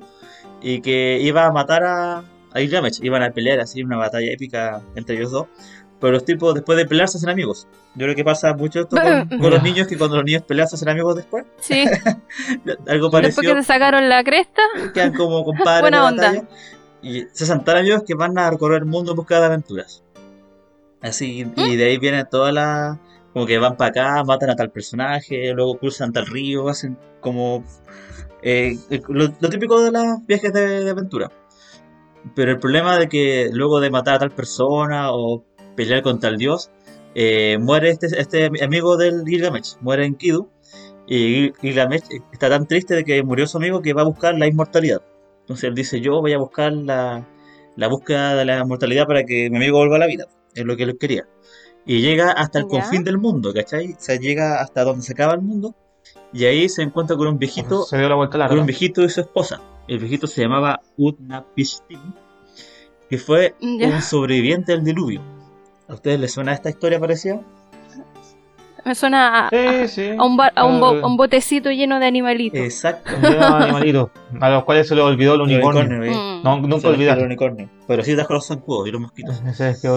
y 0.62 0.80
que 0.82 1.20
iba 1.22 1.46
a 1.46 1.52
matar 1.52 1.84
a, 1.84 2.24
a 2.54 2.60
Gilgamesh. 2.60 3.00
Iban 3.04 3.24
a 3.24 3.32
pelear 3.32 3.60
así 3.60 3.84
una 3.84 3.98
batalla 3.98 4.32
épica 4.32 4.82
entre 4.96 5.16
ellos 5.16 5.32
dos. 5.32 5.48
Pero 6.00 6.14
los 6.14 6.26
tipos 6.26 6.54
después 6.54 6.78
de 6.78 6.86
pelear 6.86 7.08
se 7.10 7.18
hacen 7.18 7.30
amigos. 7.30 7.68
Yo 7.96 8.04
creo 8.06 8.16
que 8.16 8.24
pasa 8.24 8.54
mucho 8.54 8.82
esto 8.82 8.98
con, 8.98 9.28
con 9.40 9.50
los 9.50 9.64
niños 9.64 9.88
que 9.88 9.98
cuando 9.98 10.18
los 10.18 10.26
niños 10.26 10.44
pelean 10.44 10.68
se 10.68 10.76
hacen 10.76 10.90
amigos 10.90 11.16
después. 11.16 11.46
Sí. 11.60 11.86
Algo 12.88 13.10
Después 13.10 13.10
que 13.10 13.10
parecido 13.10 13.56
te 13.56 13.64
sacaron 13.64 14.08
la 14.08 14.24
cresta. 14.24 14.62
quedan 14.94 15.14
como 15.14 15.44
compadres 15.44 15.82
Buena 15.82 16.02
de 16.02 16.08
onda. 16.08 16.28
batalla. 16.28 16.48
Y 17.02 17.26
se 17.32 17.46
son 17.48 17.64
tan 17.64 17.78
amigos 17.78 18.04
que 18.06 18.14
van 18.16 18.38
a 18.38 18.50
recorrer 18.52 18.80
el 18.80 18.86
mundo 18.86 19.12
en 19.12 19.18
busca 19.18 19.40
de 19.40 19.46
aventuras. 19.48 20.04
Así, 21.02 21.46
y 21.56 21.76
de 21.76 21.86
ahí 21.86 21.98
vienen 21.98 22.28
todas 22.30 22.54
las. 22.54 22.98
Como 23.34 23.46
que 23.46 23.58
van 23.60 23.78
para 23.78 23.90
acá, 23.92 24.24
matan 24.24 24.50
a 24.50 24.56
tal 24.56 24.72
personaje, 24.72 25.54
luego 25.54 25.78
cruzan 25.78 26.12
tal 26.12 26.26
río, 26.26 26.70
hacen 26.70 26.98
como. 27.22 27.64
eh, 28.42 28.78
lo, 29.08 29.32
lo 29.40 29.50
típico 29.50 29.80
de 29.82 29.92
los 29.92 30.26
viajes 30.26 30.52
de, 30.54 30.84
de 30.84 30.90
aventura. 30.90 31.32
Pero 32.36 32.52
el 32.52 32.60
problema 32.60 32.98
de 32.98 33.08
que 33.10 33.50
luego 33.52 33.80
de 33.80 33.90
matar 33.90 34.16
a 34.16 34.20
tal 34.20 34.32
persona 34.32 35.12
o 35.12 35.44
pelear 35.76 36.02
contra 36.02 36.30
el 36.30 36.38
dios, 36.38 36.72
eh, 37.16 37.58
muere 37.60 37.90
este, 37.90 38.08
este 38.20 38.50
amigo 38.64 38.98
del 38.98 39.24
Gilgamesh, 39.26 39.78
muere 39.82 40.06
en 40.06 40.16
Kidu. 40.16 40.50
Y 41.08 41.54
Gilgamesh 41.62 42.04
está 42.34 42.50
tan 42.50 42.68
triste 42.68 42.94
de 42.96 43.04
que 43.04 43.24
murió 43.24 43.48
su 43.48 43.58
amigo 43.58 43.82
que 43.82 43.94
va 43.94 44.02
a 44.02 44.06
buscar 44.06 44.38
la 44.38 44.48
inmortalidad. 44.48 45.02
Entonces 45.42 45.66
él 45.66 45.76
dice, 45.76 46.02
yo 46.02 46.20
voy 46.20 46.34
a 46.34 46.38
buscar 46.38 46.74
la, 46.74 47.26
la 47.76 47.88
búsqueda 47.88 48.36
de 48.36 48.44
la 48.46 48.60
inmortalidad 48.60 49.06
para 49.08 49.24
que 49.24 49.50
mi 49.50 49.58
amigo 49.58 49.78
vuelva 49.78 49.96
a 49.96 50.00
la 50.00 50.08
vida. 50.08 50.26
Es 50.54 50.66
lo 50.66 50.76
que 50.76 50.84
él 50.84 50.98
quería. 51.00 51.26
Y 51.86 52.02
llega 52.02 52.32
hasta 52.32 52.60
el 52.60 52.66
Ya. 52.66 52.70
confín 52.72 53.04
del 53.06 53.18
mundo, 53.18 53.54
¿cachai? 53.54 53.94
O 53.94 54.00
sea, 54.00 54.18
llega 54.20 54.60
hasta 54.60 54.84
donde 54.84 55.04
se 55.04 55.14
acaba 55.14 55.34
el 55.34 55.42
mundo. 55.42 55.74
Y 56.34 56.44
ahí 56.46 56.68
se 56.68 56.82
encuentra 56.82 57.16
con 57.16 57.28
un 57.28 57.38
viejito 57.40 57.84
Se 57.84 57.98
dio 57.98 58.10
la 58.10 58.16
vuelta 58.16 58.34
con 58.34 58.42
un 58.42 58.48
larga. 58.50 58.66
viejito 58.66 59.04
y 59.04 59.10
su 59.10 59.22
esposa. 59.22 59.62
El 59.88 60.00
viejito 60.00 60.28
se 60.28 60.42
llamaba 60.42 60.82
Utnapishtim, 60.98 62.00
que 63.10 63.18
fue 63.18 63.56
Ya. 63.62 63.88
un 63.88 64.02
sobreviviente 64.02 64.74
del 64.74 64.84
diluvio. 64.84 65.22
¿A 65.88 65.94
ustedes 65.94 66.20
les 66.20 66.34
suena 66.34 66.54
esta 66.54 66.70
historia 66.70 67.00
parecida? 67.00 67.40
Me 68.86 68.96
suena 68.96 69.48
a, 69.48 69.50
Sí, 69.50 69.88
sí. 69.90 70.10
a 70.18 70.24
un, 70.24 70.38
bar- 70.38 70.54
a 70.56 70.66
un, 70.66 70.80
bo- 70.80 70.88
a 71.04 71.08
un 71.08 71.18
botecito 71.18 71.70
lleno 71.72 72.00
de 72.00 72.06
animalitos. 72.06 72.60
Exacto. 72.60 73.12
Lleno 73.22 73.58
de 73.58 73.64
animalitos, 73.66 74.10
a 74.40 74.50
los 74.50 74.64
cuales 74.64 74.88
se 74.88 74.96
les 74.96 75.04
olvidó 75.04 75.36
el 75.36 75.42
unicornio. 75.42 76.04
¿eh? 76.04 76.12
Mm. 76.12 76.44
No, 76.44 76.58
nunca 76.58 76.68
les 76.76 76.82
quedó 76.84 76.92
olvidar. 76.94 77.18
el 77.20 77.26
unicornio. 77.26 77.70
Pero 77.88 78.04
sí 78.04 78.16
trajo 78.16 78.34
los 78.34 78.48
zancudos 78.48 78.88
y 78.88 78.92
los 78.92 79.02
mosquitos. 79.02 79.42
Es 79.46 79.82
que 79.82 79.90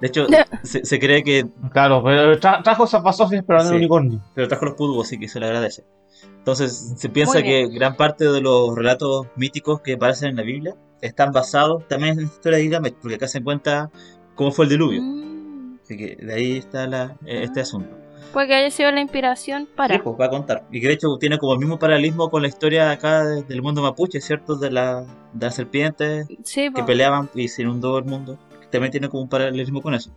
De 0.00 0.06
hecho, 0.06 0.26
se, 0.62 0.84
se 0.86 0.98
cree 0.98 1.22
que 1.22 1.46
Claro, 1.72 2.02
pero 2.02 2.38
tra- 2.38 2.62
trajo 2.62 2.84
esas 2.84 3.02
pasofias, 3.02 3.44
pero 3.46 3.58
no 3.58 3.64
Sí. 3.64 3.70
el 3.72 3.76
unicornio. 3.76 4.20
pero 4.34 4.48
trajo 4.48 4.64
los 4.66 4.74
pudúos, 4.74 5.06
así 5.06 5.18
que 5.18 5.28
se 5.28 5.38
le 5.40 5.46
agradece. 5.46 5.84
Entonces, 6.38 6.94
se 6.96 7.08
piensa 7.08 7.42
que 7.42 7.68
gran 7.68 7.96
parte 7.96 8.24
de 8.30 8.40
los 8.40 8.74
relatos 8.74 9.26
míticos 9.36 9.80
que 9.82 9.94
aparecen 9.94 10.30
en 10.30 10.36
la 10.36 10.42
Biblia 10.42 10.74
están 11.02 11.32
basados 11.32 11.86
también 11.88 12.12
en 12.14 12.20
la 12.20 12.24
historia 12.32 12.58
de 12.58 12.64
Gilgamesh, 12.64 12.94
porque 13.00 13.14
acá 13.16 13.28
se 13.28 13.38
encuentra 13.38 13.90
cómo 14.34 14.50
fue 14.50 14.64
el 14.64 14.70
diluvio. 14.70 15.02
Mm. 15.02 15.78
Así 15.82 15.96
que 15.96 16.16
de 16.16 16.34
ahí 16.34 16.56
está 16.56 16.86
la, 16.86 17.16
eh, 17.26 17.42
este 17.44 17.60
asunto. 17.60 17.96
Puede 18.32 18.46
que 18.48 18.54
haya 18.54 18.70
sido 18.70 18.90
la 18.90 19.00
inspiración 19.00 19.68
para. 19.74 19.94
Sí, 19.94 20.00
pues 20.02 20.16
va 20.20 20.26
a 20.26 20.30
contar. 20.30 20.64
Y 20.70 20.80
que 20.80 20.88
de 20.88 20.94
hecho 20.94 21.16
tiene 21.18 21.38
como 21.38 21.52
el 21.54 21.58
mismo 21.58 21.78
paralelismo 21.78 22.30
con 22.30 22.42
la 22.42 22.48
historia 22.48 22.90
acá 22.90 23.24
de- 23.24 23.42
del 23.42 23.62
mundo 23.62 23.80
mapuche, 23.82 24.20
¿cierto? 24.20 24.56
De, 24.56 24.70
la, 24.70 25.02
de 25.32 25.46
las 25.46 25.54
serpientes 25.54 26.26
Sí, 26.44 26.70
que 26.74 26.80
po. 26.80 26.86
peleaban 26.86 27.30
y 27.34 27.48
se 27.48 27.62
inundó 27.62 27.96
el 27.98 28.04
mundo. 28.04 28.38
También 28.70 28.90
tiene 28.90 29.08
como 29.08 29.22
un 29.22 29.28
paralelismo 29.30 29.80
con 29.80 29.94
eso. 29.94 30.10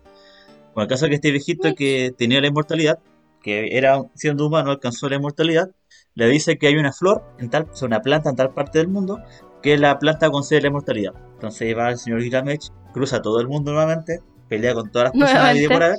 Con 0.74 0.82
el 0.84 0.90
caso 0.90 1.06
de 1.06 1.10
que 1.10 1.16
este 1.16 1.32
viejito 1.32 1.74
que 1.76 2.14
tenía 2.18 2.42
la 2.42 2.48
inmortalidad, 2.48 3.00
que 3.42 3.78
era 3.78 4.02
siendo 4.16 4.46
humano, 4.48 4.72
alcanzó 4.72 5.08
la 5.08 5.16
inmortalidad, 5.16 5.70
le 6.16 6.28
dice 6.28 6.58
que 6.58 6.68
hay 6.68 6.76
una 6.76 6.92
flor, 6.94 7.24
en 7.40 7.50
tal, 7.50 7.68
o 7.72 7.76
sea, 7.76 7.88
una 7.88 8.02
planta 8.02 8.30
en 8.30 8.36
tal 8.36 8.54
parte 8.54 8.80
del 8.80 8.88
mundo, 8.88 9.20
que 9.62 9.78
la 9.78 9.98
planta 10.00 10.30
concede 10.32 10.62
la 10.62 10.68
inmortalidad. 10.68 11.14
Entonces 11.34 11.76
va 11.78 11.90
el 11.90 11.98
señor 11.98 12.22
Gilgamesh, 12.22 12.70
cruza 12.94 13.22
todo 13.22 13.40
el 13.40 13.48
mundo 13.48 13.72
nuevamente, 13.72 14.22
pelea 14.50 14.74
con 14.74 14.92
todas 14.92 15.06
las 15.10 15.14
personas 15.28 15.56
y 15.56 15.60
de 15.62 15.68
por 15.70 15.84
haber, 15.84 15.98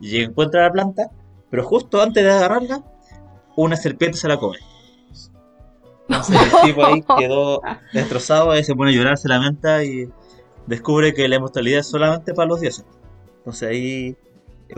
y 0.00 0.22
encuentra 0.22 0.62
la 0.64 0.72
planta, 0.72 1.10
pero 1.50 1.64
justo 1.64 2.02
antes 2.02 2.24
de 2.24 2.30
agarrarla, 2.30 2.82
una 3.56 3.76
serpiente 3.76 4.18
se 4.18 4.28
la 4.28 4.38
come. 4.38 4.58
Entonces 6.08 6.36
el 6.42 6.60
tipo 6.66 6.84
ahí 6.84 7.02
quedó 7.18 7.60
destrozado 7.92 8.56
y 8.58 8.64
se 8.64 8.74
pone 8.74 8.90
a 8.90 8.94
llorar, 8.94 9.18
se 9.18 9.28
lamenta 9.28 9.84
y 9.84 10.08
descubre 10.66 11.14
que 11.14 11.28
la 11.28 11.36
inmortalidad 11.36 11.80
es 11.80 11.86
solamente 11.86 12.34
para 12.34 12.48
los 12.48 12.60
dioses. 12.60 12.84
Entonces 13.38 13.68
ahí 13.68 14.16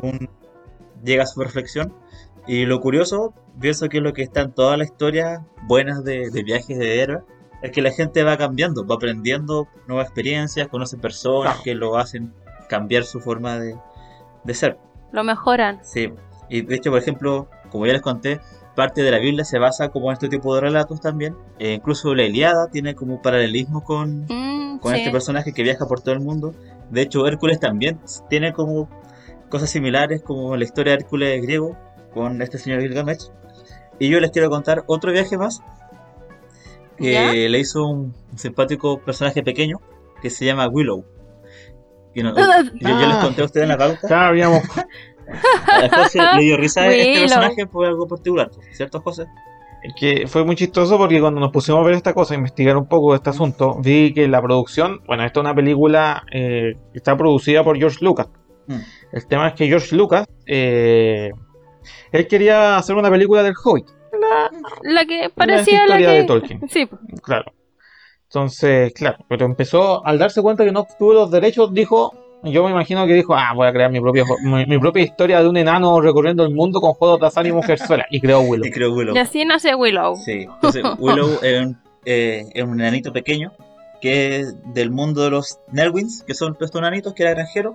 un- 0.03 0.29
llega 1.05 1.23
a 1.25 1.27
su 1.27 1.41
reflexión. 1.41 1.95
Y 2.47 2.67
lo 2.67 2.81
curioso, 2.81 3.33
pienso 3.61 3.89
que 3.89 4.01
lo 4.01 4.13
que 4.13 4.23
está 4.23 4.43
en 4.43 4.53
todas 4.53 4.79
las 4.79 4.89
historias 4.89 5.41
buenas 5.67 6.05
de, 6.05 6.31
de 6.31 6.43
viajes 6.43 6.79
de 6.79 7.01
héroes, 7.01 7.23
es 7.63 7.73
que 7.73 7.81
la 7.81 7.91
gente 7.91 8.23
va 8.23 8.37
cambiando, 8.37 8.87
va 8.87 8.97
aprendiendo 8.97 9.67
nuevas 9.89 10.07
experiencias, 10.07 10.69
conoce 10.69 10.99
personas 10.99 11.61
que 11.61 11.75
lo 11.75 11.97
hacen 11.97 12.35
cambiar 12.69 13.05
su 13.05 13.21
forma 13.21 13.59
de, 13.59 13.75
de 14.45 14.55
ser. 14.55 14.79
Lo 15.13 15.25
mejoran. 15.25 15.81
Sí, 15.83 16.13
y 16.51 16.61
de 16.63 16.75
hecho, 16.75 16.91
por 16.91 17.01
ejemplo, 17.01 17.49
como 17.71 17.87
ya 17.87 17.95
les 17.95 18.03
conté, 18.03 18.41
parte 18.77 19.03
de 19.03 19.11
la 19.11 19.19
Biblia 19.19 19.45
se 19.45 19.59
basa 19.59 19.89
como 19.89 20.11
en 20.11 20.15
este 20.15 20.29
tipo 20.29 20.55
de 20.55 20.61
relatos 20.61 21.01
también. 21.01 21.37
E 21.59 21.73
incluso 21.73 22.15
la 22.15 22.25
Iliada 22.25 22.69
tiene 22.69 22.95
como 22.95 23.23
paralelismo 23.23 23.83
con, 23.83 24.27
Mm, 24.29 24.79
con 24.81 24.93
sí. 24.93 24.99
este 24.99 25.11
personaje 25.11 25.53
que 25.55 25.63
viaja 25.63 25.87
por 25.87 26.01
todo 26.01 26.13
el 26.13 26.21
mundo. 26.21 26.53
De 26.91 27.01
hecho, 27.01 27.27
Hércules 27.27 27.61
también 27.61 27.99
tiene 28.29 28.53
como 28.53 28.91
cosas 29.49 29.71
similares 29.71 30.23
como 30.23 30.57
la 30.57 30.65
historia 30.65 30.93
de 30.93 30.99
Hércules 31.03 31.41
griego 31.43 31.77
con 32.15 32.41
este 32.41 32.59
señor 32.59 32.81
Gilgamesh. 32.81 33.29
Y 33.99 34.09
yo 34.09 34.21
les 34.21 34.31
quiero 34.31 34.49
contar 34.51 34.85
otro 34.87 35.13
viaje 35.13 35.37
más 35.37 35.63
que 36.97 37.13
¿Ya? 37.13 37.33
le 37.33 37.59
hizo 37.59 37.85
un 37.87 38.15
simpático 38.37 39.01
personaje 39.01 39.43
pequeño 39.43 39.81
que 40.23 40.31
se 40.31 40.45
llama 40.45 40.69
Willow. 40.69 41.05
Que 42.15 42.23
no- 42.23 42.35
yo, 42.37 42.43
yo 42.81 43.07
les 43.09 43.17
conté 43.17 43.43
a 43.43 43.45
ustedes 43.45 43.65
en 43.65 43.69
la 43.71 43.79
pauta. 43.79 44.09
Ya 44.09 44.29
habíamos. 44.29 44.63
A 45.27 45.89
José 45.97 46.19
le 46.37 46.43
dio 46.43 46.57
risa 46.59 46.87
este 46.87 47.03
Willow. 47.09 47.21
personaje 47.23 47.67
por 47.67 47.87
algo 47.87 48.07
particular, 48.07 48.51
¿cierto, 48.73 49.01
José? 49.01 49.27
que 49.99 50.27
fue 50.27 50.45
muy 50.47 50.57
chistoso 50.57 50.97
porque 50.97 51.21
cuando 51.21 51.41
nos 51.41 51.53
pusimos 51.53 51.81
a 51.83 51.85
ver 51.85 51.95
esta 51.95 52.15
cosa, 52.15 52.33
a 52.33 52.39
investigar 52.39 52.75
un 52.79 52.87
poco 52.87 53.11
de 53.13 53.17
este 53.17 53.29
asunto, 53.31 53.77
vi 53.83 54.15
que 54.15 54.27
la 54.29 54.41
producción, 54.41 55.01
bueno, 55.07 55.25
esta 55.25 55.41
es 55.41 55.45
una 55.45 55.55
película 55.55 56.25
eh, 56.33 56.75
que 56.91 56.99
está 56.99 57.15
producida 57.19 57.63
por 57.63 57.77
George 57.77 57.99
Lucas. 58.03 58.29
Mm. 58.67 58.79
El 59.13 59.27
tema 59.27 59.49
es 59.49 59.55
que 59.55 59.67
George 59.67 59.95
Lucas, 59.95 60.27
eh, 60.47 61.33
él 62.13 62.27
quería 62.27 62.77
hacer 62.77 62.97
una 62.97 63.11
película 63.11 63.43
del 63.43 63.55
Hobbit, 63.63 63.87
La 64.83 65.05
que 65.05 65.31
parecía 65.35 65.87
la 65.87 66.01
historia 66.01 66.09
que. 66.09 66.15
de 66.15 66.25
Tolkien. 66.25 66.61
Sí. 66.69 66.89
Claro. 67.23 67.53
Entonces, 68.25 68.93
claro, 68.95 69.19
pero 69.29 69.47
empezó, 69.47 70.05
al 70.05 70.19
darse 70.19 70.43
cuenta 70.43 70.65
que 70.65 70.73
no 70.73 70.81
obtuvo 70.81 71.13
los 71.13 71.31
derechos, 71.31 71.73
dijo, 71.73 72.13
yo 72.43 72.65
me 72.65 72.71
imagino 72.71 73.07
que 73.07 73.15
dijo, 73.15 73.35
ah, 73.35 73.53
voy 73.55 73.67
a 73.67 73.73
crear 73.73 73.91
mi 73.91 74.01
propia, 74.01 74.25
mi, 74.43 74.67
mi 74.67 74.79
propia 74.79 75.03
historia 75.03 75.41
de 75.41 75.49
un 75.49 75.57
enano 75.57 76.01
recorriendo 76.01 76.45
el 76.45 76.55
mundo 76.55 76.81
con 76.81 76.93
juegos 76.95 77.21
de 77.21 77.27
azar 77.27 77.47
y 77.47 77.53
mujerzuela. 77.53 78.07
Y 78.11 78.21
creó 78.21 78.41
Willow. 78.41 78.67
Y 78.69 78.71
creo 78.71 78.93
Willow. 78.93 79.15
y 79.15 79.19
así 79.19 79.45
nace 79.45 79.75
Willow. 79.75 80.17
Sí, 80.17 80.47
entonces 80.53 80.83
Willow 80.99 81.39
es 81.43 81.65
un, 81.65 81.79
eh, 82.05 82.45
es 82.53 82.65
un 82.65 82.81
enanito 82.81 83.13
pequeño 83.13 83.53
que 84.01 84.41
es 84.41 84.55
del 84.75 84.91
mundo 84.91 85.23
de 85.23 85.31
los 85.31 85.61
Nerwins, 85.73 86.23
que 86.27 86.35
son 86.35 86.53
estos 86.61 86.75
enanitos 86.75 87.15
que 87.15 87.23
era 87.23 87.33
granjero 87.33 87.75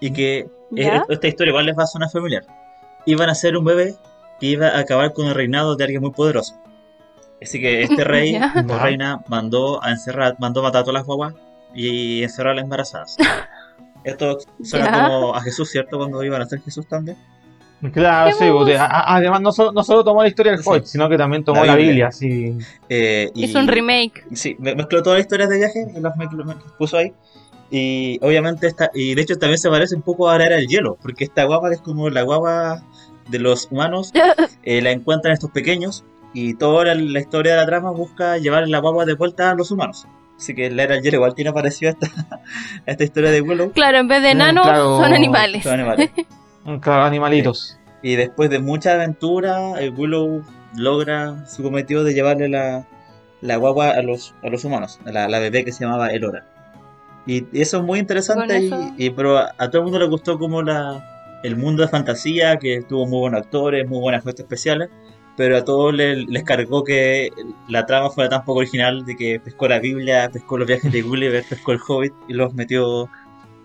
y 0.00 0.12
que 0.12 0.48
¿Ya? 0.72 1.04
esta 1.08 1.28
historia 1.28 1.50
igual 1.50 1.66
les 1.66 1.78
va 1.78 1.84
a 1.84 1.86
sonar 1.86 2.10
familiar. 2.10 2.42
Iban 3.06 3.28
a 3.30 3.34
ser 3.34 3.56
un 3.56 3.64
bebé 3.64 3.94
que 4.40 4.46
iba 4.46 4.68
a 4.68 4.78
acabar 4.78 5.12
con 5.12 5.26
el 5.26 5.34
reinado 5.34 5.76
de 5.76 5.84
alguien 5.84 6.02
muy 6.02 6.10
poderoso. 6.12 6.54
Así 7.40 7.60
que 7.60 7.82
este 7.82 8.04
rey 8.04 8.36
o 8.36 8.78
reina 8.78 9.20
mandó 9.28 9.82
a 9.82 9.90
encerrar, 9.90 10.36
mandó 10.38 10.60
a 10.60 10.64
matar 10.64 10.82
a 10.82 10.84
todas 10.84 10.94
las 10.94 11.04
guaguas 11.06 11.34
y 11.74 12.22
encerrar 12.22 12.52
a 12.52 12.56
las 12.56 12.64
embarazadas. 12.64 13.16
Esto 14.04 14.38
suena 14.64 14.86
Ya. 14.86 15.08
como 15.08 15.34
a 15.34 15.40
Jesús, 15.42 15.70
¿cierto? 15.70 15.96
Cuando 15.98 16.22
iban 16.24 16.42
a 16.42 16.46
ser 16.46 16.60
Jesús 16.60 16.86
también. 16.88 17.16
Claro, 17.92 18.30
¡Qué 18.30 18.44
sí, 18.44 18.50
porque 18.52 18.76
a- 18.76 19.14
además 19.16 19.40
no 19.40 19.50
solo, 19.50 19.72
no 19.72 19.82
solo 19.82 20.04
tomó 20.04 20.22
la 20.22 20.28
historia 20.28 20.52
del 20.52 20.62
Sí. 20.62 20.68
Hobbit, 20.70 20.84
sino 20.84 21.08
que 21.08 21.16
también 21.18 21.42
tomó 21.42 21.60
La 21.64 21.72
la 21.72 21.76
Biblia. 21.76 22.10
Biblia, 22.10 22.12
sí. 22.12 22.56
Eh, 22.88 23.30
y- 23.34 23.44
Hizo 23.44 23.58
un 23.58 23.66
remake. 23.66 24.24
Sí, 24.34 24.54
me- 24.60 24.76
mezcló 24.76 25.02
todas 25.02 25.18
las 25.18 25.24
historias 25.26 25.48
de 25.50 25.56
viaje 25.58 25.86
y 25.96 26.00
las 26.00 26.14
mezcló- 26.16 26.44
me- 26.44 26.54
puso 26.78 26.96
ahí. 26.96 27.12
Y 27.74 28.18
obviamente 28.20 28.66
esta, 28.66 28.90
y 28.92 29.14
de 29.14 29.22
hecho 29.22 29.38
también 29.38 29.56
se 29.56 29.70
parece 29.70 29.94
un 29.94 30.02
poco 30.02 30.28
a 30.28 30.36
la 30.36 30.44
era 30.44 30.56
del 30.56 30.68
hielo, 30.68 30.98
porque 31.00 31.24
esta 31.24 31.44
guagua 31.44 31.70
que 31.70 31.76
es 31.76 31.80
como 31.80 32.10
la 32.10 32.20
guagua 32.20 32.82
de 33.30 33.38
los 33.38 33.66
humanos, 33.70 34.12
eh, 34.62 34.82
la 34.82 34.90
encuentran 34.90 35.32
estos 35.32 35.50
pequeños 35.52 36.04
y 36.34 36.52
toda 36.52 36.84
la, 36.84 36.94
la 36.94 37.18
historia 37.18 37.52
de 37.52 37.60
la 37.60 37.66
trama 37.66 37.90
busca 37.90 38.36
llevar 38.36 38.68
la 38.68 38.78
guagua 38.78 39.06
de 39.06 39.14
vuelta 39.14 39.50
a 39.50 39.54
los 39.54 39.70
humanos. 39.70 40.06
Así 40.36 40.54
que 40.54 40.70
la 40.70 40.82
era 40.82 40.96
del 40.96 41.02
hielo 41.02 41.16
igual 41.16 41.34
tiene 41.34 41.50
parecido 41.50 41.92
a 41.92 41.94
esta, 41.94 42.26
a 42.86 42.90
esta 42.90 43.04
historia 43.04 43.30
de 43.30 43.40
Willow. 43.40 43.72
Claro, 43.72 43.96
en 43.96 44.08
vez 44.08 44.20
de 44.20 44.32
enanos, 44.32 44.66
claro. 44.66 44.98
son 44.98 45.14
animales. 45.14 45.62
Son 45.62 45.72
animales. 45.72 46.10
Claro, 46.80 47.02
animalitos. 47.02 47.76
Y 48.04 48.14
después 48.14 48.48
de 48.48 48.60
mucha 48.60 48.92
aventura, 48.92 49.80
el 49.80 49.90
Willow 49.94 50.44
logra 50.76 51.44
su 51.46 51.64
cometido 51.64 52.04
de 52.04 52.14
llevarle 52.14 52.48
la, 52.48 52.86
la 53.40 53.56
guagua 53.56 53.90
a 53.90 54.02
los, 54.02 54.32
a 54.44 54.48
los 54.48 54.64
humanos, 54.64 55.00
a 55.04 55.10
la, 55.10 55.28
la 55.28 55.40
bebé 55.40 55.64
que 55.64 55.72
se 55.72 55.84
llamaba 55.84 56.12
Elora. 56.12 56.46
Y, 57.26 57.44
y 57.56 57.60
eso 57.60 57.78
es 57.78 57.82
muy 57.84 57.98
interesante, 58.00 58.60
y, 58.98 59.06
y- 59.06 59.10
pero 59.10 59.38
a, 59.38 59.52
a 59.58 59.68
todo 59.70 59.78
el 59.82 59.84
mundo 59.84 59.98
le 60.00 60.06
gustó 60.08 60.38
como 60.38 60.62
la, 60.62 61.40
el 61.44 61.56
mundo 61.56 61.82
de 61.82 61.88
fantasía, 61.88 62.56
que 62.56 62.82
tuvo 62.82 63.06
muy 63.06 63.20
buenos 63.20 63.42
actores, 63.42 63.88
muy 63.88 64.00
buenas 64.00 64.22
efectos 64.22 64.44
especiales, 64.44 64.88
pero 65.36 65.56
a 65.56 65.64
todos 65.64 65.94
le- 65.94 66.16
les 66.26 66.42
cargó 66.42 66.82
que 66.84 67.30
la 67.68 67.86
trama 67.86 68.10
fuera 68.10 68.28
tan 68.28 68.44
poco 68.44 68.58
original, 68.60 69.04
de 69.04 69.16
que 69.16 69.38
pescó 69.40 69.68
la 69.68 69.78
Biblia, 69.78 70.28
pescó 70.32 70.58
los 70.58 70.66
viajes 70.66 70.90
de 70.92 71.02
Gulliver, 71.02 71.44
pescó 71.48 71.72
el 71.72 71.78
Hobbit 71.86 72.12
y 72.28 72.32
los 72.32 72.52
metió 72.54 73.08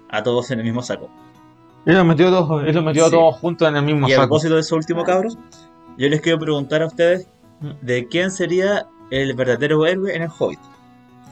a 0.09 0.21
todos 0.23 0.51
en 0.51 0.59
el 0.59 0.65
mismo 0.65 0.81
saco. 0.83 1.09
Él 1.85 1.95
los 1.95 2.05
metió, 2.05 2.29
todos, 2.29 2.63
él 2.67 2.75
los 2.75 2.83
metió 2.83 3.05
Sí. 3.05 3.11
todos 3.11 3.35
juntos 3.37 3.67
en 3.69 3.75
el 3.77 3.83
mismo 3.83 4.07
Y 4.07 4.11
a 4.11 4.15
saco. 4.17 4.27
propósito 4.27 4.53
de 4.55 4.59
eso 4.61 4.75
último, 4.75 5.03
cabros, 5.03 5.37
yo 5.97 6.07
les 6.09 6.21
quiero 6.21 6.37
preguntar 6.37 6.81
a 6.83 6.87
ustedes 6.87 7.27
de 7.81 8.07
quién 8.07 8.29
sería 8.29 8.85
el 9.09 9.33
verdadero 9.33 9.85
héroe 9.87 10.15
en 10.15 10.21
el 10.23 10.29
Hobbit. 10.37 10.59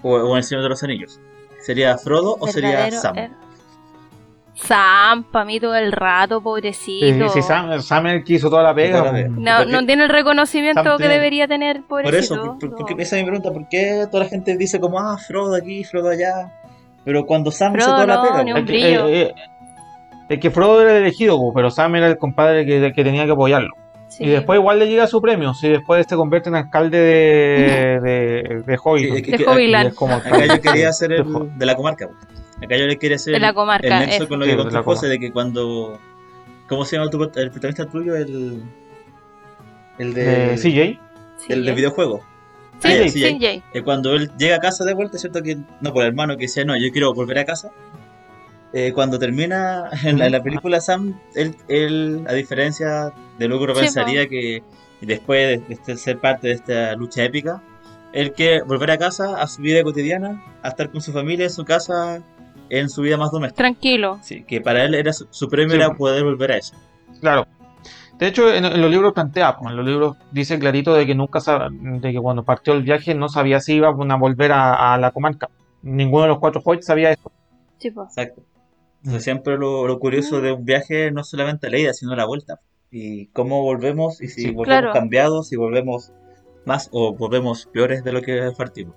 o, 0.02 0.14
o 0.16 0.32
en 0.32 0.38
el 0.38 0.44
Señor 0.44 0.64
de 0.64 0.70
los 0.70 0.82
Anillos? 0.84 1.20
¿Sería 1.66 1.98
Frodo 1.98 2.38
o 2.40 2.48
sería 2.48 2.90
Sam? 2.92 3.16
her- 3.18 3.32
Sam, 4.54 5.24
para 5.32 5.44
mí 5.44 5.60
todo 5.60 5.76
el 5.76 5.92
rato, 5.92 6.38
Sí, 6.38 6.44
pobrecito. 6.44 7.30
sí, 7.30 7.42
Sam, 7.42 7.82
Sam 7.82 8.08
es 8.08 8.14
el 8.14 8.24
que 8.24 8.34
hizo 8.36 8.50
toda 8.50 8.64
la 8.64 8.74
pega. 8.74 9.00
Toda 9.00 9.12
la 9.12 9.18
pega. 9.18 9.30
No, 9.30 9.66
no 9.66 9.86
tiene 9.86 10.04
el 10.04 10.10
reconocimiento 10.10 10.82
Sam 10.82 10.94
que 10.94 10.98
tiene- 11.04 11.14
debería 11.16 11.48
tener, 11.48 11.82
Por 11.84 12.04
pobrecito. 12.04 12.36
eso, 12.36 12.58
por- 12.58 12.70
por- 12.70 12.76
porque 12.88 13.04
esa 13.04 13.18
es 13.18 13.24
mi 13.24 13.30
pregunta, 13.30 13.52
¿por 13.52 13.68
qué 13.68 14.06
toda 14.10 14.24
la 14.24 14.30
gente 14.30 14.56
dice 14.56 14.80
como, 14.80 14.98
ah, 15.00 15.18
Frodo 15.18 15.56
aquí, 15.56 15.84
Frodo 15.84 16.10
allá? 16.10 16.54
Pero 17.04 17.26
cuando 17.26 17.52
Sam 17.52 17.76
hizo 17.76 17.86
Frodo 17.86 17.96
toda 18.04 18.08
la 18.08 18.16
no, 18.16 18.24
pega, 18.24 18.44
ni 18.44 18.52
un 18.54 18.58
Es 18.60 18.64
que, 18.66 18.72
brillo. 18.72 19.08
eh, 19.08 19.22
eh, 19.24 19.34
es 20.30 20.40
que 20.40 20.50
Frodo 20.52 20.82
era 20.82 20.92
el 20.92 21.04
elegido, 21.04 21.38
pero 21.54 21.70
Sam 21.70 21.96
era 21.98 22.08
el 22.08 22.18
compadre 22.18 22.66
que, 22.66 22.94
que 22.94 23.04
tenía 23.04 23.26
que 23.26 23.32
apoyarlo. 23.34 23.74
Sí. 24.18 24.24
Y 24.24 24.30
después 24.30 24.58
igual 24.60 24.80
le 24.80 24.88
llega 24.88 25.08
su 25.08 25.22
premio, 25.22 25.54
si 25.54 25.68
después 25.68 26.06
se 26.08 26.16
convierte 26.16 26.48
en 26.50 26.56
alcalde 26.56 26.98
de, 26.98 28.00
de, 28.02 28.64
de. 28.66 28.78
Sí, 29.90 29.96
como 29.96 30.14
Acá 30.16 30.46
yo 30.46 30.62
quería 30.62 30.90
hacer 30.90 31.12
el 31.12 31.26
de 31.58 31.66
la 31.66 31.76
comarca. 31.76 32.10
Acá 32.64 32.78
yo 32.78 32.86
le 32.86 32.98
quería 32.98 33.18
hacer 33.18 33.34
De 33.34 33.40
la 33.40 33.50
el- 33.50 33.56
comarca, 33.56 33.88
el 33.88 34.06
nexo 34.08 34.24
eso. 34.24 34.28
con 34.30 34.40
lo 34.40 34.46
Sí, 34.46 34.52
que 34.52 34.56
de 34.58 34.62
contó 34.64 34.76
la 34.78 34.84
José 34.84 35.00
comarca. 35.02 35.10
de 35.10 35.20
que 35.20 35.32
cuando. 35.34 36.00
¿Cómo 36.70 36.86
se 36.86 36.96
llama 36.98 37.10
tu, 37.10 37.22
el 37.24 37.52
protagonista 37.52 37.86
tuyo? 37.88 38.16
El. 38.16 38.64
El 39.98 40.14
de. 40.14 40.24
de 40.24 40.56
CJ. 40.56 41.00
Sí, 41.38 41.54
el 41.54 41.66
de 41.66 41.72
videojuego. 41.74 42.24
Sí, 42.80 42.88
Ah, 42.88 43.10
sí, 43.10 43.22
CJ. 43.22 43.38
CJ. 43.38 43.64
Eh, 43.74 43.82
cuando 43.84 44.14
él 44.14 44.32
llega 44.38 44.56
a 44.56 44.60
casa 44.60 44.86
de 44.86 44.94
vuelta, 44.94 45.18
¿cierto? 45.18 45.42
Que 45.44 45.58
no 45.82 45.92
por 45.94 46.04
el 46.04 46.10
hermano 46.10 46.38
que 46.38 46.44
decía, 46.44 46.64
no, 46.66 46.76
yo 46.78 46.90
quiero 46.92 47.14
volver 47.14 47.40
a 47.40 47.46
casa. 47.46 47.72
Eh, 48.78 48.92
cuando 48.94 49.18
termina 49.18 49.90
en 50.04 50.18
la, 50.20 50.26
en 50.26 50.32
la 50.34 50.44
película 50.44 50.82
Sam, 50.82 51.18
él, 51.34 51.56
él, 51.70 52.26
a 52.28 52.34
diferencia 52.34 53.14
de 53.40 53.48
lo 53.48 53.58
que 53.58 53.64
uno 53.64 53.76
Sí, 53.76 53.82
pensaría 53.82 54.28
que 54.28 54.64
después 55.00 55.62
de, 55.68 55.74
este- 55.74 55.96
ser 55.96 56.20
parte 56.20 56.48
de 56.50 56.54
esta 56.56 56.94
lucha 56.96 57.24
épica, 57.24 57.64
él 58.12 58.34
quiere 58.34 58.64
volver 58.64 58.92
a 58.92 58.98
casa, 58.98 59.42
a 59.42 59.48
su 59.48 59.62
vida 59.62 59.82
cotidiana, 59.82 60.44
a 60.62 60.68
estar 60.70 60.90
con 60.92 61.00
su 61.02 61.14
familia 61.14 61.46
en 61.46 61.52
su 61.52 61.64
casa, 61.64 62.22
en 62.70 62.90
su 62.90 63.02
vida 63.02 63.16
más 63.18 63.32
doméstica. 63.32 63.58
Tranquilo. 63.64 64.20
Sí, 64.22 64.44
que 64.44 64.60
para 64.60 64.84
él 64.84 64.94
era 64.94 65.14
su, 65.14 65.26
su 65.32 65.48
premio 65.48 65.72
Sí. 65.76 65.78
era 65.82 65.94
poder 65.94 66.24
volver 66.26 66.52
a 66.52 66.58
eso. 66.58 66.76
Claro. 67.22 67.48
De 68.20 68.28
hecho, 68.28 68.54
en, 68.54 68.66
en 68.66 68.82
los 68.82 68.92
libros 68.92 69.14
plantea, 69.14 69.58
en 69.70 69.76
los 69.78 69.86
libros 69.86 70.18
dice 70.32 70.58
clarito 70.60 70.94
de 70.94 71.06
que 71.06 71.16
nunca 71.16 71.40
sab- 71.40 71.70
de 72.02 72.12
que 72.12 72.20
cuando 72.20 72.44
partió 72.44 72.74
el 72.74 72.84
viaje 72.84 73.14
no 73.16 73.30
sabía 73.30 73.60
si 73.62 73.76
iba 73.76 73.88
a 73.88 73.92
volver 74.18 74.52
a, 74.52 74.94
a 74.94 74.98
la 74.98 75.12
comarca. 75.12 75.50
Ninguno 75.82 76.24
de 76.24 76.28
los 76.30 76.40
cuatro 76.40 76.62
hobbits 76.64 76.86
sabía 76.88 77.12
eso. 77.12 77.32
Sí. 77.78 77.88
Exacto. 77.90 78.42
Entonces 79.06 79.24
siempre 79.24 79.58
lo, 79.58 79.88
lo 79.88 80.00
curioso 80.00 80.42
de 80.42 80.52
un 80.52 80.66
viaje 80.66 81.12
no 81.12 81.22
es 81.22 81.28
solamente 81.30 81.70
la 81.70 81.78
ida, 81.78 81.94
sino 81.94 82.16
la 82.16 82.26
vuelta. 82.26 82.60
Y 82.92 83.28
cómo 83.28 83.62
volvemos, 83.62 84.22
y 84.22 84.28
si 84.30 84.42
Sí. 84.42 84.48
volvemos 84.52 84.66
Claro. 84.66 84.94
cambiados, 84.94 85.48
si 85.50 85.56
volvemos 85.58 86.12
más 86.66 86.90
o 86.92 87.14
volvemos 87.16 87.68
peores 87.72 88.04
de 88.04 88.12
lo 88.12 88.22
que 88.22 88.52
partimos. 88.58 88.96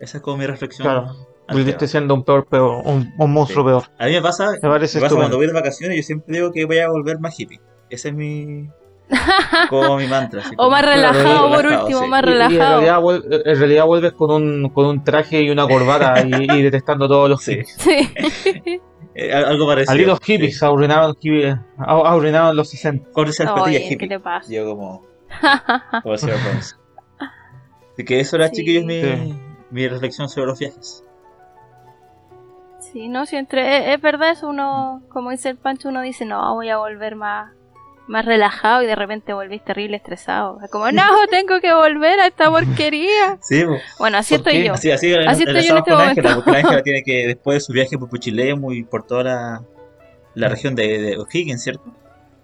Esa 0.00 0.18
es 0.18 0.22
como 0.22 0.38
mi 0.38 0.46
reflexión. 0.46 0.86
Claro. 0.88 1.12
tema. 1.48 1.86
siendo 1.86 2.14
un 2.14 2.24
peor, 2.24 2.46
peor 2.48 2.82
un, 2.86 3.12
un 3.18 3.32
monstruo 3.32 3.62
Sí. 3.64 3.68
peor. 3.68 3.82
A 3.98 4.06
mí 4.06 4.12
me 4.14 4.22
pasa, 4.22 4.50
Me 4.52 4.68
parece 4.68 4.98
me 4.98 5.02
pasa 5.02 5.14
cuando 5.16 5.36
voy 5.36 5.46
de 5.46 5.52
vacaciones, 5.52 5.96
yo 5.96 6.02
siempre 6.02 6.34
digo 6.36 6.50
que 6.50 6.64
voy 6.64 6.78
a 6.78 6.88
volver 6.88 7.20
más 7.20 7.38
hippie. 7.38 7.60
Ese 7.88 8.08
es 8.08 8.14
mi, 8.14 8.68
como 9.70 9.96
mi 9.96 10.06
mantra. 10.08 10.40
así 10.40 10.54
O 10.54 10.56
como- 10.56 10.70
más 10.70 10.84
relajado, 10.84 11.48
por 11.48 11.58
relajado, 11.62 11.84
último, 11.84 12.00
sí. 12.02 12.08
más 12.08 12.22
Y- 12.22 12.26
y 12.26 12.30
en, 12.30 12.32
relajado. 12.38 12.80
realidad, 12.80 13.42
en 13.44 13.58
realidad 13.60 13.86
vuelves 13.86 14.12
con 14.14 14.30
un, 14.32 14.70
con 14.70 14.86
un 14.86 15.04
traje 15.04 15.42
y 15.42 15.50
una 15.50 15.68
corbata 15.68 16.14
y, 16.26 16.50
y 16.58 16.62
detestando 16.62 17.06
todos 17.06 17.28
los 17.30 17.42
Sí. 17.42 17.52
hippies. 17.56 17.76
Sí. 17.76 18.80
Eh, 19.18 19.32
algo 19.32 19.66
parecido. 19.66 19.92
Al 19.92 20.06
los 20.06 20.18
sí. 20.22 20.32
hippies 20.34 20.62
arruinaron, 20.62 21.14
hippie- 21.14 21.58
a- 21.78 22.12
arruinaron 22.12 22.54
los 22.54 22.68
60. 22.68 23.10
Córtese 23.12 23.44
las 23.44 23.52
patillas 23.54 23.82
Oye, 23.86 23.96
¿qué 23.96 24.06
te 24.08 24.20
pasa? 24.20 24.52
Yo 24.52 24.66
como... 24.66 25.02
como. 26.02 26.14
Así 27.92 28.04
que 28.04 28.20
eso 28.20 28.36
era, 28.36 28.48
Sí. 28.48 28.56
chiquillos, 28.56 28.84
mi, 28.84 29.00
Sí. 29.00 29.34
mi 29.70 29.88
reflexión 29.88 30.28
sobre 30.28 30.48
los 30.48 30.58
viajes. 30.58 31.02
Sí, 32.80 33.08
no, 33.08 33.24
si 33.26 33.36
entre, 33.36 33.78
es, 33.90 33.94
es 33.96 34.00
verdad 34.02 34.30
eso, 34.30 34.48
uno, 34.48 35.02
como 35.08 35.30
dice 35.30 35.48
el 35.50 35.56
Pancho, 35.56 35.88
uno 35.88 36.02
dice, 36.02 36.24
no, 36.24 36.54
voy 36.54 36.68
a 36.68 36.76
volver 36.78 37.16
más, 37.16 37.52
más 38.08 38.24
relajado 38.24 38.82
y 38.82 38.86
de 38.86 38.94
repente 38.94 39.32
volvís 39.32 39.64
terrible 39.64 39.96
estresado. 39.96 40.58
Es 40.64 40.70
como, 40.70 40.90
no, 40.92 41.02
tengo 41.30 41.60
que 41.60 41.74
volver 41.74 42.20
a 42.20 42.26
esta 42.28 42.50
porquería. 42.50 43.38
Sí. 43.40 43.64
Bueno, 43.98 44.18
así 44.18 44.34
¿Por 44.34 44.38
estoy 44.48 44.52
qué? 44.62 44.66
yo. 44.68 44.74
así, 44.74 44.90
así, 44.90 45.12
Así 45.14 45.42
estoy 45.44 45.62
yo 45.64 45.72
en 45.72 45.78
este 45.78 45.90
con 45.90 46.00
Ángela, 46.00 46.28
momento. 46.30 46.44
porque 46.44 46.58
Ángela 46.60 46.82
tiene 46.82 47.02
que, 47.02 47.26
después 47.26 47.56
de 47.56 47.60
su 47.60 47.72
viaje 47.72 47.98
por 47.98 48.08
Puchilemu 48.08 48.72
y 48.72 48.84
por 48.84 49.02
toda 49.04 49.24
la, 49.24 49.62
la 50.34 50.48
región 50.48 50.74
de, 50.74 50.98
de 50.98 51.16
O'Higgins, 51.18 51.62
¿cierto? 51.62 51.84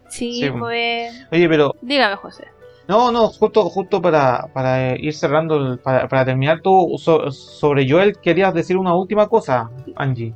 Sí, 0.08 0.40
Sí. 0.42 0.50
pues, 0.50 1.26
Oye, 1.30 1.48
pero 1.48 1.74
dígame, 1.80 2.16
José. 2.16 2.44
no, 2.88 3.10
no, 3.12 3.28
justo, 3.28 3.64
justo 3.70 4.02
para, 4.02 4.46
para 4.52 4.96
ir 4.98 5.14
cerrando, 5.14 5.56
el- 5.56 5.78
para, 5.78 6.06
para 6.08 6.24
terminar 6.24 6.60
tú, 6.60 6.96
so- 6.98 7.30
sobre 7.30 7.88
Joel, 7.88 8.18
querías 8.18 8.52
decir 8.52 8.76
una 8.76 8.94
última 8.94 9.28
cosa, 9.28 9.70
Angie. 9.96 10.34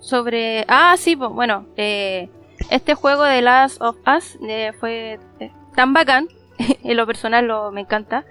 Sobre, 0.00 0.64
ah, 0.68 0.94
sí, 0.98 1.14
pues, 1.16 1.30
bueno, 1.30 1.66
eh, 1.76 2.28
este 2.70 2.94
juego 2.94 3.24
de 3.24 3.42
Last 3.42 3.80
of 3.82 3.96
Us 4.06 4.38
eh, 4.48 4.72
fue 4.78 5.18
eh, 5.40 5.50
tan 5.74 5.92
bacán, 5.92 6.28
en 6.84 6.96
lo 6.96 7.06
personal 7.06 7.46
lo, 7.46 7.70
me 7.72 7.82
encanta, 7.82 8.24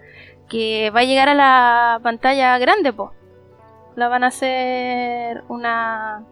que 0.49 0.91
va 0.95 1.01
a 1.01 1.03
llegar 1.05 1.29
a 1.29 1.33
la 1.35 1.99
pantalla 2.03 2.57
grande, 2.57 2.93
pues. 2.93 3.11
La 3.95 4.09
van 4.09 4.23
a 4.25 4.27
hacer 4.27 5.43
una, 5.47 6.23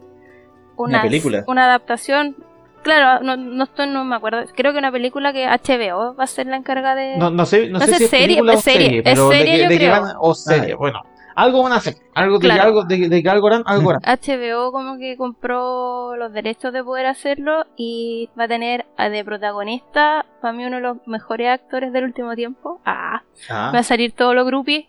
Una 0.75 1.01
película. 1.01 1.43
Una 1.47 1.65
adaptación. 1.65 2.35
Claro, 2.83 3.23
no, 3.23 3.37
no, 3.37 3.63
estoy, 3.63 3.87
no 3.87 4.03
me 4.03 4.17
acuerdo. 4.17 4.43
Creo 4.53 4.73
que 4.73 4.79
una 4.79 4.91
película 4.91 5.31
que 5.31 5.47
HBO 5.47 6.13
va 6.15 6.25
a 6.25 6.27
ser 6.27 6.47
la 6.47 6.57
encargada 6.57 6.95
de. 6.95 7.15
No, 7.15 7.29
no 7.29 7.45
sé, 7.45 7.69
no 7.69 7.79
No 7.79 7.85
sé 7.85 7.91
sé, 7.93 7.97
si 7.99 8.03
es 8.03 8.09
serie, 8.09 8.27
película 8.27 8.51
o 8.53 8.55
es 8.57 8.63
serie, 8.65 9.01
es 9.05 9.19
serie, 9.19 9.53
de, 9.57 9.63
yo 9.63 9.69
que 9.69 9.77
creo. 9.77 9.91
van, 9.91 10.13
o 10.19 10.35
serie, 10.35 10.73
Ah. 10.73 10.77
bueno, 10.77 11.01
algo 11.36 11.63
van 11.63 11.73
a 11.73 11.77
hacer, 11.77 11.95
algo 12.13 12.39
de, 12.39 12.47
que 12.47 12.53
algo, 12.53 12.84
de, 12.84 13.09
de 13.09 13.23
que 13.23 13.29
algo 13.29 13.47
harán, 13.47 13.63
algo 13.65 13.89
harán. 13.91 14.01
HBO 14.03 14.71
como 14.71 14.97
que 14.97 15.17
compró 15.17 16.15
los 16.15 16.31
derechos 16.34 16.73
de 16.73 16.84
poder 16.84 17.05
hacerlo 17.05 17.65
y 17.75 18.29
va 18.39 18.45
a 18.45 18.47
tener 18.47 18.86
a 18.97 19.09
de 19.09 19.23
protagonista, 19.25 20.25
para 20.41 20.53
mí 20.53 20.65
uno 20.65 20.77
de 20.77 20.81
los 20.81 20.97
mejores 21.07 21.49
actores 21.49 21.91
del 21.93 22.05
último 22.05 22.36
tiempo. 22.36 22.81
Ah, 22.86 23.21
Ah, 23.49 23.71
va 23.73 23.79
a 23.79 23.84
salir 23.84 24.11
todos 24.13 24.36
los 24.36 24.45
groupies, 24.45 24.86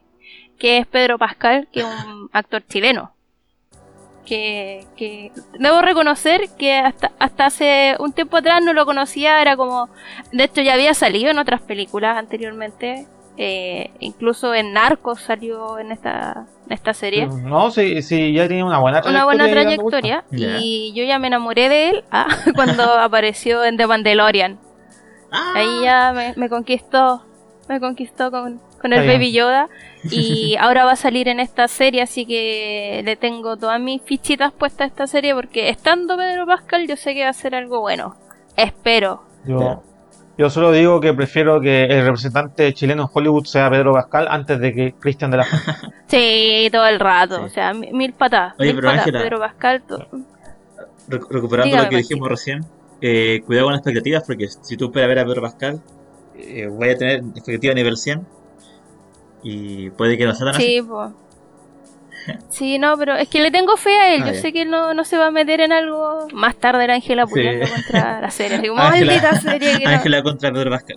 que 0.59 0.79
es 0.79 0.87
Pedro 0.87 1.19
Pascal, 1.19 1.69
que 1.73 1.81
es 1.81 1.87
un 1.87 2.29
actor 2.33 2.63
chileno. 2.67 3.13
Que, 4.25 4.87
que 4.97 5.33
debo 5.59 5.83
reconocer 5.83 6.49
que 6.59 6.79
hasta, 6.79 7.13
hasta 7.19 7.45
hace 7.45 7.95
un 7.99 8.13
tiempo 8.15 8.39
atrás 8.39 8.63
no 8.65 8.73
lo 8.73 8.87
conocía, 8.87 9.43
era 9.43 9.55
como, 9.55 9.91
de 10.33 10.45
hecho 10.45 10.63
ya 10.63 10.73
había 10.73 10.95
salido 10.95 11.31
en 11.31 11.39
otras 11.39 11.61
películas 11.61 12.17
anteriormente, 12.17 13.07
eh, 13.37 13.91
incluso 13.99 14.55
en 14.55 14.73
Narcos 14.73 15.21
salió 15.21 15.79
en 15.79 15.91
esta, 15.91 16.47
en 16.67 16.73
esta 16.73 16.95
serie. 16.95 17.27
No, 17.27 17.71
sí, 17.71 18.01
sí, 18.03 18.33
ya 18.33 18.47
tiene 18.47 18.63
una 18.63 18.79
buena 18.79 19.03
una 19.05 19.25
buena 19.25 19.49
trayectoria 19.49 20.25
y 20.31 20.93
yo 20.95 21.03
ya 21.05 21.19
me 21.19 21.27
enamoré 21.27 21.69
de 21.69 21.89
él 21.91 22.05
ah, 22.11 22.29
cuando 22.55 22.85
apareció 22.99 23.65
en 23.65 23.77
The 23.77 23.87
Mandalorian. 23.87 24.59
Ah. 25.33 25.53
Ahí 25.57 25.83
ya 25.83 26.13
me, 26.13 26.35
me 26.37 26.49
conquistó, 26.49 27.25
me 27.69 27.81
conquistó 27.81 28.31
con, 28.31 28.61
con 28.81 28.93
el. 28.93 29.05
Baby 29.07 29.33
Yoda 29.33 29.69
y 30.05 30.55
ahora 30.61 30.85
va 30.85 30.93
a 30.93 30.97
salir 30.97 31.27
en 31.27 31.41
esta 31.41 31.67
serie, 31.67 32.03
así 32.03 32.27
que 32.27 33.03
le 33.05 33.17
tengo 33.17 33.57
todas 33.57 33.81
mis 33.81 34.01
fichitas 34.03 34.53
puestas 34.53 34.83
a 34.83 34.89
esta 34.89 35.07
serie 35.09 35.35
porque 35.35 35.71
estando 35.71 36.17
Pedro 36.17 36.47
Pascal 36.47 36.87
yo 36.87 36.97
sé 36.97 37.15
que 37.15 37.25
va 37.25 37.31
a 37.31 37.33
ser 37.33 37.57
algo 37.57 37.81
bueno. 37.81 38.15
Espero. 38.57 39.25
Yo, 39.45 39.83
yo 40.37 40.51
solo 40.51 40.73
digo 40.73 41.01
que 41.01 41.13
prefiero 41.15 41.61
que 41.61 41.85
el 41.85 42.05
representante 42.05 42.73
chileno 42.75 43.03
en 43.05 43.09
Hollywood 43.13 43.45
sea 43.45 43.71
Pedro 43.71 43.93
Pascal 43.93 44.27
antes 44.29 44.59
de 44.61 44.73
que 44.75 44.95
Cristian 44.99 45.31
de 45.31 45.37
la 45.39 45.45
Fuente. 45.45 45.71
Sí, 46.07 46.69
todo 46.71 46.87
el 46.87 47.01
rato, 47.01 47.37
Sí. 47.39 47.43
o 47.45 47.49
sea, 47.49 47.73
mi- 47.75 47.93
mil 47.93 48.13
patadas. 48.13 48.55
Oye, 48.59 48.69
mil 48.73 48.77
pero 48.77 48.89
patadas, 48.89 49.07
Ángela, 49.07 49.23
Pedro 49.23 49.39
Pascal. 49.41 49.83
to- 49.83 50.09
Recu- 51.09 51.29
recuperando 51.31 51.65
Dígame, 51.67 51.83
lo 51.85 51.89
que 51.91 51.97
Maxi. 51.97 52.09
dijimos 52.09 52.29
recién, 52.29 52.65
eh, 53.01 53.43
cuidado 53.47 53.67
con 53.67 53.73
las 53.73 53.81
expectativas, 53.81 54.23
porque 54.27 54.49
si 54.49 54.77
tú 54.77 54.87
esperas 54.87 55.09
ver 55.09 55.19
a 55.19 55.25
Pedro 55.25 55.43
Pascal, 55.43 55.83
eh, 56.37 56.67
voy 56.69 56.91
a 56.91 56.97
tener 56.99 57.19
expectativa 57.35 57.75
nivel 57.75 57.97
100 57.97 58.27
y 59.43 59.91
puede 59.91 60.17
que 60.17 60.25
no 60.27 60.35
sea 60.35 60.47
tan 60.47 60.55
así. 60.57 60.63
Sí, 60.65 60.83
pues. 60.83 61.11
Sí, 62.49 62.79
no, 62.79 62.97
pero 62.97 63.15
es 63.17 63.29
que 63.29 63.41
le 63.41 63.51
tengo 63.51 63.77
fe 63.77 63.91
a 63.99 64.15
él. 64.15 64.23
Ah, 64.25 64.29
Yo 64.33 64.35
sé 64.35 64.53
que 64.53 64.63
él 64.63 64.71
no, 64.71 64.95
no 64.95 65.05
se 65.05 65.19
va 65.19 65.27
a 65.27 65.31
meter 65.31 65.61
en 65.61 65.73
algo. 65.73 66.27
Más 66.33 66.57
tarde 66.57 66.85
era 66.85 66.95
Ángela 66.95 67.27
Sí. 67.27 67.35
peleando 67.35 67.67
contra 67.69 68.21
la 68.21 68.31
serie. 68.31 68.59
Así 68.59 68.69
como, 68.69 68.81
Ángela- 68.81 69.13
maldita 69.13 69.41
serie 69.41 69.79
que 69.79 69.85
no. 69.85 69.91
Ángela 69.91 70.23
contra 70.23 70.53
Pedro 70.53 70.71
Pascal. 70.71 70.97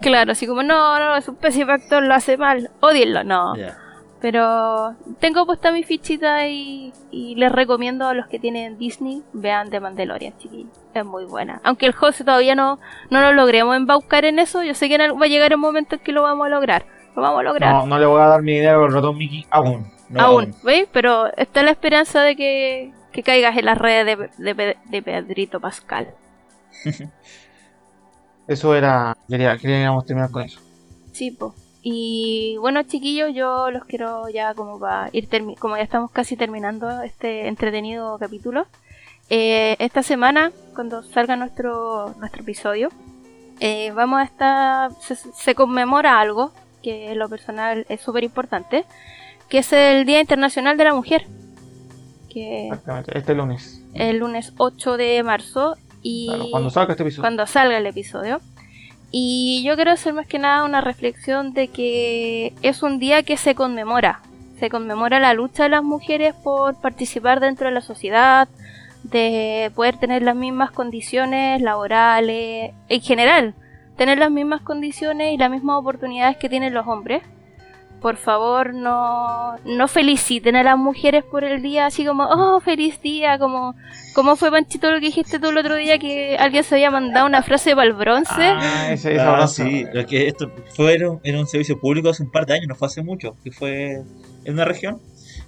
Claro, 0.00 0.32
así 0.32 0.46
como, 0.46 0.62
no, 0.62 0.98
no, 0.98 1.16
es 1.16 1.28
un 1.28 1.36
pésimo 1.36 1.72
actor, 1.72 2.02
lo 2.02 2.14
hace 2.14 2.36
mal. 2.36 2.70
Odienlo, 2.80 3.24
no. 3.24 3.54
Pero 4.20 4.94
tengo 5.20 5.44
puesta 5.44 5.70
mi 5.70 5.82
fichita 5.82 6.46
y, 6.48 6.92
y 7.10 7.34
les 7.36 7.52
recomiendo 7.52 8.06
a 8.08 8.14
los 8.14 8.26
que 8.26 8.38
tienen 8.38 8.78
Disney, 8.78 9.22
vean 9.34 9.68
The 9.68 9.80
Mandalorian, 9.80 10.36
chiquillos. 10.38 10.72
Es 10.94 11.04
muy 11.04 11.24
buena. 11.26 11.60
Aunque 11.62 11.84
el 11.86 11.92
José 11.92 12.24
todavía 12.24 12.54
no, 12.54 12.78
no 13.10 13.20
lo 13.20 13.32
logremos 13.34 13.76
embaucar 13.76 14.24
en 14.24 14.38
eso, 14.38 14.62
yo 14.62 14.72
sé 14.74 14.88
que 14.88 14.96
va 14.96 15.24
a 15.26 15.28
llegar 15.28 15.54
un 15.54 15.60
momento 15.60 15.96
en 15.96 16.00
que 16.02 16.12
lo 16.12 16.22
vamos 16.22 16.46
a 16.46 16.50
lograr. 16.50 16.86
Lo 17.14 17.22
vamos 17.22 17.40
a 17.40 17.42
lograr. 17.44 17.72
No, 17.72 17.86
no 17.86 17.98
le 17.98 18.06
voy 18.06 18.20
a 18.20 18.26
dar 18.26 18.42
mi 18.42 18.52
dinero 18.54 18.84
al 18.84 18.92
ratón 18.92 19.16
Mickey 19.16 19.46
aún. 19.50 19.90
No, 20.08 20.20
aún, 20.20 20.54
¿veis? 20.62 20.86
Pero 20.92 21.26
está 21.36 21.62
la 21.62 21.70
esperanza 21.70 22.22
de 22.22 22.36
que, 22.36 22.92
que 23.12 23.22
caigas 23.22 23.56
en 23.56 23.64
las 23.66 23.78
redes 23.78 24.18
de, 24.18 24.30
de, 24.44 24.54
Pe- 24.54 24.76
de 24.84 25.02
Pedrito 25.02 25.60
Pascal. 25.60 26.08
Eso 28.46 28.74
era. 28.74 29.16
Quería, 29.28 29.56
queríamos 29.56 30.04
terminar 30.04 30.30
con 30.30 30.42
eso. 30.42 30.60
Sí, 31.12 31.30
po. 31.30 31.54
Y 31.82 32.56
bueno, 32.60 32.82
chiquillos, 32.82 33.34
yo 33.34 33.70
los 33.70 33.84
quiero 33.84 34.28
ya 34.28 34.54
como 34.54 34.78
para 34.78 35.10
ir 35.12 35.28
como 35.58 35.76
ya 35.76 35.82
estamos 35.82 36.10
casi 36.10 36.36
terminando 36.36 37.02
este 37.02 37.46
entretenido 37.48 38.18
capítulo. 38.18 38.66
eh, 39.30 39.76
esta 39.78 40.02
semana, 40.02 40.50
cuando 40.74 41.02
salga 41.02 41.36
nuestro, 41.36 42.14
nuestro 42.18 42.42
episodio, 42.42 42.88
eh, 43.60 43.92
vamos 43.94 44.20
a 44.20 44.24
estar. 44.24 44.90
Se, 45.00 45.14
se 45.16 45.54
conmemora 45.54 46.20
algo 46.20 46.52
que 46.84 47.10
en 47.12 47.18
lo 47.18 47.28
personal 47.28 47.84
es 47.88 48.00
súper 48.02 48.22
importante, 48.22 48.84
que 49.48 49.58
es 49.58 49.72
el 49.72 50.04
Día 50.04 50.20
Internacional 50.20 50.76
de 50.76 50.84
la 50.84 50.94
Mujer. 50.94 51.26
Que 52.32 52.66
Exactamente, 52.68 53.16
este 53.18 53.34
lunes. 53.34 53.80
el 53.94 54.18
lunes 54.18 54.52
8 54.58 54.96
de 54.96 55.22
marzo 55.22 55.76
y 56.02 56.26
Claro, 56.28 56.44
cuando 56.50 56.70
salga 56.70 56.92
este 56.92 57.02
episodio. 57.02 57.22
cuando 57.22 57.46
salga 57.46 57.78
el 57.78 57.86
episodio. 57.86 58.40
Y 59.16 59.62
yo 59.64 59.76
quiero 59.76 59.92
hacer 59.92 60.12
más 60.12 60.26
que 60.26 60.38
nada 60.40 60.64
una 60.64 60.80
reflexión 60.80 61.52
de 61.54 61.68
que 61.68 62.52
es 62.62 62.82
un 62.82 62.98
día 62.98 63.22
que 63.22 63.36
se 63.36 63.54
conmemora. 63.54 64.20
Se 64.58 64.68
conmemora 64.70 65.20
la 65.20 65.34
lucha 65.34 65.64
de 65.64 65.68
las 65.68 65.84
mujeres 65.84 66.34
por 66.34 66.80
participar 66.80 67.38
dentro 67.40 67.68
de 67.68 67.74
la 67.74 67.80
sociedad, 67.80 68.48
de 69.04 69.70
poder 69.76 69.98
tener 69.98 70.22
las 70.22 70.34
mismas 70.34 70.72
condiciones 70.72 71.60
laborales, 71.62 72.72
en 72.88 73.00
general, 73.02 73.54
tener 73.96 74.18
las 74.18 74.30
mismas 74.30 74.60
condiciones 74.62 75.32
y 75.32 75.36
las 75.38 75.50
mismas 75.50 75.78
oportunidades 75.78 76.36
que 76.36 76.48
tienen 76.48 76.74
los 76.74 76.86
hombres. 76.86 77.22
Por 78.00 78.16
favor, 78.18 78.74
no, 78.74 79.56
no 79.64 79.88
feliciten 79.88 80.56
a 80.56 80.62
las 80.62 80.76
mujeres 80.76 81.24
por 81.24 81.42
el 81.42 81.62
día 81.62 81.86
así 81.86 82.04
como, 82.04 82.24
oh, 82.24 82.60
feliz 82.60 83.00
día, 83.00 83.38
como, 83.38 83.74
como 84.14 84.36
fue 84.36 84.50
Panchito 84.50 84.90
lo 84.90 85.00
que 85.00 85.06
dijiste 85.06 85.38
tú 85.38 85.48
el 85.48 85.56
otro 85.56 85.74
día 85.76 85.98
que 85.98 86.36
alguien 86.38 86.64
se 86.64 86.74
había 86.74 86.90
mandado 86.90 87.24
una 87.26 87.42
frase 87.42 87.74
para 87.74 87.86
el 87.86 87.94
bronce. 87.94 88.32
Ah, 88.42 88.88
ese, 88.92 89.14
esa 89.14 89.28
Ah, 89.32 89.36
brasa. 89.36 89.64
sí, 89.64 89.86
lo 89.90 90.04
que 90.04 90.26
esto 90.28 90.50
fue 90.76 90.96
en 90.96 91.06
un, 91.06 91.20
en 91.22 91.36
un 91.38 91.46
servicio 91.46 91.80
público 91.80 92.10
hace 92.10 92.22
un 92.24 92.30
par 92.30 92.44
de 92.44 92.52
años, 92.54 92.66
no 92.68 92.74
fue 92.74 92.88
hace 92.88 93.02
mucho, 93.02 93.36
que 93.42 93.50
fue 93.50 94.02
en 94.44 94.52
una 94.52 94.66
región 94.66 94.98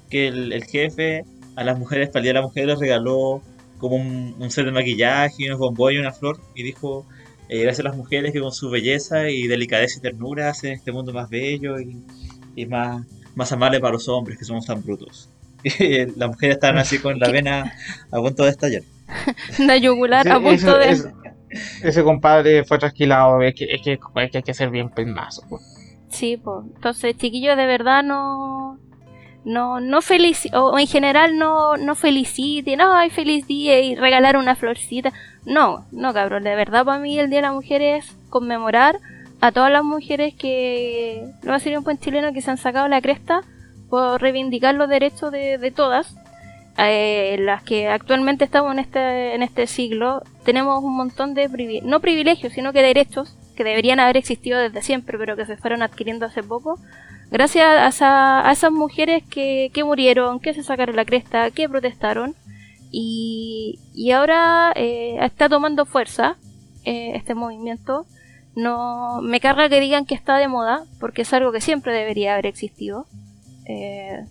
que 0.09 0.28
el, 0.28 0.53
el 0.55 0.64
jefe 0.64 1.24
a 1.57 1.64
las 1.64 1.78
mujeres, 1.78 2.09
para 2.09 2.20
el 2.20 2.22
Día 2.22 2.32
de 2.32 2.38
la 2.40 2.47
Mujer, 2.47 2.66
les 2.68 2.78
regaló 2.78 3.42
como 3.76 3.97
un, 3.97 4.34
un 4.38 4.51
set 4.51 4.64
de 4.64 4.72
maquillaje, 4.72 5.44
unos 5.47 5.59
bombones 5.59 5.97
y 5.97 6.01
una 6.01 6.12
flor, 6.12 6.38
y 6.55 6.62
dijo, 6.62 7.05
eh, 7.49 7.61
gracias 7.62 7.80
a 7.86 7.88
las 7.90 7.97
mujeres 7.97 8.32
que 8.32 8.40
con 8.40 8.53
su 8.53 8.70
belleza 8.70 9.28
y 9.30 9.47
delicadeza 9.47 9.99
y 9.99 10.03
ternura 10.03 10.51
hacen 10.51 10.72
este 10.72 10.92
mundo 10.92 11.12
más 11.12 11.28
bello 11.30 11.78
y, 11.80 11.97
y 12.57 12.66
más, 12.66 13.05
más 13.34 13.53
amable 13.53 13.80
para 13.80 13.92
los 13.92 14.09
hombres 14.09 14.38
que 14.38 14.44
somos 14.44 14.66
tan 14.66 14.82
brutos. 14.82 15.28
Las 16.16 16.28
mujeres 16.28 16.57
estaban 16.57 16.78
así 16.78 16.99
con 16.99 17.18
la 17.18 17.28
vena 17.30 17.72
a 18.12 18.16
punto 18.18 18.44
de 18.44 18.51
estallar. 18.51 18.82
La 19.59 19.76
yugular 19.76 20.22
Sí, 20.24 20.28
a 20.30 20.34
punto 20.40 20.51
ese, 20.53 20.78
de... 20.78 20.90
ese- 20.90 21.12
ese 21.82 22.03
compadre 22.03 22.64
fue 22.64 22.78
trasquilado. 22.78 23.40
Es 23.42 23.55
que, 23.55 23.64
es 23.64 23.80
que, 23.82 23.92
es 23.94 24.30
que 24.30 24.38
hay 24.38 24.42
que 24.42 24.55
ser 24.55 24.68
bien 24.70 24.90
pelmazo. 24.90 25.42
pues. 25.49 25.62
Sí, 26.11 26.36
pues. 26.36 26.66
Entonces, 26.74 27.16
chiquillos, 27.16 27.57
de 27.57 27.66
verdad 27.66 28.03
no. 28.03 28.78
No, 29.47 29.78
no 29.78 30.03
felici 30.03 30.51
o 30.55 30.76
en 30.76 30.88
general 30.88 31.38
no, 31.38 31.76
no 31.76 31.94
feliciten, 31.94 32.80
ay, 32.80 33.11
feliz 33.11 33.47
día 33.47 33.78
y 33.78 33.94
regalar 33.94 34.36
una 34.36 34.57
florcita. 34.57 35.12
No, 35.44 35.86
no, 35.92 36.12
cabrón, 36.12 36.42
de 36.42 36.57
verdad 36.57 36.84
para 36.84 36.99
mí 36.99 37.16
el 37.16 37.30
Día 37.30 37.38
de 37.38 37.42
la 37.42 37.53
Mujer 37.53 37.80
es 37.80 38.16
conmemorar 38.28 38.99
a 39.40 39.53
todas 39.53 39.70
las 39.70 39.84
mujeres 39.84 40.34
que, 40.34 41.28
lo 41.42 41.51
va 41.51 41.55
a 41.55 41.59
decir 41.59 41.78
un 41.78 41.84
buen 41.84 41.99
chileno, 41.99 42.32
que 42.32 42.42
se 42.42 42.51
han 42.51 42.57
sacado 42.57 42.88
la 42.88 43.01
cresta 43.01 43.42
por 43.88 44.20
reivindicar 44.20 44.74
los 44.74 44.88
derechos 44.88 45.30
de, 45.30 45.59
de 45.59 45.70
todas. 45.70 46.16
Eh, 46.78 47.36
las 47.38 47.62
que 47.62 47.88
actualmente 47.88 48.44
estamos 48.44 48.72
en 48.72 48.80
este, 48.80 49.34
en 49.34 49.44
este 49.44 49.68
siglo, 49.68 50.22
tenemos 50.44 50.82
un 50.82 50.97
montón 50.97 51.34
de 51.34 51.49
no 51.84 52.01
privilegios, 52.01 52.53
sino 52.53 52.72
que 52.72 52.82
derechos 52.82 53.34
que 53.57 53.64
deberían 53.64 54.01
haber 54.01 54.16
existido 54.16 54.59
desde 54.59 54.82
siempre, 54.82 55.16
pero 55.16 55.36
que 55.36 55.47
se 55.47 55.57
fueron 55.57 55.82
adquiriendo 55.82 56.26
hace 56.26 56.42
poco, 56.42 56.78
gracias 57.30 57.66
a, 57.66 57.88
esa- 57.88 58.48
a 58.48 58.52
esas 58.52 58.72
mujeres 58.72 59.22
que, 59.28 59.70
que 59.74 59.84
murieron, 59.84 60.40
que 60.40 60.54
se 60.54 60.62
sacaron 60.62 60.96
la 60.96 61.04
cresta, 61.04 61.50
que 61.50 61.68
protestaron, 61.68 62.34
y, 62.90 63.78
y 63.94 64.12
ahora 64.12 64.72
eh, 64.76 65.18
está 65.20 65.48
tomando 65.48 65.86
fuerza 65.86 66.36
eh, 66.84 67.12
este 67.14 67.34
movimiento. 67.34 68.06
No 68.54 69.20
me 69.22 69.38
carga 69.40 69.68
que 69.68 69.80
digan 69.80 70.06
que 70.06 70.14
está 70.14 70.36
de 70.38 70.48
moda, 70.48 70.84
porque 70.98 71.22
es 71.22 71.32
algo 71.34 71.52
que 71.52 71.60
siempre 71.60 71.92
debería 71.92 72.32
haber 72.32 72.46
existido. 72.46 73.04
Eh, 73.66 74.24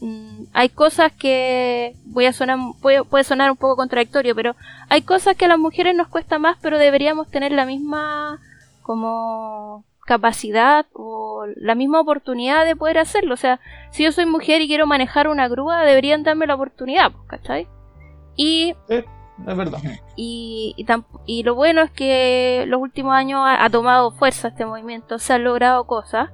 mm, 0.00 0.44
hay 0.52 0.68
cosas 0.68 1.10
que 1.12 1.96
voy 2.04 2.26
a 2.26 2.32
sonar 2.32 2.58
puede, 2.80 3.02
puede 3.04 3.24
sonar 3.24 3.50
un 3.50 3.56
poco 3.56 3.74
contradictorio, 3.76 4.34
pero 4.36 4.54
hay 4.90 5.02
cosas 5.02 5.34
que 5.36 5.46
a 5.46 5.48
las 5.48 5.58
mujeres 5.58 5.96
nos 5.96 6.06
cuesta 6.08 6.38
más, 6.38 6.56
pero 6.62 6.78
deberíamos 6.78 7.28
tener 7.28 7.50
la 7.50 7.66
misma 7.66 8.38
como 8.82 9.84
capacidad 10.04 10.86
o 10.92 11.46
la 11.56 11.74
misma 11.74 12.00
oportunidad 12.00 12.64
de 12.64 12.76
poder 12.76 12.98
hacerlo. 12.98 13.34
O 13.34 13.38
sea, 13.38 13.60
si 13.90 14.04
yo 14.04 14.12
soy 14.12 14.26
mujer 14.26 14.60
y 14.60 14.68
quiero 14.68 14.86
manejar 14.86 15.28
una 15.28 15.48
grúa, 15.48 15.82
deberían 15.82 16.22
darme 16.22 16.46
la 16.46 16.54
oportunidad, 16.54 17.12
pues, 17.12 17.24
¿cachai? 17.26 17.68
Y 18.36 18.74
Es 18.88 19.04
verdad. 19.56 19.78
y, 20.16 20.74
y, 21.26 21.42
lo 21.42 21.54
bueno 21.54 21.82
es 21.82 21.90
que 21.90 22.64
los 22.68 22.80
últimos 22.80 23.14
años 23.14 23.40
ha, 23.44 23.64
ha 23.64 23.70
tomado 23.70 24.10
fuerza 24.12 24.48
este 24.48 24.66
movimiento, 24.66 25.18
se 25.18 25.32
han 25.32 25.44
logrado 25.44 25.86
cosas. 25.86 26.30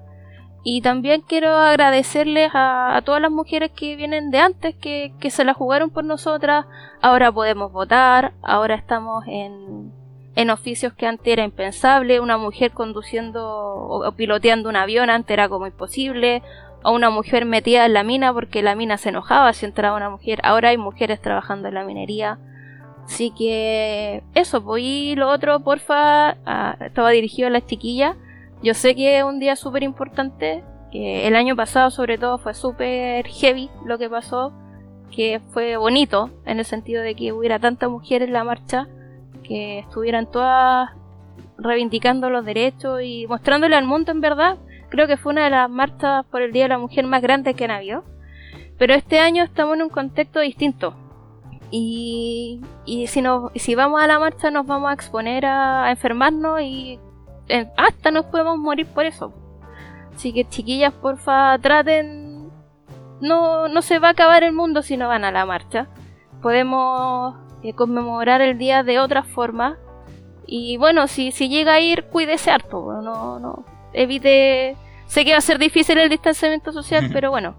Y 0.62 0.82
también 0.82 1.22
quiero 1.22 1.56
agradecerles 1.56 2.50
a, 2.54 2.94
a 2.94 3.00
todas 3.02 3.22
las 3.22 3.30
mujeres 3.30 3.70
que 3.74 3.96
vienen 3.96 4.30
de 4.30 4.40
antes, 4.40 4.74
que, 4.74 5.14
que 5.18 5.30
se 5.30 5.44
la 5.44 5.54
jugaron 5.54 5.88
por 5.88 6.04
nosotras. 6.04 6.66
Ahora 7.00 7.32
podemos 7.32 7.72
votar, 7.72 8.34
ahora 8.42 8.74
estamos 8.74 9.24
en, 9.26 9.90
en 10.36 10.50
oficios 10.50 10.92
que 10.94 11.06
antes 11.06 11.26
era 11.26 11.44
impensable. 11.44 12.20
Una 12.20 12.38
mujer 12.38 12.72
conduciendo 12.72 13.44
o, 13.44 14.12
piloteando 14.12 14.68
un 14.68 14.76
avión 14.76 15.10
antes 15.10 15.32
era 15.32 15.48
como 15.48 15.66
imposible. 15.66 16.42
O 16.82 16.92
una 16.92 17.10
mujer 17.10 17.44
metida 17.44 17.84
en 17.84 17.92
la 17.92 18.04
mina 18.04 18.32
porque 18.32 18.62
la 18.62 18.74
mina 18.74 18.96
se 18.96 19.10
enojaba 19.10 19.52
si 19.52 19.66
entraba 19.66 19.96
una 19.96 20.10
mujer. 20.10 20.40
Ahora 20.42 20.70
hay 20.70 20.78
mujeres 20.78 21.20
trabajando 21.20 21.68
en 21.68 21.74
la 21.74 21.84
minería. 21.84 22.38
Así 23.04 23.32
que 23.32 24.22
eso, 24.34 24.62
pues 24.62 24.84
y 24.84 25.16
lo 25.16 25.28
otro, 25.28 25.60
porfa, 25.60 26.36
estaba 26.80 27.10
dirigido 27.10 27.48
a 27.48 27.50
las 27.50 27.66
chiquillas. 27.66 28.16
Yo 28.62 28.72
sé 28.74 28.94
que 28.94 29.18
es 29.18 29.24
un 29.24 29.40
día 29.40 29.56
súper 29.56 29.82
importante, 29.82 30.62
que 30.92 31.26
el 31.26 31.34
año 31.34 31.56
pasado 31.56 31.90
sobre 31.90 32.18
todo 32.18 32.38
fue 32.38 32.54
súper 32.54 33.26
heavy 33.26 33.68
lo 33.84 33.98
que 33.98 34.08
pasó, 34.08 34.52
que 35.10 35.40
fue 35.50 35.76
bonito 35.76 36.30
en 36.44 36.58
el 36.58 36.64
sentido 36.64 37.02
de 37.02 37.14
que 37.14 37.32
hubiera 37.32 37.58
tanta 37.58 37.88
mujer 37.88 38.22
en 38.22 38.32
la 38.32 38.44
marcha, 38.44 38.86
que 39.50 39.80
estuvieran 39.80 40.30
todas 40.30 40.90
reivindicando 41.58 42.30
los 42.30 42.44
derechos 42.44 43.02
y 43.02 43.26
mostrándole 43.26 43.74
al 43.74 43.84
mundo 43.84 44.12
en 44.12 44.20
verdad. 44.20 44.58
Creo 44.90 45.08
que 45.08 45.16
fue 45.16 45.32
una 45.32 45.42
de 45.42 45.50
las 45.50 45.68
marchas 45.68 46.24
por 46.26 46.40
el 46.40 46.52
Día 46.52 46.62
de 46.62 46.68
la 46.68 46.78
Mujer 46.78 47.04
más 47.04 47.20
grandes 47.20 47.56
que 47.56 47.64
han 47.64 47.72
habido. 47.72 48.04
Pero 48.78 48.94
este 48.94 49.18
año 49.18 49.42
estamos 49.42 49.74
en 49.74 49.82
un 49.82 49.88
contexto 49.88 50.38
distinto. 50.38 50.94
Y, 51.72 52.60
y 52.86 53.08
si, 53.08 53.22
nos, 53.22 53.50
si 53.56 53.74
vamos 53.74 54.00
a 54.00 54.06
la 54.06 54.20
marcha 54.20 54.52
nos 54.52 54.66
vamos 54.68 54.88
a 54.88 54.94
exponer 54.94 55.44
a, 55.46 55.90
enfermarnos 55.90 56.60
y 56.60 57.00
eh, 57.48 57.68
hasta 57.76 58.12
nos 58.12 58.26
podemos 58.26 58.56
morir 58.56 58.86
por 58.86 59.04
eso. 59.04 59.34
Así 60.14 60.32
que 60.32 60.48
chiquillas, 60.48 60.92
porfa, 60.92 61.58
traten... 61.58 62.52
No, 63.20 63.66
no 63.66 63.82
se 63.82 63.98
va 63.98 64.08
a 64.08 64.12
acabar 64.12 64.44
el 64.44 64.52
mundo 64.52 64.82
si 64.82 64.96
no 64.96 65.08
van 65.08 65.24
a 65.24 65.32
la 65.32 65.44
marcha. 65.44 65.88
Podemos 66.40 67.34
eh, 67.62 67.74
conmemorar 67.74 68.40
el 68.40 68.58
día 68.58 68.82
de 68.82 68.98
otra 68.98 69.22
forma. 69.22 69.78
Y 70.46 70.76
bueno, 70.76 71.06
si, 71.06 71.32
si 71.32 71.48
llega 71.48 71.74
a 71.74 71.80
ir, 71.80 72.04
cuídese 72.04 72.50
harto. 72.50 73.00
No, 73.02 73.38
no, 73.38 73.64
evite... 73.92 74.76
Sé 75.06 75.24
que 75.24 75.32
va 75.32 75.38
a 75.38 75.42
ser 75.42 75.58
difícil 75.58 75.98
el 75.98 76.08
distanciamiento 76.08 76.72
social, 76.72 77.10
pero 77.12 77.30
bueno, 77.30 77.56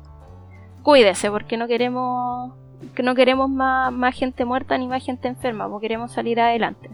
cuídese 0.83 1.29
porque 1.29 1.57
no 1.57 1.67
queremos 1.67 2.53
que 2.95 3.03
no 3.03 3.15
queremos 3.15 3.49
más, 3.49 3.91
más 3.91 4.15
gente 4.15 4.45
muerta 4.45 4.77
ni 4.77 4.87
más 4.87 5.05
gente 5.05 5.27
enferma, 5.27 5.69
porque 5.69 5.87
queremos 5.87 6.11
salir 6.11 6.39
adelante. 6.39 6.89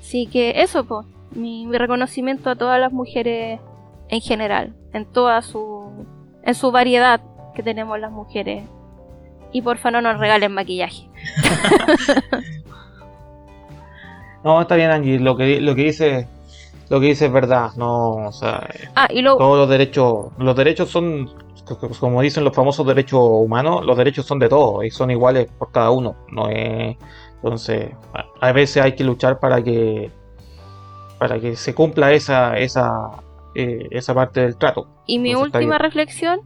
Así 0.00 0.26
que 0.26 0.62
eso, 0.62 0.84
pues, 0.84 1.06
mi, 1.32 1.66
mi 1.66 1.78
reconocimiento 1.78 2.50
a 2.50 2.56
todas 2.56 2.80
las 2.80 2.92
mujeres 2.92 3.60
en 4.08 4.20
general, 4.20 4.74
en 4.92 5.04
toda 5.04 5.42
su, 5.42 6.06
en 6.42 6.54
su 6.54 6.70
variedad 6.70 7.20
que 7.54 7.62
tenemos 7.62 7.98
las 7.98 8.12
mujeres. 8.12 8.64
Y 9.52 9.62
porfa 9.62 9.90
no 9.90 10.00
nos 10.00 10.18
regalen 10.18 10.52
maquillaje. 10.52 11.05
No, 14.44 14.60
está 14.60 14.76
bien, 14.76 14.90
Angie. 14.92 15.18
Lo 15.18 15.36
que, 15.36 15.60
lo 15.60 15.74
que 15.74 15.82
dice 15.82 16.28
lo 16.88 17.00
que 17.00 17.06
dice 17.06 17.26
es 17.26 17.32
verdad. 17.32 17.70
No, 17.76 18.10
o 18.28 18.32
sea, 18.32 18.68
Ah, 18.94 19.08
y 19.10 19.22
lo, 19.22 19.36
todos 19.36 19.58
los 19.58 19.68
derechos, 19.68 20.26
los 20.38 20.54
derechos 20.54 20.88
son, 20.88 21.30
como 21.98 22.22
dicen 22.22 22.44
los 22.44 22.54
famosos 22.54 22.86
derechos 22.86 23.20
humanos, 23.20 23.84
los 23.84 23.96
derechos 23.96 24.24
son 24.24 24.38
de 24.38 24.48
todos 24.48 24.84
y 24.84 24.90
son 24.90 25.10
iguales 25.10 25.48
por 25.58 25.72
cada 25.72 25.90
uno. 25.90 26.14
No 26.30 26.48
es, 26.48 26.96
entonces, 27.36 27.90
a 28.40 28.52
veces 28.52 28.82
hay 28.82 28.94
que 28.94 29.04
luchar 29.04 29.40
para 29.40 29.62
que, 29.62 30.10
para 31.18 31.40
que 31.40 31.56
se 31.56 31.74
cumpla 31.74 32.12
esa, 32.12 32.56
esa, 32.56 33.10
eh, 33.54 33.88
esa 33.90 34.14
parte 34.14 34.40
del 34.42 34.56
trato. 34.56 34.86
y 35.06 35.18
mi 35.18 35.30
entonces 35.30 35.54
última 35.54 35.78
reflexión, 35.78 36.40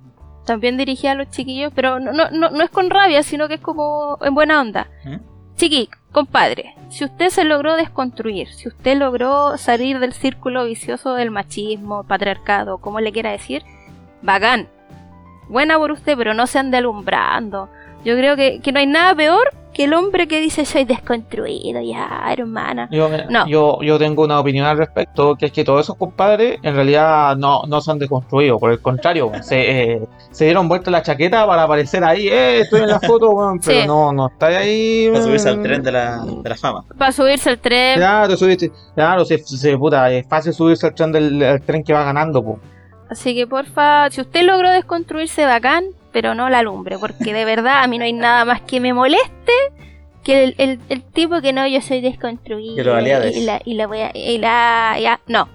también 0.45 0.76
dirigida 0.76 1.12
a 1.12 1.14
los 1.14 1.30
chiquillos, 1.30 1.72
pero 1.74 2.01
no, 2.01 2.12
no, 2.12 2.30
no, 2.30 2.51
no 2.51 2.62
es 2.62 2.70
con 2.70 2.91
rabia, 2.91 3.22
sino 3.22 3.49
que 3.49 3.55
es 3.55 3.61
como 3.61 4.18
en 4.22 4.34
buena 4.34 4.61
onda. 4.61 4.88
¿Mm? 5.05 5.30
chiqui, 5.61 5.91
compadre, 6.11 6.74
si 6.88 7.05
usted 7.05 7.28
se 7.28 7.45
logró 7.45 7.76
desconstruir, 7.76 8.49
si 8.49 8.68
usted 8.68 8.97
logró 8.97 9.59
salir 9.59 9.99
del 9.99 10.14
círculo 10.14 10.64
vicioso 10.64 11.12
del 11.12 11.30
machismo, 11.30 12.03
patriarcado, 12.05 12.78
como 12.78 12.99
le 13.01 13.12
quiera 13.12 13.30
decir, 13.30 13.62
bacán. 14.22 14.68
Buena 15.51 15.76
por 15.76 15.93
usted, 15.93 16.16
pero 16.16 16.32
no 16.32 16.47
se 16.47 16.59
ande 16.59 16.78
alumbrando. 16.78 17.68
Yo 18.07 18.16
creo 18.16 18.36
que, 18.36 18.61
que 18.61 18.72
no 18.72 18.78
hay 18.78 18.86
nada 18.86 19.14
peor 19.14 19.51
que 19.72 19.84
el 19.84 19.94
hombre 19.94 20.26
que 20.26 20.40
dice 20.40 20.64
soy 20.64 20.84
desconstruido, 20.84 21.80
ya, 21.80 22.22
hermana. 22.32 22.88
Yo, 22.90 23.08
No. 23.28 23.46
yo, 23.46 23.78
yo 23.82 23.98
tengo 23.98 24.24
una 24.24 24.40
opinión 24.40 24.66
al 24.66 24.78
respecto, 24.78 25.36
que 25.36 25.46
es 25.46 25.52
que 25.52 25.64
todos 25.64 25.82
esos 25.86 25.96
compadres 25.96 26.58
en 26.62 26.74
realidad 26.74 27.36
no, 27.36 27.62
no 27.68 27.80
se 27.80 27.90
han 27.90 27.98
deconstruido, 27.98 28.58
por 28.58 28.72
el 28.72 28.80
contrario, 28.80 29.30
se, 29.42 29.92
eh, 29.94 30.00
se 30.30 30.44
dieron 30.46 30.68
vuelta 30.68 30.90
la 30.90 31.02
chaqueta 31.02 31.46
para 31.46 31.62
aparecer 31.64 32.02
ahí, 32.04 32.28
eh, 32.28 32.60
estoy 32.60 32.80
en 32.82 32.88
la 32.88 33.00
foto, 33.00 33.30
weón, 33.30 33.60
pero 33.64 33.80
Sí. 33.80 33.86
no, 33.86 34.12
no 34.12 34.28
está 34.28 34.46
ahí. 34.46 35.08
Para 35.12 35.24
subirse 35.24 35.48
al 35.48 35.62
tren 35.62 35.82
de 35.82 35.92
la, 35.92 36.24
de 36.24 36.48
la 36.48 36.56
fama. 36.56 36.84
Para 36.98 37.12
subirse 37.12 37.50
al 37.50 37.58
tren, 37.58 37.96
Claro, 37.96 38.36
subiste, 38.36 38.70
claro, 38.94 39.24
se, 39.24 39.38
se- 39.38 39.78
puta, 39.78 40.10
es 40.10 40.26
fácil 40.28 40.52
subirse 40.52 40.86
al 40.86 40.94
tren 40.94 41.12
del 41.12 41.42
al 41.42 41.60
tren 41.62 41.84
que 41.84 41.92
va 41.92 42.04
ganando, 42.04 42.42
po. 42.42 42.58
Así 43.08 43.34
que 43.34 43.46
porfa, 43.46 44.08
si 44.10 44.20
usted 44.20 44.42
logró 44.42 44.70
desconstruirse 44.70 45.44
bacán, 45.44 45.84
pero 46.12 46.34
no 46.34 46.48
la 46.50 46.62
lumbre, 46.62 46.98
porque 46.98 47.32
de 47.32 47.44
verdad 47.44 47.82
a 47.82 47.86
mí 47.86 47.98
no 47.98 48.04
hay 48.04 48.12
nada 48.12 48.44
más 48.44 48.61
que 48.62 48.80
me 48.80 48.92
moleste 48.92 49.52
que 50.24 50.44
el, 50.44 50.54
el- 50.58 50.80
el 50.88 51.02
tipo 51.02 51.40
que 51.40 51.52
no, 51.52 51.66
yo 51.66 51.80
soy 51.80 52.00
desconstruido. 52.00 52.76
Que 52.76 52.84
lo 52.84 52.94
aliades. 52.94 53.36
y 53.36 53.44
la, 53.44 53.61
y 53.64 53.74
la 53.74 53.86
voy 53.86 54.00
a- 54.00 54.11
y 54.14 54.38
la- 54.38 54.96
ya, 55.00 55.20
no, 55.26 55.48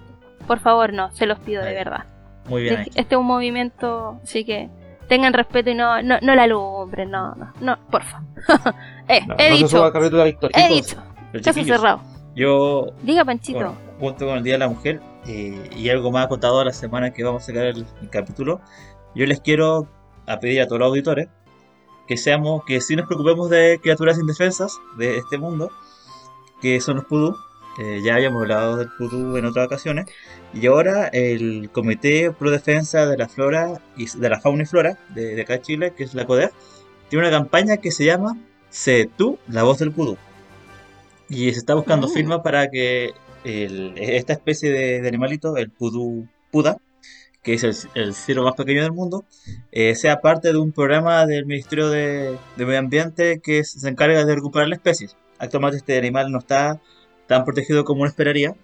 por 0.47 0.59
favor 0.59 0.93
no, 0.93 1.11
se 1.11 1.25
los 1.25 1.39
pido 1.39 1.63
de 1.63 1.73
verdad. 1.73 2.05
Muy 2.47 2.63
bien. 2.63 2.81
Este 2.95 3.15
es 3.15 3.19
un 3.19 3.25
movimiento, 3.25 4.19
así 4.23 4.43
que 4.45 4.69
tengan 5.07 5.33
respeto 5.33 5.69
y 5.69 5.75
no, 5.75 6.01
no, 6.01 6.17
no 6.21 6.35
la 6.35 6.47
lumbre, 6.47 7.05
no, 7.05 7.35
no, 7.35 7.53
no, 7.61 7.77
porfa. 7.91 8.21
eh, 9.07 9.21
No, 9.27 9.35
he 9.37 9.49
no 9.51 9.57
dicho, 9.57 9.83
al 9.83 9.91
carrito 9.93 10.13
de 10.15 10.19
la 10.19 10.25
victoria. 10.25 10.65
he 10.67 10.73
dicho, 10.73 10.95
caso 11.33 11.39
chiquillos, 11.53 11.77
cerrado. 11.77 12.01
Yo, 12.35 12.87
Diga 13.03 13.23
Panchito. 13.23 13.57
bueno, 13.59 13.75
junto 13.99 14.25
con 14.25 14.37
el 14.37 14.43
Día 14.43 14.53
de 14.53 14.59
la 14.59 14.67
Mujer 14.67 14.99
eh, 15.27 15.69
y 15.75 15.89
algo 15.89 16.11
más 16.11 16.25
acotado 16.25 16.59
a 16.59 16.65
la 16.65 16.73
semana 16.73 17.11
que 17.11 17.23
vamos 17.23 17.43
a 17.43 17.45
sacar 17.45 17.65
el, 17.65 17.85
el 18.01 18.09
capítulo, 18.09 18.61
yo 19.15 19.25
les 19.25 19.39
quiero 19.39 19.87
a 20.27 20.39
pedir 20.39 20.61
a 20.61 20.67
todos 20.67 20.79
los 20.79 20.87
auditores 20.87 21.27
que 22.07 22.17
seamos, 22.17 22.63
que 22.65 22.81
si 22.81 22.95
nos 22.95 23.07
preocupemos 23.07 23.49
de 23.49 23.79
criaturas 23.81 24.19
indefensas 24.19 24.77
de 24.97 25.17
este 25.17 25.37
mundo, 25.37 25.71
que 26.61 26.79
son 26.81 26.97
los 26.97 27.05
pudú. 27.05 27.35
Eh, 27.77 27.99
ya 28.05 28.15
habíamos 28.15 28.41
hablado 28.41 28.77
del 28.77 28.87
pudú 28.97 29.35
en 29.35 29.45
otras 29.45 29.65
ocasiones. 29.65 30.05
Y 30.53 30.65
ahora 30.67 31.07
el 31.07 31.69
Comité 31.73 32.31
Pro 32.31 32.49
Defensa 32.49 33.05
de 33.05 33.17
la 33.17 33.27
Flora 33.27 33.81
y 33.97 34.05
de 34.17 34.29
la 34.29 34.39
Fauna 34.39 34.63
y 34.63 34.65
Flora 34.65 34.97
de, 35.13 35.35
de 35.35 35.41
acá 35.41 35.53
de 35.53 35.61
Chile, 35.61 35.93
que 35.97 36.03
es 36.05 36.13
la 36.13 36.25
CODEF, 36.25 36.51
tiene 37.09 37.27
una 37.27 37.37
campaña 37.37 37.77
que 37.77 37.91
se 37.91 38.05
llama 38.05 38.37
Sé 38.69 39.09
tú, 39.17 39.37
la 39.49 39.63
voz 39.63 39.79
del 39.79 39.91
pudú. 39.91 40.15
Y 41.27 41.51
se 41.51 41.59
está 41.59 41.73
buscando 41.73 42.07
Mm. 42.07 42.11
firmas 42.11 42.39
para 42.41 42.69
que 42.69 43.11
el- 43.43 43.93
esta 43.97 44.31
especie 44.33 44.71
de, 44.71 45.01
de 45.01 45.07
animalito, 45.07 45.57
el 45.57 45.69
pudú 45.69 46.27
puda, 46.51 46.77
que 47.45 47.53
es 47.55 47.63
el, 47.63 47.75
el 47.95 48.15
ciervo 48.15 48.43
más 48.45 48.55
pequeño 48.55 48.83
del 48.83 48.91
mundo, 48.93 49.25
eh, 49.71 49.95
sea 49.95 50.21
parte 50.21 50.51
de 50.51 50.57
un 50.57 50.73
programa 50.73 51.25
del 51.27 51.45
Ministerio 51.45 51.89
de, 51.89 52.37
de 52.57 52.65
Medio 52.65 52.79
Ambiente 52.79 53.39
que 53.41 53.63
se 53.63 53.87
encarga 53.89 54.25
de 54.25 54.35
recuperar 54.35 54.67
la 54.69 54.75
especie. 54.75 55.09
Actualmente 55.39 55.77
este 55.77 55.97
animal 55.97 56.31
no 56.31 56.39
está 56.39 56.81
tan 57.27 57.45
protegido 57.45 57.85
como 57.85 58.01
uno 58.01 58.09
esperaría. 58.09 58.55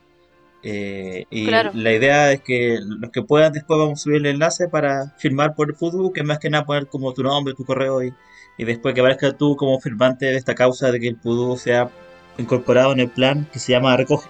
eh, 0.64 1.26
y 1.32 1.48
Claro. 1.48 1.72
la 1.74 1.94
idea 1.94 2.32
es 2.32 2.42
que 2.42 2.80
los 2.82 3.12
que 3.12 3.24
puedan 3.24 3.54
después 3.54 3.80
vamos 3.80 4.00
a 4.00 4.04
subir 4.04 4.18
el 4.18 4.28
enlace 4.28 4.68
para 4.70 5.12
firmar 5.18 5.56
por 5.56 5.70
el 5.70 5.76
fútbol, 5.76 6.12
que 6.14 6.24
más 6.24 6.40
que 6.40 6.50
nada 6.50 6.66
poner 6.66 6.88
como 6.88 7.14
tu 7.14 7.24
nombre, 7.24 7.54
tu 7.56 7.66
correo 7.66 8.04
y, 8.04 8.14
y 8.58 8.66
después 8.66 8.94
que 8.96 9.02
aparezca 9.02 9.32
tú 9.38 9.56
como 9.56 9.80
firmante 9.80 10.26
de 10.28 10.38
esta 10.38 10.56
causa 10.56 10.92
de 10.92 11.00
que 11.00 11.08
el 11.08 11.18
pudú 11.18 11.58
sea 11.58 11.90
incorporado 12.38 12.92
en 12.94 13.00
el 13.02 13.10
plan 13.10 13.48
que 13.54 13.60
se 13.60 13.72
llama 13.74 13.98
Recoge, 13.98 14.30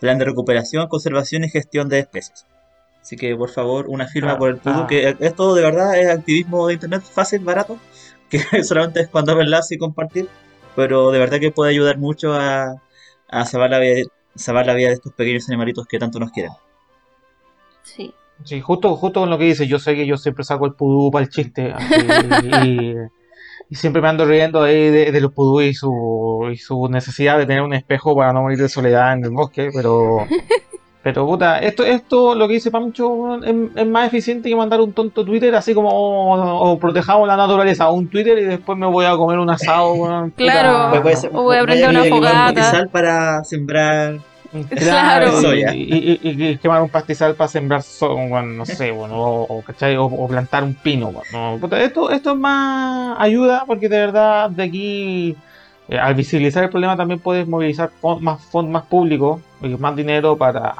Plan 0.00 0.18
de 0.18 0.24
Recuperación, 0.26 0.88
Conservación 0.88 1.44
y 1.44 1.50
Gestión 1.50 1.88
de 1.90 2.00
Especies. 2.00 2.46
Así 3.00 3.16
que 3.16 3.34
por 3.34 3.50
favor, 3.50 3.86
una 3.88 4.06
firma 4.06 4.32
Ah, 4.32 4.38
por 4.38 4.50
el 4.50 4.58
pudú, 4.58 4.80
ah. 4.80 4.86
que 4.86 5.16
esto 5.20 5.54
de 5.54 5.62
verdad 5.62 5.98
es 5.98 6.08
activismo 6.10 6.66
de 6.66 6.74
internet 6.74 7.02
fácil, 7.02 7.40
barato, 7.40 7.78
que 8.30 8.40
solamente 8.64 9.00
es 9.00 9.08
cuando 9.08 9.40
enlace 9.40 9.74
y 9.74 9.78
compartir, 9.78 10.28
pero 10.76 11.10
de 11.10 11.18
verdad 11.18 11.40
que 11.40 11.50
puede 11.50 11.70
ayudar 11.70 11.98
mucho 11.98 12.34
a, 12.34 12.76
a 13.28 13.44
salvar, 13.44 13.70
la 13.70 13.78
vida, 13.78 14.02
salvar 14.34 14.66
la 14.66 14.74
vida 14.74 14.88
de 14.88 14.94
estos 14.94 15.12
pequeños 15.12 15.48
animalitos 15.48 15.86
que 15.86 15.98
tanto 15.98 16.18
nos 16.18 16.30
quieren. 16.30 16.52
Sí. 17.82 18.14
Sí, 18.44 18.60
justo, 18.60 18.96
justo 18.96 19.20
con 19.20 19.28
lo 19.28 19.36
que 19.36 19.44
dices, 19.44 19.68
yo 19.68 19.78
sé 19.78 19.94
que 19.94 20.06
yo 20.06 20.16
siempre 20.16 20.44
saco 20.44 20.64
el 20.64 20.72
pudú 20.72 21.10
para 21.10 21.24
el 21.24 21.30
chiste, 21.30 21.72
así, 21.74 21.94
y, 22.64 22.94
y 23.68 23.74
siempre 23.74 24.00
me 24.00 24.08
ando 24.08 24.24
riendo 24.24 24.62
ahí 24.62 24.88
de, 24.88 25.12
de 25.12 25.20
los 25.20 25.32
pudú 25.32 25.60
y 25.60 25.74
su, 25.74 26.48
y 26.50 26.56
su 26.56 26.88
necesidad 26.88 27.36
de 27.36 27.44
tener 27.44 27.62
un 27.62 27.74
espejo 27.74 28.16
para 28.16 28.32
no 28.32 28.42
morir 28.42 28.58
de 28.58 28.68
soledad 28.70 29.12
en 29.12 29.24
el 29.24 29.30
bosque, 29.30 29.70
pero, 29.74 30.26
pero 31.02 31.26
puta, 31.26 31.58
esto, 31.60 31.82
esto, 31.84 32.34
lo 32.34 32.46
que 32.46 32.54
dice 32.54 32.70
Pancho, 32.70 33.42
es, 33.42 33.54
es 33.74 33.86
más 33.86 34.06
eficiente 34.06 34.48
que 34.48 34.56
mandar 34.56 34.80
un 34.80 34.92
tonto 34.92 35.24
Twitter, 35.24 35.54
así 35.54 35.72
como, 35.74 35.88
o, 35.90 36.70
o 36.72 36.78
protejamos 36.78 37.26
la 37.26 37.36
naturaleza, 37.36 37.90
un 37.90 38.08
Twitter 38.08 38.38
y 38.38 38.44
después 38.44 38.76
me 38.76 38.86
voy 38.86 39.06
a 39.06 39.16
comer 39.16 39.38
un 39.38 39.48
asado, 39.50 39.94
puta. 39.96 40.30
Claro. 40.36 40.88
Puede- 40.90 41.02
puede 41.02 41.16
ser- 41.16 41.30
o 41.32 41.42
voy 41.42 41.56
a 41.56 41.62
prender 41.64 41.88
una 41.90 42.04
fogata. 42.04 42.54
pastizal 42.54 42.88
para 42.90 43.44
sembrar 43.44 44.18
Claro. 44.76 45.40
Soya. 45.40 45.72
Y, 45.74 45.82
y- 45.82 46.20
y- 46.28 46.46
y 46.48 46.56
quemar 46.58 46.82
un 46.82 46.88
pastizal 46.88 47.34
para 47.36 47.46
sembrar, 47.48 47.82
so- 47.82 48.16
bueno, 48.16 48.48
no 48.48 48.66
sé, 48.66 48.90
bueno, 48.90 49.14
o, 49.16 49.42
o, 49.58 49.62
¿cachai? 49.62 49.96
O- 49.96 50.04
o 50.06 50.26
plantar 50.28 50.64
un 50.64 50.74
pino. 50.74 51.12
bueno, 51.12 51.56
puta, 51.60 51.80
esto, 51.80 52.10
esto 52.10 52.32
es 52.32 52.36
más 52.36 53.16
ayuda 53.20 53.62
porque 53.66 53.88
de 53.88 53.98
verdad 53.98 54.50
de 54.50 54.62
aquí, 54.64 55.36
eh, 55.90 55.98
al 55.98 56.14
visibilizar 56.14 56.64
el 56.64 56.70
problema 56.70 56.96
también 56.96 57.20
puedes 57.20 57.46
movilizar 57.46 57.90
más 58.20 58.42
fondos 58.46 58.72
más 58.72 58.84
públicos 58.86 59.40
y 59.60 59.68
más 59.68 59.94
dinero 59.96 60.36
para, 60.36 60.74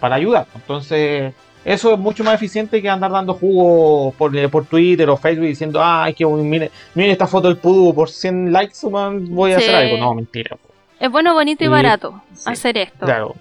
para 0.00 0.16
ayudar. 0.16 0.46
Entonces, 0.54 1.32
eso 1.64 1.92
es 1.94 1.98
mucho 1.98 2.24
más 2.24 2.34
eficiente 2.34 2.82
que 2.82 2.88
andar 2.90 3.10
dando 3.12 3.34
jugo 3.34 4.12
por, 4.18 4.36
eh, 4.36 4.48
por 4.48 4.66
Twitter 4.66 5.08
o 5.08 5.16
Facebook 5.16 5.46
diciendo, 5.46 5.80
ay, 5.82 6.12
que 6.14 6.26
miren, 6.26 6.70
miren 6.94 7.12
esta 7.12 7.26
foto 7.26 7.48
del 7.48 7.58
pudo 7.58 7.94
por 7.94 8.10
100 8.10 8.52
likes, 8.52 8.88
man, 8.90 9.26
voy 9.30 9.52
a 9.52 9.58
Sí. 9.60 9.64
hacer 9.64 9.74
algo. 9.76 9.96
No, 9.98 10.14
mentira. 10.14 10.56
Es 11.00 11.10
bueno, 11.10 11.34
bonito 11.34 11.62
y 11.64 11.68
barato 11.68 12.20
Sí. 12.34 12.50
hacer 12.50 12.78
esto. 12.78 13.04
Claro. 13.06 13.34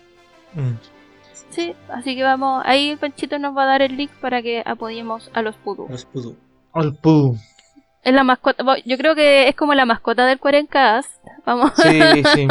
Mm. 0.53 0.71
Sí, 1.49 1.73
así 1.89 2.15
que 2.15 2.23
vamos, 2.23 2.63
ahí 2.65 2.95
Panchito 2.95 3.37
nos 3.39 3.55
va 3.55 3.63
a 3.63 3.67
dar 3.67 3.81
el 3.83 3.95
link 3.95 4.09
para 4.21 4.41
que 4.41 4.63
apoyemos 4.65 5.29
a 5.33 5.41
los 5.41 5.55
pudú. 5.55 5.87
los 5.89 6.05
pudú. 6.05 6.35
El 6.75 6.93
pudo. 6.95 7.35
Es 8.03 8.13
la 8.13 8.23
mascota, 8.23 8.63
yo 8.85 8.97
creo 8.97 9.15
que 9.15 9.47
es 9.47 9.55
como 9.55 9.73
la 9.73 9.85
mascota 9.85 10.25
del 10.25 10.39
Cuarencast. 10.39 11.09
Vamos, 11.45 11.71
Sí, 11.77 12.23
sí. 12.33 12.47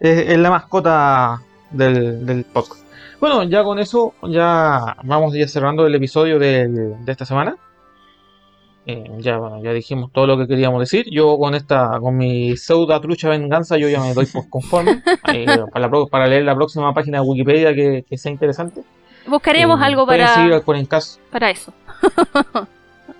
Es, 0.00 0.28
es 0.30 0.38
la 0.38 0.50
mascota 0.50 1.40
del, 1.70 2.24
del 2.26 2.44
podcast. 2.44 2.82
Bueno, 3.20 3.44
ya 3.44 3.62
con 3.64 3.78
eso, 3.78 4.14
ya 4.24 4.96
vamos 5.02 5.32
ya 5.34 5.48
cerrando 5.48 5.86
el 5.86 5.94
episodio 5.94 6.38
del- 6.38 7.04
de 7.04 7.12
esta 7.12 7.24
semana. 7.24 7.56
Eh, 8.88 9.04
ya, 9.18 9.38
bueno, 9.38 9.62
ya 9.64 9.72
dijimos 9.72 10.12
todo 10.12 10.26
lo 10.26 10.38
que 10.38 10.46
queríamos 10.46 10.78
decir. 10.80 11.06
Yo 11.10 11.36
con 11.38 11.54
esta, 11.54 11.98
con 11.98 12.16
mi 12.16 12.56
pseudo 12.56 12.98
trucha 13.00 13.28
venganza, 13.28 13.76
yo 13.78 13.88
ya 13.88 14.00
me 14.00 14.14
doy 14.14 14.26
por 14.26 14.48
conforme. 14.48 15.02
Eh, 15.32 15.46
para, 15.72 15.88
la 15.88 16.06
para 16.10 16.26
leer 16.26 16.44
la 16.44 16.54
próxima 16.54 16.92
página 16.94 17.20
de 17.20 17.26
Wikipedia 17.26 17.74
que, 17.74 18.04
que 18.08 18.16
sea 18.16 18.30
interesante. 18.30 18.82
buscaremos 19.26 19.80
Eh, 19.80 19.84
algo 19.84 20.06
seguir 20.06 20.24
para, 20.24 20.56
al 20.56 20.62
para 21.32 21.50
eso. 21.50 21.72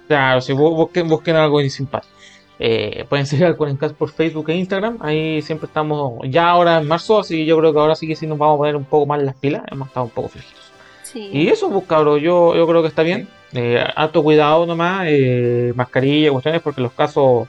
Claro, 0.09 0.41
si 0.41 0.53
bu- 0.53 0.75
busquen, 0.75 1.09
busquen 1.09 1.37
algo 1.37 1.61
simpático. 1.69 2.13
Eh, 2.59 3.05
pueden 3.09 3.27
seguir 3.27 3.45
al 3.47 3.57
Cuarencast 3.57 3.95
por 3.97 4.11
Facebook 4.11 4.49
e 4.49 4.55
Instagram. 4.57 4.99
Ahí 5.01 5.43
siempre 5.43 5.67
estamos, 5.67 6.21
ya 6.25 6.49
ahora 6.49 6.79
en 6.79 6.89
marzo, 6.89 7.19
así 7.21 7.37
que 7.37 7.45
yo 7.45 7.59
creo 7.59 7.73
que 7.73 7.79
ahora 7.79 7.95
sí 7.95 8.07
que 8.07 8.17
sí 8.17 8.27
nos 8.27 8.39
vamos 8.39 8.55
a 8.55 8.59
poner 8.59 8.77
un 8.77 8.85
poco 8.85 9.05
más 9.07 9.23
las 9.23 9.35
pilas. 9.35 9.63
Hemos 9.71 9.89
estado 9.89 10.05
un 10.05 10.11
poco 10.11 10.29
flojitos. 10.29 10.63
Sí. 11.03 11.29
Y 11.33 11.49
eso, 11.49 11.71
pues 11.71 11.85
cabros, 11.87 12.21
yo, 12.23 12.55
yo 12.57 12.67
creo 12.67 12.83
que 12.83 12.89
está 12.89 13.03
bien. 13.03 13.29
Eh, 13.53 13.83
alto 13.95 14.23
cuidado 14.23 14.65
nomás, 14.67 15.05
eh, 15.09 15.73
mascarilla, 15.75 16.31
cuestiones, 16.31 16.61
porque 16.63 16.81
los 16.81 16.93
casos, 16.93 17.47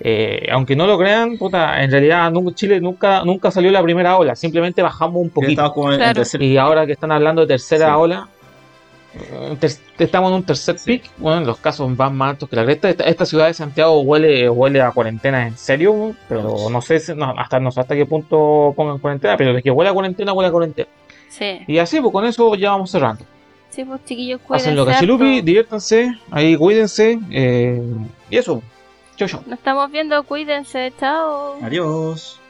eh, 0.00 0.48
aunque 0.50 0.74
no 0.74 0.86
lo 0.86 0.98
crean, 0.98 1.38
puta, 1.38 1.82
en 1.82 1.90
realidad 1.90 2.32
Chile 2.54 2.80
nunca, 2.80 3.24
nunca 3.24 3.50
salió 3.50 3.70
la 3.70 3.82
primera 3.82 4.16
ola, 4.18 4.34
simplemente 4.36 4.82
bajamos 4.82 5.22
un 5.22 5.30
poquito. 5.30 5.72
Claro. 5.72 6.22
Y 6.40 6.56
ahora 6.56 6.84
que 6.86 6.92
están 6.92 7.12
hablando 7.12 7.42
de 7.42 7.46
tercera 7.48 7.88
Sí. 7.88 7.92
ola, 7.96 8.28
estamos 9.98 10.30
en 10.30 10.36
un 10.36 10.42
tercer 10.44 10.78
Sí. 10.78 10.98
pic. 10.98 11.10
Bueno, 11.18 11.40
los 11.42 11.58
casos 11.58 11.94
van 11.96 12.16
más 12.16 12.30
altos 12.30 12.48
que 12.48 12.56
la 12.56 12.64
cresta. 12.64 12.90
Esta, 12.90 13.04
esta 13.04 13.26
ciudad 13.26 13.46
de 13.46 13.54
Santiago 13.54 14.00
huele, 14.00 14.48
huele 14.48 14.80
a 14.80 14.90
cuarentena 14.90 15.46
en 15.46 15.56
serio, 15.56 16.14
pero 16.28 16.68
no 16.70 16.80
sé 16.82 17.00
si- 17.00 17.14
no, 17.14 17.34
hasta, 17.38 17.58
no 17.60 17.70
sé 17.70 17.80
hasta 17.80 17.94
qué 17.94 18.06
punto 18.06 18.72
pongan 18.76 18.98
cuarentena, 18.98 19.36
pero 19.36 19.52
de 19.54 19.62
que 19.62 19.70
huele 19.70 19.90
a 19.90 19.92
cuarentena, 19.92 20.32
huele 20.32 20.48
a 20.48 20.52
cuarentena. 20.52 20.88
Sí, 21.28 21.60
Y 21.66 21.78
así, 21.78 22.00
pues 22.00 22.12
con 22.12 22.24
eso 22.24 22.54
ya 22.54 22.70
vamos 22.70 22.90
cerrando. 22.90 23.24
sí, 23.70 23.84
pues 23.84 24.04
chiquillos, 24.04 24.40
cuídense. 24.40 24.68
Hacen 24.68 24.76
lo 24.76 24.86
que 24.86 24.92
hace 24.92 25.06
Lupi, 25.06 25.34
harto. 25.36 25.44
diviértanse, 25.46 26.14
ahí 26.30 26.56
cuídense. 26.56 27.18
eh, 27.30 27.82
y 28.30 28.36
eso, 28.38 28.62
chau 29.16 29.28
chau. 29.28 29.40
Nos 29.46 29.58
estamos 29.58 29.90
viendo, 29.90 30.22
cuídense, 30.22 30.92
chao. 30.98 31.56
Adiós. 31.62 32.40